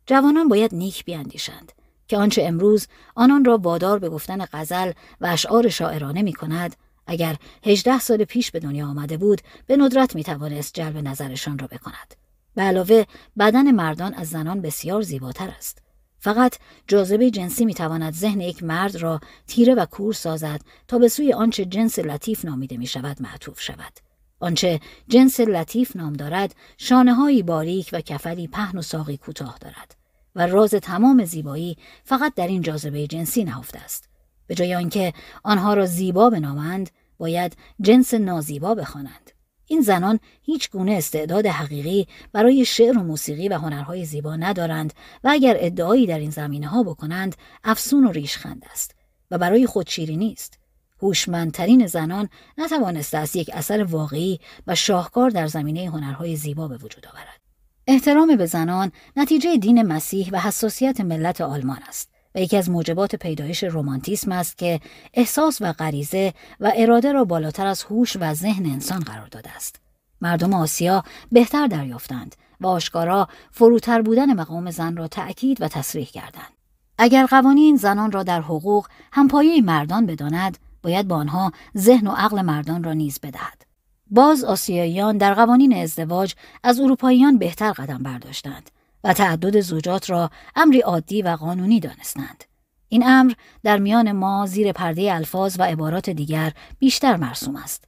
[0.06, 1.72] جوانان باید نیک بیاندیشند
[2.08, 7.36] که آنچه امروز آنان را وادار به گفتن غزل و اشعار شاعرانه می کند اگر
[7.64, 12.14] هجده سال پیش به دنیا آمده بود به ندرت می توانست جلب نظرشان را بکند.
[12.54, 13.04] به علاوه
[13.38, 15.82] بدن مردان از زنان بسیار زیباتر است.
[16.18, 21.08] فقط جاذبه جنسی می تواند ذهن یک مرد را تیره و کور سازد تا به
[21.08, 23.92] سوی آنچه جنس لطیف نامیده می شود معطوف شود.
[24.40, 29.96] آنچه جنس لطیف نام دارد شانه باریک و کفلی پهن و ساقی کوتاه دارد
[30.34, 34.08] و راز تمام زیبایی فقط در این جاذبه جنسی نهفته است.
[34.46, 35.12] به جای آنکه
[35.42, 39.30] آنها را زیبا بنامند باید جنس نازیبا بخوانند
[39.68, 44.92] این زنان هیچ گونه استعداد حقیقی برای شعر و موسیقی و هنرهای زیبا ندارند
[45.24, 48.94] و اگر ادعایی در این زمینه ها بکنند افسون و ریشخند است
[49.30, 50.58] و برای خود شیری نیست.
[51.02, 52.28] هوشمندترین زنان
[52.58, 57.40] نتوانسته است یک اثر واقعی و شاهکار در زمینه هنرهای زیبا به وجود آورد.
[57.86, 62.17] احترام به زنان نتیجه دین مسیح و حساسیت ملت آلمان است.
[62.34, 64.80] و یکی از موجبات پیدایش رومانتیسم است که
[65.14, 69.80] احساس و غریزه و اراده را بالاتر از هوش و ذهن انسان قرار داده است.
[70.20, 71.02] مردم آسیا
[71.32, 76.52] بهتر دریافتند و آشکارا فروتر بودن مقام زن را تأکید و تصریح کردند.
[76.98, 82.42] اگر قوانین زنان را در حقوق همپایه مردان بداند، باید با آنها ذهن و عقل
[82.42, 83.62] مردان را نیز بدهد.
[84.10, 88.70] باز آسیاییان در قوانین ازدواج از اروپاییان بهتر قدم برداشتند
[89.04, 92.44] و تعدد زوجات را امری عادی و قانونی دانستند.
[92.88, 97.84] این امر در میان ما زیر پرده الفاظ و عبارات دیگر بیشتر مرسوم است.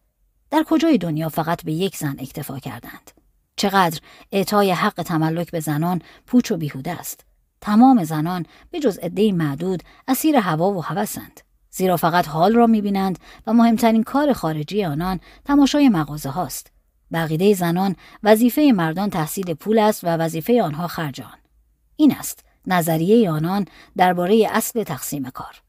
[0.50, 3.10] در کجای دنیا فقط به یک زن اکتفا کردند؟
[3.56, 4.00] چقدر
[4.32, 7.24] اعطای حق تملک به زنان پوچ و بیهوده است.
[7.60, 11.40] تمام زنان به جز عدهای معدود اسیر هوا و هوسند.
[11.70, 16.72] زیرا فقط حال را می‌بینند و مهمترین کار خارجی آنان تماشای مغازه هاست.
[17.12, 21.38] بقیده زنان وظیفه مردان تحصیل پول است و وظیفه آنها خرج آن
[21.96, 23.66] این است نظریه آنان
[23.96, 25.62] درباره اصل تقسیم کار.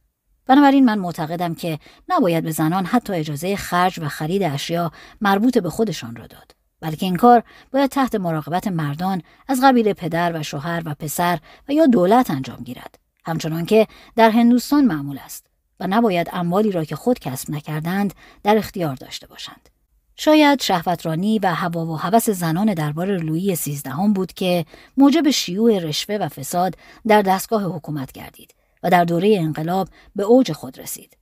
[0.46, 4.92] بنابراین من معتقدم که نباید به زنان حتی اجازه خرج و خرید اشیا
[5.22, 10.40] مربوط به خودشان را داد بلکه این کار باید تحت مراقبت مردان از قبیل پدر
[10.40, 11.40] و شوهر و پسر
[11.70, 13.00] و یا دولت انجام گیرد.
[13.26, 15.46] همچنان که در هندوستان معمول است
[15.80, 18.14] و نباید اموالی را که خود کسب نکردند
[18.44, 19.70] در اختیار داشته باشند.
[20.16, 24.66] شاید شهوترانی و هوا و هوس زنان دربار لویی سیزدهم بود که
[24.98, 26.76] موجب شیوع رشوه و فساد
[27.08, 31.18] در دستگاه حکومت گردید و در دوره انقلاب به اوج خود رسید.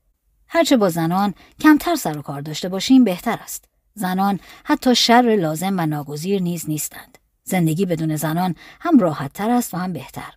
[0.48, 3.66] هرچه با زنان کمتر سر و کار داشته باشیم بهتر است.
[3.94, 7.18] زنان حتی شر لازم و ناگزیر نیز نیستند.
[7.44, 10.34] زندگی بدون زنان هم راحت تر است و هم بهتر.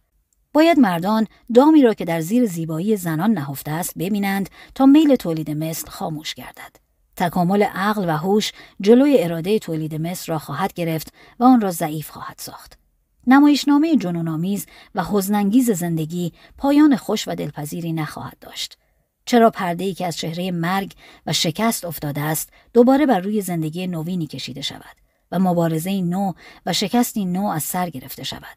[0.53, 5.51] باید مردان دامی را که در زیر زیبایی زنان نهفته است ببینند تا میل تولید
[5.51, 6.82] مثل خاموش گردد.
[7.23, 12.11] تکامل عقل و هوش جلوی اراده تولید مثل را خواهد گرفت و آن را ضعیف
[12.11, 12.79] خواهد ساخت.
[13.27, 18.79] نمایشنامه جنونآمیز و حزنانگیز زندگی پایان خوش و دلپذیری نخواهد داشت.
[19.25, 20.93] چرا پرده ای که از چهره مرگ
[21.27, 24.97] و شکست افتاده است دوباره بر روی زندگی نوینی کشیده شود
[25.33, 26.33] و مبارزه نو
[26.67, 28.57] و شکستی نو از سر گرفته شود.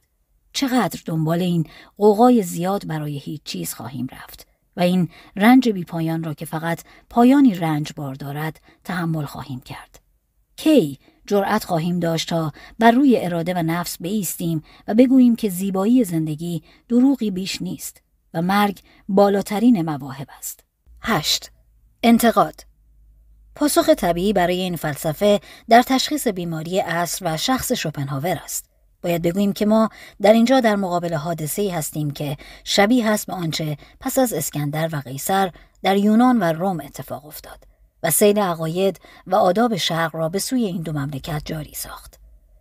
[0.54, 1.68] چقدر دنبال این
[1.98, 6.84] قوقای زیاد برای هیچ چیز خواهیم رفت و این رنج بی پایان را که فقط
[7.10, 10.00] پایانی رنج بار دارد تحمل خواهیم کرد.
[10.56, 16.04] کی جرأت خواهیم داشت تا بر روی اراده و نفس بیستیم و بگوییم که زیبایی
[16.04, 18.02] زندگی دروغی بیش نیست
[18.34, 18.80] و مرگ
[19.10, 20.64] بالاترین مواهب است.
[21.02, 21.52] 8.
[22.04, 22.66] انتقاد
[23.56, 25.40] پاسخ طبیعی برای این فلسفه
[25.70, 28.75] در تشخیص بیماری اصر و شخص شوپنهاور است.
[29.06, 29.90] باید بگوییم که ما
[30.22, 35.00] در اینجا در مقابل حادثه هستیم که شبیه هست به آنچه پس از اسکندر و
[35.00, 35.52] قیصر
[35.84, 37.64] در یونان و روم اتفاق افتاد
[38.04, 42.20] و سیل عقاید و آداب شرق را به سوی این دو مملکت جاری ساخت.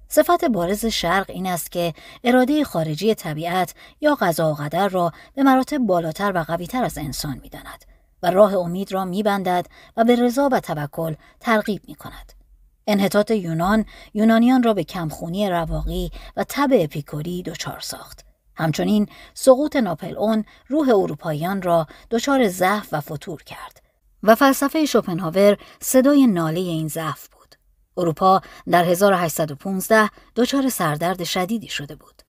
[0.08, 1.94] صفت بارز شرق این است که
[2.24, 7.40] اراده خارجی طبیعت یا قضا و قدر را به مراتب بالاتر و قویتر از انسان
[7.42, 7.84] می‌داند
[8.22, 9.66] و راه امید را میبندد
[9.96, 12.43] و به رضا و توکل ترغیب می کند.
[12.86, 13.84] انحطاط یونان
[14.14, 18.24] یونانیان را به کمخونی رواقی و تب اپیکوری دچار ساخت.
[18.56, 23.82] همچنین سقوط ناپل اون روح اروپاییان را دچار ضعف و فتور کرد
[24.22, 27.54] و فلسفه شوپنهاور صدای ناله این ضعف بود.
[27.96, 28.40] اروپا
[28.70, 32.22] در 1815 دچار سردرد شدیدی شده بود.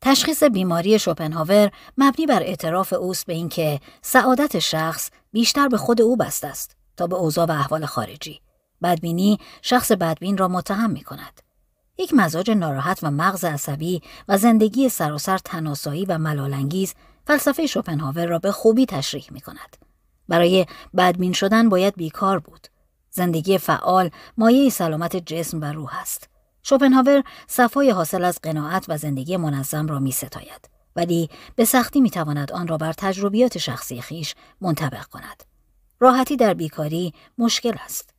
[0.00, 6.16] تشخیص بیماری شوپنهاور مبنی بر اعتراف اوست به اینکه سعادت شخص بیشتر به خود او
[6.16, 8.40] بست است تا به اوضاع و احوال خارجی.
[8.82, 11.40] بدبینی شخص بدبین را متهم می کند.
[11.98, 16.94] یک مزاج ناراحت و مغز عصبی و زندگی سراسر تناسایی و ملالانگیز
[17.26, 19.76] فلسفه شوپنهاور را به خوبی تشریح می کند.
[20.28, 20.66] برای
[20.96, 22.66] بدبین شدن باید بیکار بود.
[23.10, 26.28] زندگی فعال مایه سلامت جسم و روح است.
[26.62, 30.70] شوپنهاور صفای حاصل از قناعت و زندگی منظم را می ستاید.
[30.96, 35.42] ولی به سختی می تواند آن را بر تجربیات شخصی خیش منطبق کند.
[36.00, 38.15] راحتی در بیکاری مشکل است.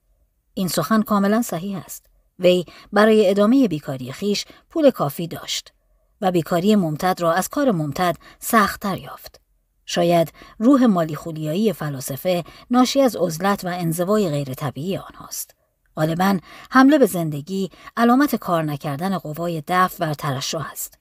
[0.57, 2.05] این سخن کاملا صحیح است.
[2.39, 5.73] وی برای ادامه بیکاری خیش پول کافی داشت
[6.21, 9.41] و بیکاری ممتد را از کار ممتد سختتر یافت.
[9.85, 15.55] شاید روح مالی خولیایی فلاسفه ناشی از عزلت و انزوای غیر طبیعی آنهاست.
[15.95, 16.39] غالبا
[16.71, 20.99] حمله به زندگی علامت کار نکردن قوای دفع و ترشح است.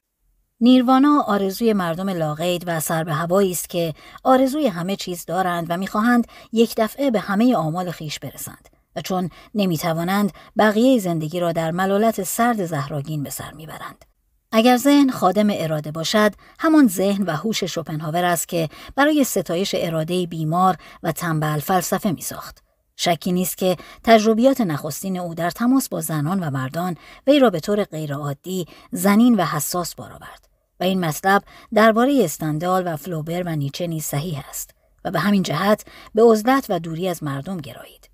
[0.61, 5.77] نیروانا آرزوی مردم لاغید و سر به هوایی است که آرزوی همه چیز دارند و
[5.77, 11.71] می‌خواهند یک دفعه به همه آمال خیش برسند و چون نمی‌توانند بقیه زندگی را در
[11.71, 14.05] ملالت سرد زهراگین به سر می‌برند.
[14.53, 20.27] اگر ذهن خادم اراده باشد همان ذهن و هوش شوپنهاور است که برای ستایش اراده
[20.27, 22.63] بیمار و تنبل فلسفه می ساخت.
[22.97, 26.97] شکی نیست که تجربیات نخستین او در تماس با زنان و مردان
[27.27, 30.49] وی را به طور غیرعادی زنین و حساس بار آورد
[30.81, 31.43] و این مطلب
[31.75, 34.71] درباره استندال و فلوبر و نیچه نیز صحیح است
[35.05, 38.11] و به همین جهت به عزلت و دوری از مردم گرایید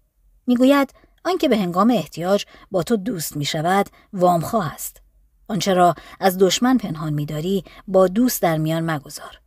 [0.46, 0.94] می‌گوید
[1.24, 5.02] آنکه به هنگام احتیاج با تو دوست می شود وامخواه است
[5.48, 9.40] آنچه را از دشمن پنهان میداری با دوست در میان مگذار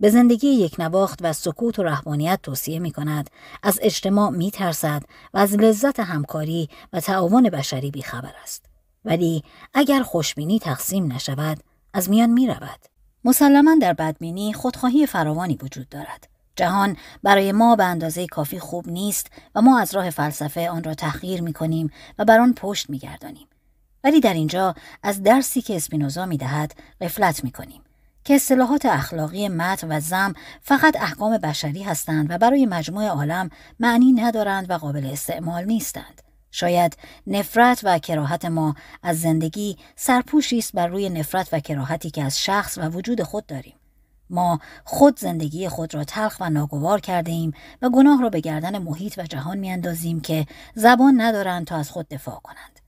[0.00, 3.30] به زندگی یک نواخت و سکوت و رحمانیت توصیه می کند،
[3.62, 5.02] از اجتماع می ترسد
[5.34, 8.64] و از لذت همکاری و تعاون بشری بیخبر است.
[9.04, 11.58] ولی اگر خوشبینی تقسیم نشود،
[11.94, 12.80] از میان می رود.
[13.24, 16.28] مسلما در بدبینی خودخواهی فراوانی وجود دارد.
[16.56, 20.94] جهان برای ما به اندازه کافی خوب نیست و ما از راه فلسفه آن را
[20.94, 23.46] تحقیر می کنیم و بر آن پشت می گردانیم.
[24.04, 27.82] ولی در اینجا از درسی که اسپینوزا می دهد غفلت می کنیم.
[28.24, 33.50] که اصطلاحات اخلاقی مت و زم فقط احکام بشری هستند و برای مجموع عالم
[33.80, 36.22] معنی ندارند و قابل استعمال نیستند.
[36.50, 36.96] شاید
[37.26, 42.40] نفرت و کراهت ما از زندگی سرپوشی است بر روی نفرت و کراهتی که از
[42.40, 43.79] شخص و وجود خود داریم.
[44.30, 47.52] ما خود زندگی خود را تلخ و ناگوار کرده ایم
[47.82, 52.08] و گناه را به گردن محیط و جهان میاندازیم که زبان ندارند تا از خود
[52.08, 52.80] دفاع کنند.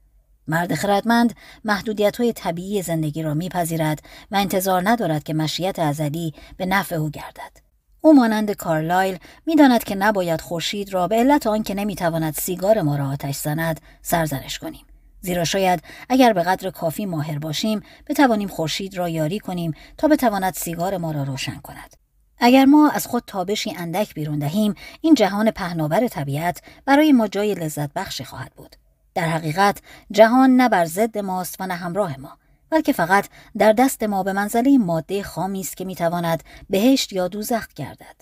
[0.49, 6.67] مرد خردمند محدودیت های طبیعی زندگی را میپذیرد و انتظار ندارد که مشیت ازلی به
[6.67, 7.73] نفع او گردد.
[8.01, 13.09] او مانند کارلایل می‌داند که نباید خورشید را به علت آنکه نمی‌تواند سیگار ما را
[13.09, 14.87] آتش زند سرزنش کنیم.
[15.23, 20.55] زیرا شاید اگر به قدر کافی ماهر باشیم بتوانیم خورشید را یاری کنیم تا بتواند
[20.55, 21.97] سیگار ما را روشن کند.
[22.39, 27.55] اگر ما از خود تابشی اندک بیرون دهیم این جهان پهناور طبیعت برای ما جای
[27.55, 28.77] لذت بخشی خواهد بود.
[29.15, 32.39] در حقیقت جهان نه بر ضد ماست و نه همراه ما
[32.71, 33.29] بلکه فقط
[33.59, 38.17] در دست ما به منزله ماده خامی است که می‌تواند بهشت یا دوزخ گردد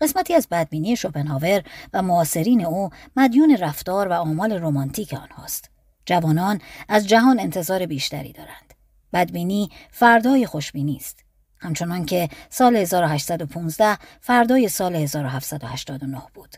[0.00, 5.71] قسمتی از بدبینی شوپنهاور و معاصرین او مدیون رفتار و آمال رمانتیک آنهاست
[6.06, 8.74] جوانان از جهان انتظار بیشتری دارند.
[9.12, 11.24] بدبینی فردای خوشبینی است.
[11.58, 16.56] همچنان که سال 1815 فردای سال 1789 بود.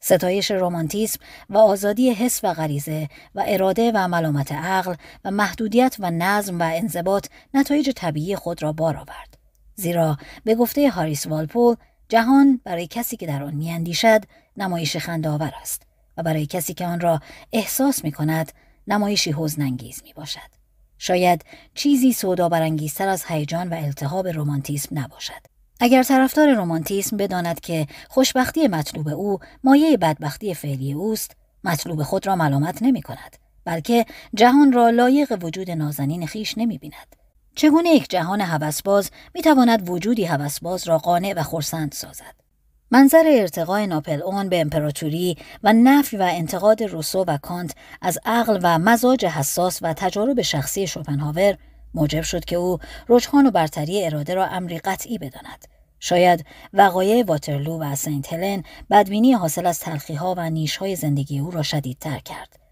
[0.00, 1.20] ستایش رومانتیسم
[1.50, 4.94] و آزادی حس و غریزه و اراده و ملامت عقل
[5.24, 9.38] و محدودیت و نظم و انضباط نتایج طبیعی خود را بار آورد.
[9.74, 11.76] زیرا به گفته هاریس والپول
[12.08, 14.24] جهان برای کسی که در آن میاندیشد
[14.56, 15.82] نمایش خندآور است
[16.16, 17.20] و برای کسی که آن را
[17.52, 18.52] احساس می کند
[18.88, 20.50] نمایشی حزنانگیز می باشد.
[20.98, 21.44] شاید
[21.74, 25.46] چیزی سودا برانگیزتر از هیجان و التهاب رومانتیسم نباشد.
[25.80, 32.36] اگر طرفدار رومانتیسم بداند که خوشبختی مطلوب او مایه بدبختی فعلی اوست مطلوب خود را
[32.36, 37.16] ملامت نمی کند بلکه جهان را لایق وجود نازنین خیش نمی بیند.
[37.56, 42.45] چگونه یک جهان هوسباز می تواند وجودی هوسباز را قانع و خورسند سازد
[42.90, 48.60] منظر ارتقای ناپل اون به امپراتوری و نفی و انتقاد روسو و کانت از عقل
[48.62, 51.56] و مزاج حساس و تجارب شخصی شوپنهاور
[51.94, 55.64] موجب شد که او رجحان و برتری اراده را امری قطعی بداند.
[56.00, 61.62] شاید وقایع واترلو و سنت هلن بدبینی حاصل از تلخیها و نیشهای زندگی او را
[61.62, 62.65] شدیدتر کرد.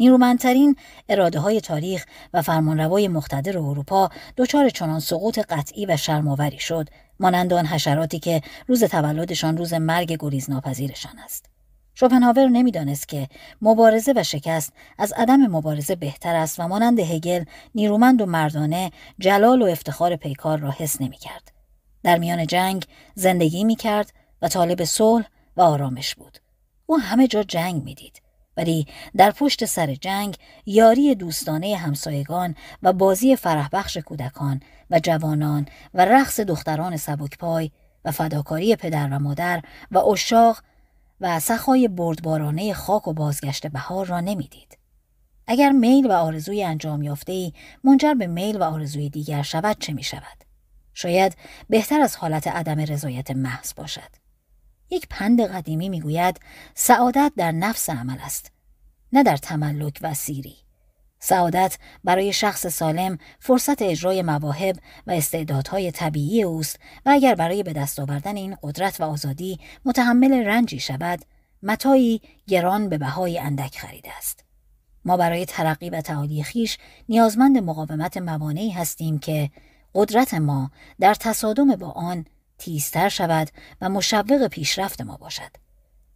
[0.00, 0.76] نیرومندترین
[1.08, 6.88] اراده های تاریخ و فرمانروای مقتدر اروپا دچار چنان سقوط قطعی و شرماوری شد.
[7.20, 11.46] مانند آن حشراتی که روز تولدشان روز مرگ گریز ناپذیرشان است.
[11.94, 13.28] شوپنهاور نمی‌دانست که
[13.62, 17.44] مبارزه و شکست از عدم مبارزه بهتر است و مانند هگل
[17.74, 21.52] نیرومند و مردانه جلال و افتخار پیکار را حس نمی‌کرد.
[22.02, 24.12] در میان جنگ زندگی می‌کرد
[24.42, 26.38] و طالب صلح و آرامش بود.
[26.86, 28.22] او همه جا جنگ می‌دید.
[28.56, 28.86] ولی
[29.16, 30.36] در پشت سر جنگ
[30.66, 34.60] یاری دوستانه همسایگان و بازی فرحبخش کودکان
[34.90, 37.70] و جوانان و رقص دختران سبکپای
[38.04, 40.62] و فداکاری پدر و مادر و اشاق
[41.20, 44.78] و سخای بردبارانه خاک و بازگشت بهار را نمی‌دید.
[45.46, 47.52] اگر میل و آرزوی انجام یافته ای
[47.84, 50.44] منجر به میل و آرزوی دیگر شود چه می شود؟
[50.94, 51.36] شاید
[51.68, 54.19] بهتر از حالت عدم رضایت محض باشد.
[54.90, 56.40] یک پند قدیمی می‌گوید
[56.74, 58.52] سعادت در نفس عمل است
[59.12, 60.56] نه در تملک و سیری.
[61.18, 64.76] سعادت برای شخص سالم فرصت اجرای مواهب
[65.06, 70.32] و استعدادهای طبیعی اوست و اگر برای به دست آوردن این قدرت و آزادی متحمل
[70.32, 71.24] رنجی شود
[71.62, 74.44] متایی گران به بهای اندک خریده است.
[75.04, 79.50] ما برای ترقی و تعالی خیش نیازمند مقاومت موانعی هستیم که
[79.94, 82.24] قدرت ما در تصادم با آن
[82.60, 83.50] تیزتر شود
[83.80, 85.50] و مشوق پیشرفت ما باشد.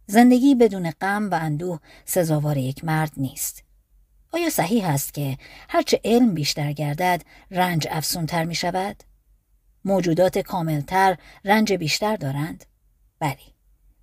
[0.07, 3.63] زندگی بدون غم و اندوه سزاوار یک مرد نیست.
[4.33, 5.37] آیا صحیح است که
[5.69, 9.03] هرچه علم بیشتر گردد رنج افسونتر می شود؟
[9.85, 12.65] موجودات کاملتر رنج بیشتر دارند؟
[13.19, 13.55] بلی.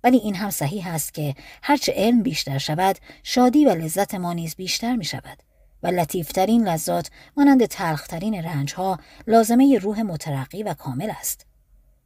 [0.03, 4.55] ولی این هم صحیح است که هرچه علم بیشتر شود شادی و لذت ما نیز
[4.55, 5.43] بیشتر می شود
[5.83, 11.45] و لطیفترین لذات مانند تلخترین رنجها لازمه روح مترقی و کامل است.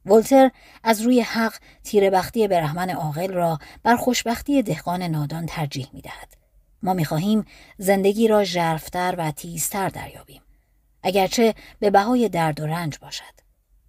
[0.08, 0.50] ولتر
[0.84, 1.54] از روی حق
[1.84, 6.36] تیربختی برهمن عاقل را بر خوشبختی دهقان نادان ترجیح می دهد.
[6.82, 7.44] ما می خواهیم
[7.78, 10.42] زندگی را ژرفتر و تیزتر دریابیم.
[11.02, 13.24] اگرچه به بهای درد و رنج باشد.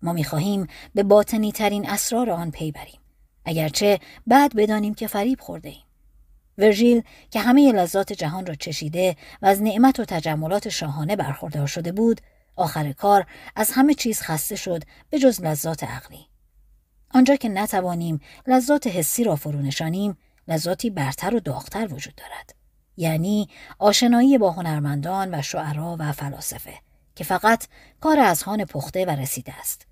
[0.01, 2.99] ما می خواهیم به باطنی ترین اسرار آن پی بریم.
[3.45, 5.83] اگرچه بعد بدانیم که فریب خورده ایم.
[6.57, 7.01] ورژیل
[7.31, 12.21] که همه لذات جهان را چشیده و از نعمت و تجملات شاهانه برخوردار شده بود
[12.59, 13.25] آخر کار
[13.55, 16.27] از همه چیز خسته شد به جز لذات عقلی.
[17.09, 20.17] آنجا که نتوانیم لذات حسی را فرونشانیم
[20.47, 22.55] لذاتی برتر و داغتر وجود دارد.
[22.97, 23.49] یعنی
[23.79, 26.73] آشنایی با هنرمندان و شعرا و فلاسفه
[27.15, 27.67] که فقط
[28.01, 29.85] کار از هان پخته و رسیده است.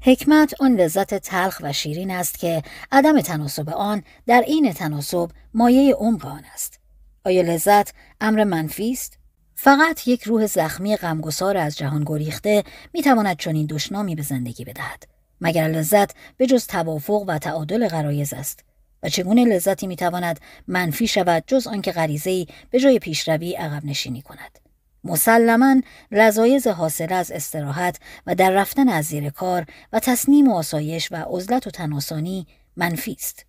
[0.00, 2.62] حکمت آن لذت تلخ و شیرین است که
[2.92, 6.80] عدم تناسب آن در این تناسب مایه عمق آن است.
[7.24, 9.18] آیا لذت امر منفی است
[9.54, 15.06] فقط یک روح زخمی غمگسار از جهان گریخته می‌تواند چنین دشنامی به زندگی بدهد
[15.40, 18.64] مگر لذت به جز توافق و تعادل غرایز است؟
[19.02, 24.58] و چگونه لذتی می‌تواند منفی شود جز آنکه غریزهای به جای پیشروی عقب نشینی کند؟
[25.04, 31.12] مسلما لذایز حاصله از استراحت و در رفتن از زیر کار و تصنیم و آسایش
[31.12, 33.46] و عزلت و تناسانی منفی است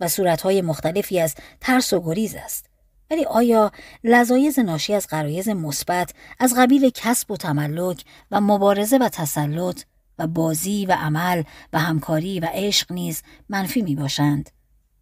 [0.00, 2.66] و صورتهای مختلفی از ترس و گریز است.
[3.10, 3.72] ولی آیا
[4.04, 9.82] لذایز ناشی از قرایز مثبت از قبیل کسب و تملک و مبارزه و تسلط
[10.18, 11.42] و بازی و عمل
[11.72, 14.50] و همکاری و عشق نیز منفی می باشند؟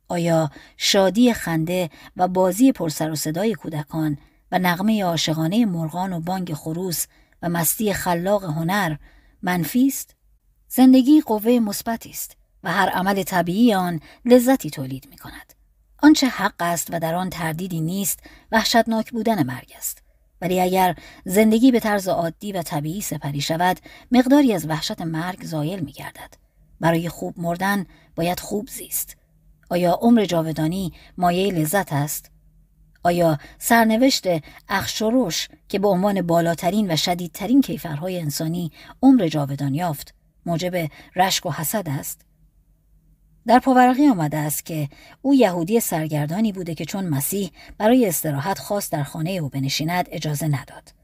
[0.08, 4.18] آیا شادی خنده و بازی پرسر و صدای کودکان
[4.52, 7.06] و نغمه عاشقانه مرغان و بانگ خروس
[7.42, 8.96] و مستی خلاق هنر
[9.42, 10.14] منفی است
[10.68, 15.53] زندگی قوه مثبتی است و هر عمل طبیعی آن لذتی تولید می کند.
[16.04, 18.20] آنچه حق است و در آن تردیدی نیست
[18.52, 20.02] وحشتناک بودن مرگ است.
[20.40, 23.80] ولی اگر زندگی به طرز عادی و طبیعی سپری شود
[24.12, 26.34] مقداری از وحشت مرگ زایل می گردد.
[26.80, 27.86] برای خوب مردن
[28.16, 29.16] باید خوب زیست.
[29.70, 32.30] آیا عمر جاودانی مایه لذت است؟
[33.02, 34.24] آیا سرنوشت
[34.68, 38.72] اخشروش که به عنوان بالاترین و شدیدترین کیفرهای انسانی
[39.02, 40.14] عمر جاودان یافت
[40.46, 42.20] موجب رشک و حسد است؟
[43.46, 44.88] در پاورقی آمده است که
[45.22, 50.46] او یهودی سرگردانی بوده که چون مسیح برای استراحت خاص در خانه او بنشیند اجازه
[50.46, 50.94] نداد.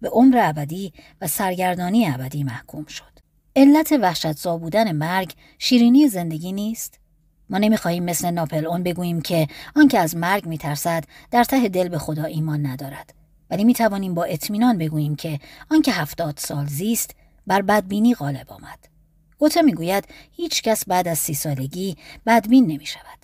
[0.00, 3.12] به عمر ابدی و سرگردانی ابدی محکوم شد.
[3.56, 6.98] علت وحشتزا بودن مرگ شیرینی زندگی نیست؟
[7.50, 11.98] ما نمی‌خواهیم مثل ناپل اون بگوییم که آنکه از مرگ میترسد در ته دل به
[11.98, 13.14] خدا ایمان ندارد
[13.50, 15.38] ولی می‌توانیم با اطمینان بگوییم که
[15.70, 17.14] آنکه هفتاد سال زیست
[17.46, 18.91] بر بدبینی غالب آمد
[19.42, 21.96] گوته می‌گوید هیچ کس بعد از سی سالگی
[22.26, 23.18] بدبین نمی شود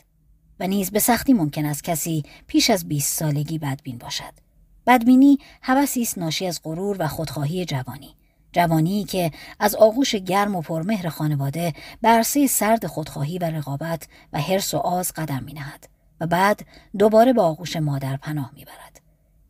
[0.61, 4.33] و نیز به سختی ممکن است کسی پیش از 20 سالگی بدبین باشد.
[4.87, 8.15] بدبینی هوسی است ناشی از غرور و خودخواهی جوانی.
[8.53, 9.31] جوانی که
[9.61, 11.73] از آغوش گرم و پرمهر خانواده
[12.03, 15.89] به عرصه سرد خودخواهی و رقابت و حرس و آز قدم می نهد
[16.21, 16.67] و بعد
[16.99, 19.01] دوباره به آغوش مادر پناه می برد.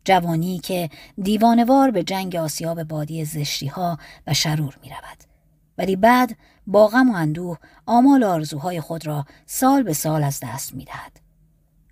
[0.05, 0.89] جوانی که
[1.21, 3.97] دیوانوار به جنگ آسیاب بادی زشتی ها
[4.27, 5.29] و شرور می رود.
[5.79, 6.35] ولی بعد
[6.69, 11.19] با غم و اندوه آمال آرزوهای خود را سال به سال از دست می دهد.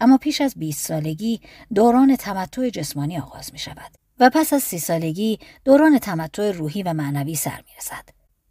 [0.01, 1.41] اما پیش از 20 سالگی
[1.73, 6.93] دوران تمتع جسمانی آغاز می شود و پس از سی سالگی دوران تمتع روحی و
[6.93, 8.09] معنوی سر می رسد.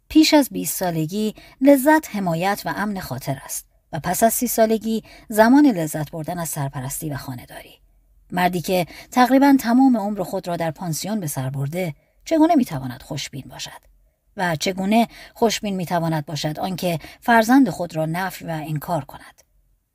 [0.09, 5.03] پیش از 20 سالگی لذت حمایت و امن خاطر است و پس از سی سالگی
[5.29, 7.79] زمان لذت بردن از سرپرستی و خانهداری.
[8.31, 11.95] مردی که تقریبا تمام عمر خود را در پانسیون به سر برده
[12.25, 13.96] چگونه می‌تواند خوشبین باشد
[14.37, 19.41] و چگونه خوشبین می‌تواند باشد آنکه فرزند خود را نفی و انکار کند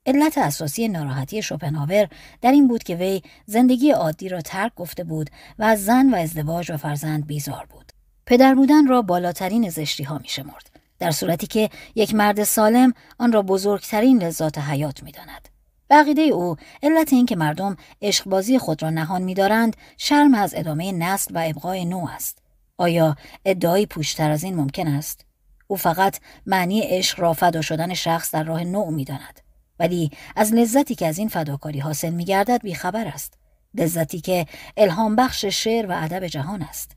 [0.05, 2.09] علت اساسی ناراحتی شوپنهاور
[2.41, 5.29] در این بود که وی زندگی عادی را ترک گفته بود
[5.59, 7.91] و از زن و ازدواج و فرزند بیزار بود
[8.25, 10.69] پدر بودن را بالاترین زشتی ها می شمرد.
[10.99, 15.49] در صورتی که یک مرد سالم آن را بزرگترین لذات حیات می داند.
[15.89, 21.35] بقیده او علت این که مردم عشقبازی خود را نهان می‌دارند شرم از ادامه نسل
[21.35, 22.42] و ابقای نو است.
[22.77, 25.25] آیا ادعایی پوشتر از این ممکن است؟
[25.67, 29.39] او فقط معنی عشق را فدا شدن شخص در راه نوع می‌داند.
[29.79, 33.33] ولی از لذتی که از این فداکاری حاصل میگردد بیخبر است.
[33.73, 34.45] لذتی که
[34.77, 36.91] الهام بخش شعر و ادب جهان است.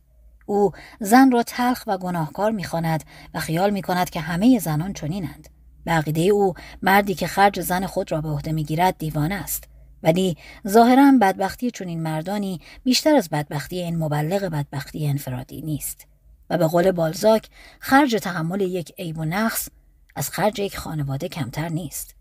[0.46, 3.04] او زن را تلخ و گناهکار می‌خواند
[3.34, 5.48] و خیال می‌کند که همه زنان چنینند.
[5.86, 9.68] بقیده او مردی که خرج زن خود را به عهده می‌گیرد دیوانه است.
[10.06, 10.36] ولی
[10.68, 16.06] ظاهرا بدبختی چنین مردانی بیشتر از بدبختی این مبلغ بدبختی انفرادی نیست.
[16.50, 17.48] و به قول بالزاک
[17.80, 19.68] خرج تحمل یک عیب و نقص
[20.16, 22.14] از خرج یک خانواده کمتر نیست.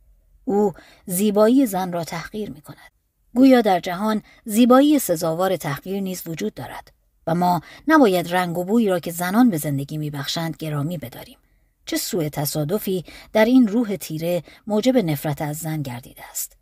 [0.46, 0.74] او
[1.06, 2.92] زیبایی زن را تحقیر می کند
[3.36, 6.92] گویا در جهان زیبایی سزاوار تحقیر نیز وجود دارد
[7.28, 11.38] و ما نباید رنگ و بویی را که زنان به زندگی میبخشند گرامی بداریم.
[11.86, 16.58] چه سوء تصادفی در این روح تیره موجب نفرت از زن گردیده است.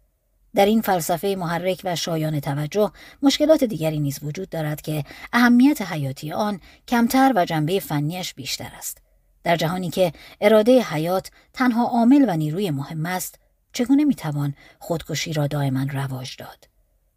[0.56, 5.04] در این فلسفه محرک و شایان توجه مشکلات دیگری نیز وجود دارد که
[5.34, 8.98] اهمیت حیاتی آن کمتر و جنبه فنیش بیشتر است.
[9.44, 13.40] در جهانی که اراده حیات تنها عامل و نیروی مهم است،
[13.74, 16.68] چگونه می‌توان خودکشی را دائما رواج داد؟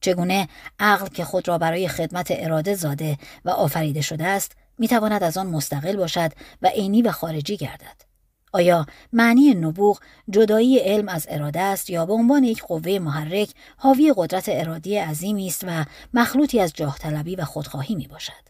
[0.01, 0.49] چگونه
[0.79, 5.47] عقل که خود را برای خدمت اراده زاده و آفریده شده است، می‌تواند از آن
[5.47, 6.33] مستقل باشد
[6.63, 8.06] و عینی و خارجی گردد؟
[8.57, 10.01] آیا معنی نبوغ
[10.31, 15.47] جدایی علم از اراده است یا به عنوان یک قوه محرک حاوی قدرت ارادی عظیمی
[15.47, 15.85] است و
[16.15, 18.47] مخلوطی از جاه طلبی و خودخواهی می باشد؟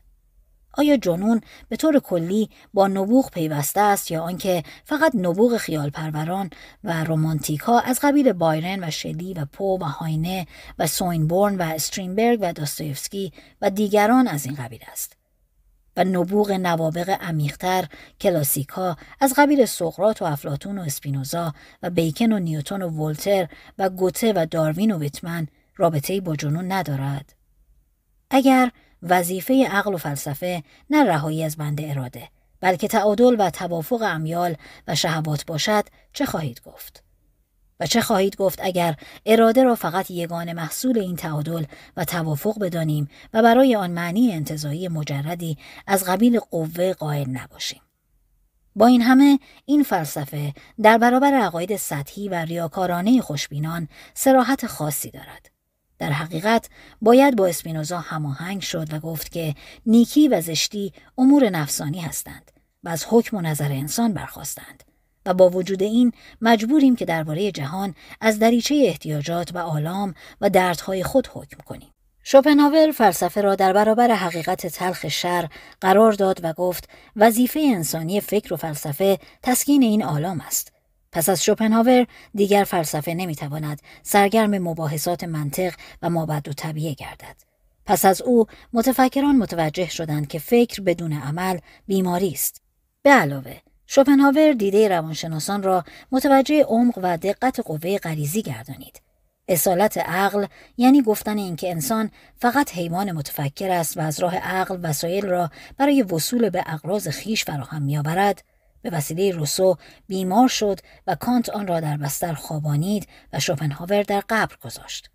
[0.72, 6.50] آیا جنون به طور کلی با نبوغ پیوسته است یا آنکه فقط نبوغ خیال پروران
[6.84, 10.46] و رومانتیک ها از قبیل بایرن و شلی و پو و هاینه
[10.78, 15.16] و سوینبورن و استرینبرگ و داستویفسکی و دیگران از این قبیل است؟
[15.96, 17.88] و نبوغ نوابق عمیقتر
[18.20, 23.48] کلاسیکا از قبیل سقرات و افلاتون و اسپینوزا و بیکن و نیوتون و ولتر
[23.78, 27.34] و گوته و داروین و ویتمن رابطه با جنون ندارد.
[28.30, 28.70] اگر
[29.02, 32.28] وظیفه عقل و فلسفه نه رهایی از بند اراده
[32.60, 34.56] بلکه تعادل و توافق امیال
[34.88, 37.05] و شهوات باشد چه خواهید گفت؟
[37.80, 38.96] و چه خواهید گفت اگر
[39.26, 41.64] اراده را فقط یگان محصول این تعادل
[41.96, 47.80] و توافق بدانیم و برای آن معنی انتظایی مجردی از قبیل قوه قائل نباشیم.
[48.76, 55.50] با این همه این فلسفه در برابر عقاید سطحی و ریاکارانه خوشبینان سراحت خاصی دارد.
[55.98, 56.68] در حقیقت
[57.02, 59.54] باید با اسپینوزا هماهنگ شد و گفت که
[59.86, 62.50] نیکی و زشتی امور نفسانی هستند
[62.84, 64.84] و از حکم و نظر انسان برخواستند
[65.26, 71.02] و با وجود این مجبوریم که درباره جهان از دریچه احتیاجات و آلام و دردهای
[71.02, 71.90] خود حکم کنیم.
[72.24, 75.48] شوپنهاور فلسفه را در برابر حقیقت تلخ شر
[75.80, 80.72] قرار داد و گفت وظیفه انسانی فکر و فلسفه تسکین این آلام است.
[81.12, 87.36] پس از شوپنهاور دیگر فلسفه نمی‌تواند سرگرم مباحثات منطق و مابعد و طبیعه گردد.
[87.86, 92.62] پس از او متفکران متوجه شدند که فکر بدون عمل بیماری است.
[93.02, 93.56] به علاوه
[93.86, 99.02] شوپنهاور دیده روانشناسان را متوجه عمق و دقت قوه غریزی گردانید.
[99.48, 100.46] اصالت عقل
[100.76, 106.02] یعنی گفتن اینکه انسان فقط حیوان متفکر است و از راه عقل وسایل را برای
[106.02, 108.44] وصول به اقراض خیش فراهم میآورد
[108.82, 109.76] به وسیله روسو
[110.08, 115.10] بیمار شد و کانت آن را در بستر خوابانید و شوپنهاور در قبر گذاشت.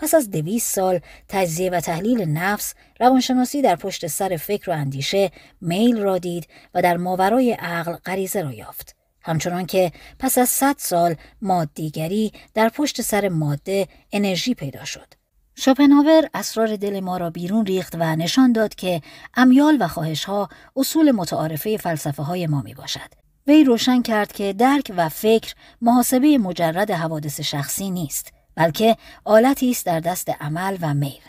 [0.00, 5.30] پس از دویست سال تجزیه و تحلیل نفس روانشناسی در پشت سر فکر و اندیشه
[5.60, 8.96] میل را دید و در ماورای عقل غریزه را یافت.
[9.22, 15.06] همچنان که پس از صد سال مادیگری در پشت سر ماده انرژی پیدا شد.
[15.54, 19.02] شوپنهاور اسرار دل ما را بیرون ریخت و نشان داد که
[19.34, 23.10] امیال و خواهش ها اصول متعارفه فلسفه های ما می باشد.
[23.46, 29.86] وی روشن کرد که درک و فکر محاسبه مجرد حوادث شخصی نیست بلکه آلتی است
[29.86, 31.20] در دست عمل و میل.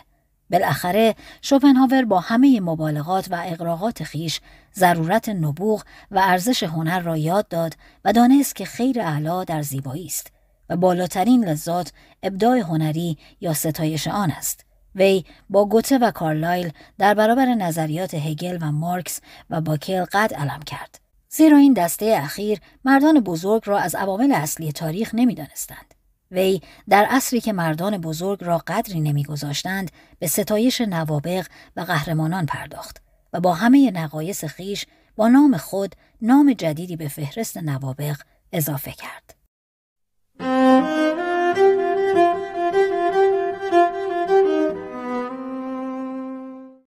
[0.50, 4.40] بالاخره شوپنهاور با همه مبالغات و اقراقات خیش
[4.74, 10.06] ضرورت نبوغ و ارزش هنر را یاد داد و دانست که خیر اعلا در زیبایی
[10.06, 10.32] است
[10.68, 11.92] و بالاترین لذات
[12.22, 14.64] ابداع هنری یا ستایش آن است.
[14.94, 20.60] وی با گوته و کارلایل در برابر نظریات هگل و مارکس و باکل قد علم
[20.66, 21.00] کرد.
[21.28, 26.01] زیرا این دسته اخیر مردان بزرگ را از عوامل اصلی تاریخ نمی‌دانستند.
[26.32, 31.46] وی در عصری که مردان بزرگ را قدری نمیگذاشتند به ستایش نوابق
[31.76, 33.02] و قهرمانان پرداخت
[33.32, 34.86] و با همه نقایص خیش
[35.16, 38.16] با نام خود نام جدیدی به فهرست نوابق
[38.52, 39.34] اضافه کرد.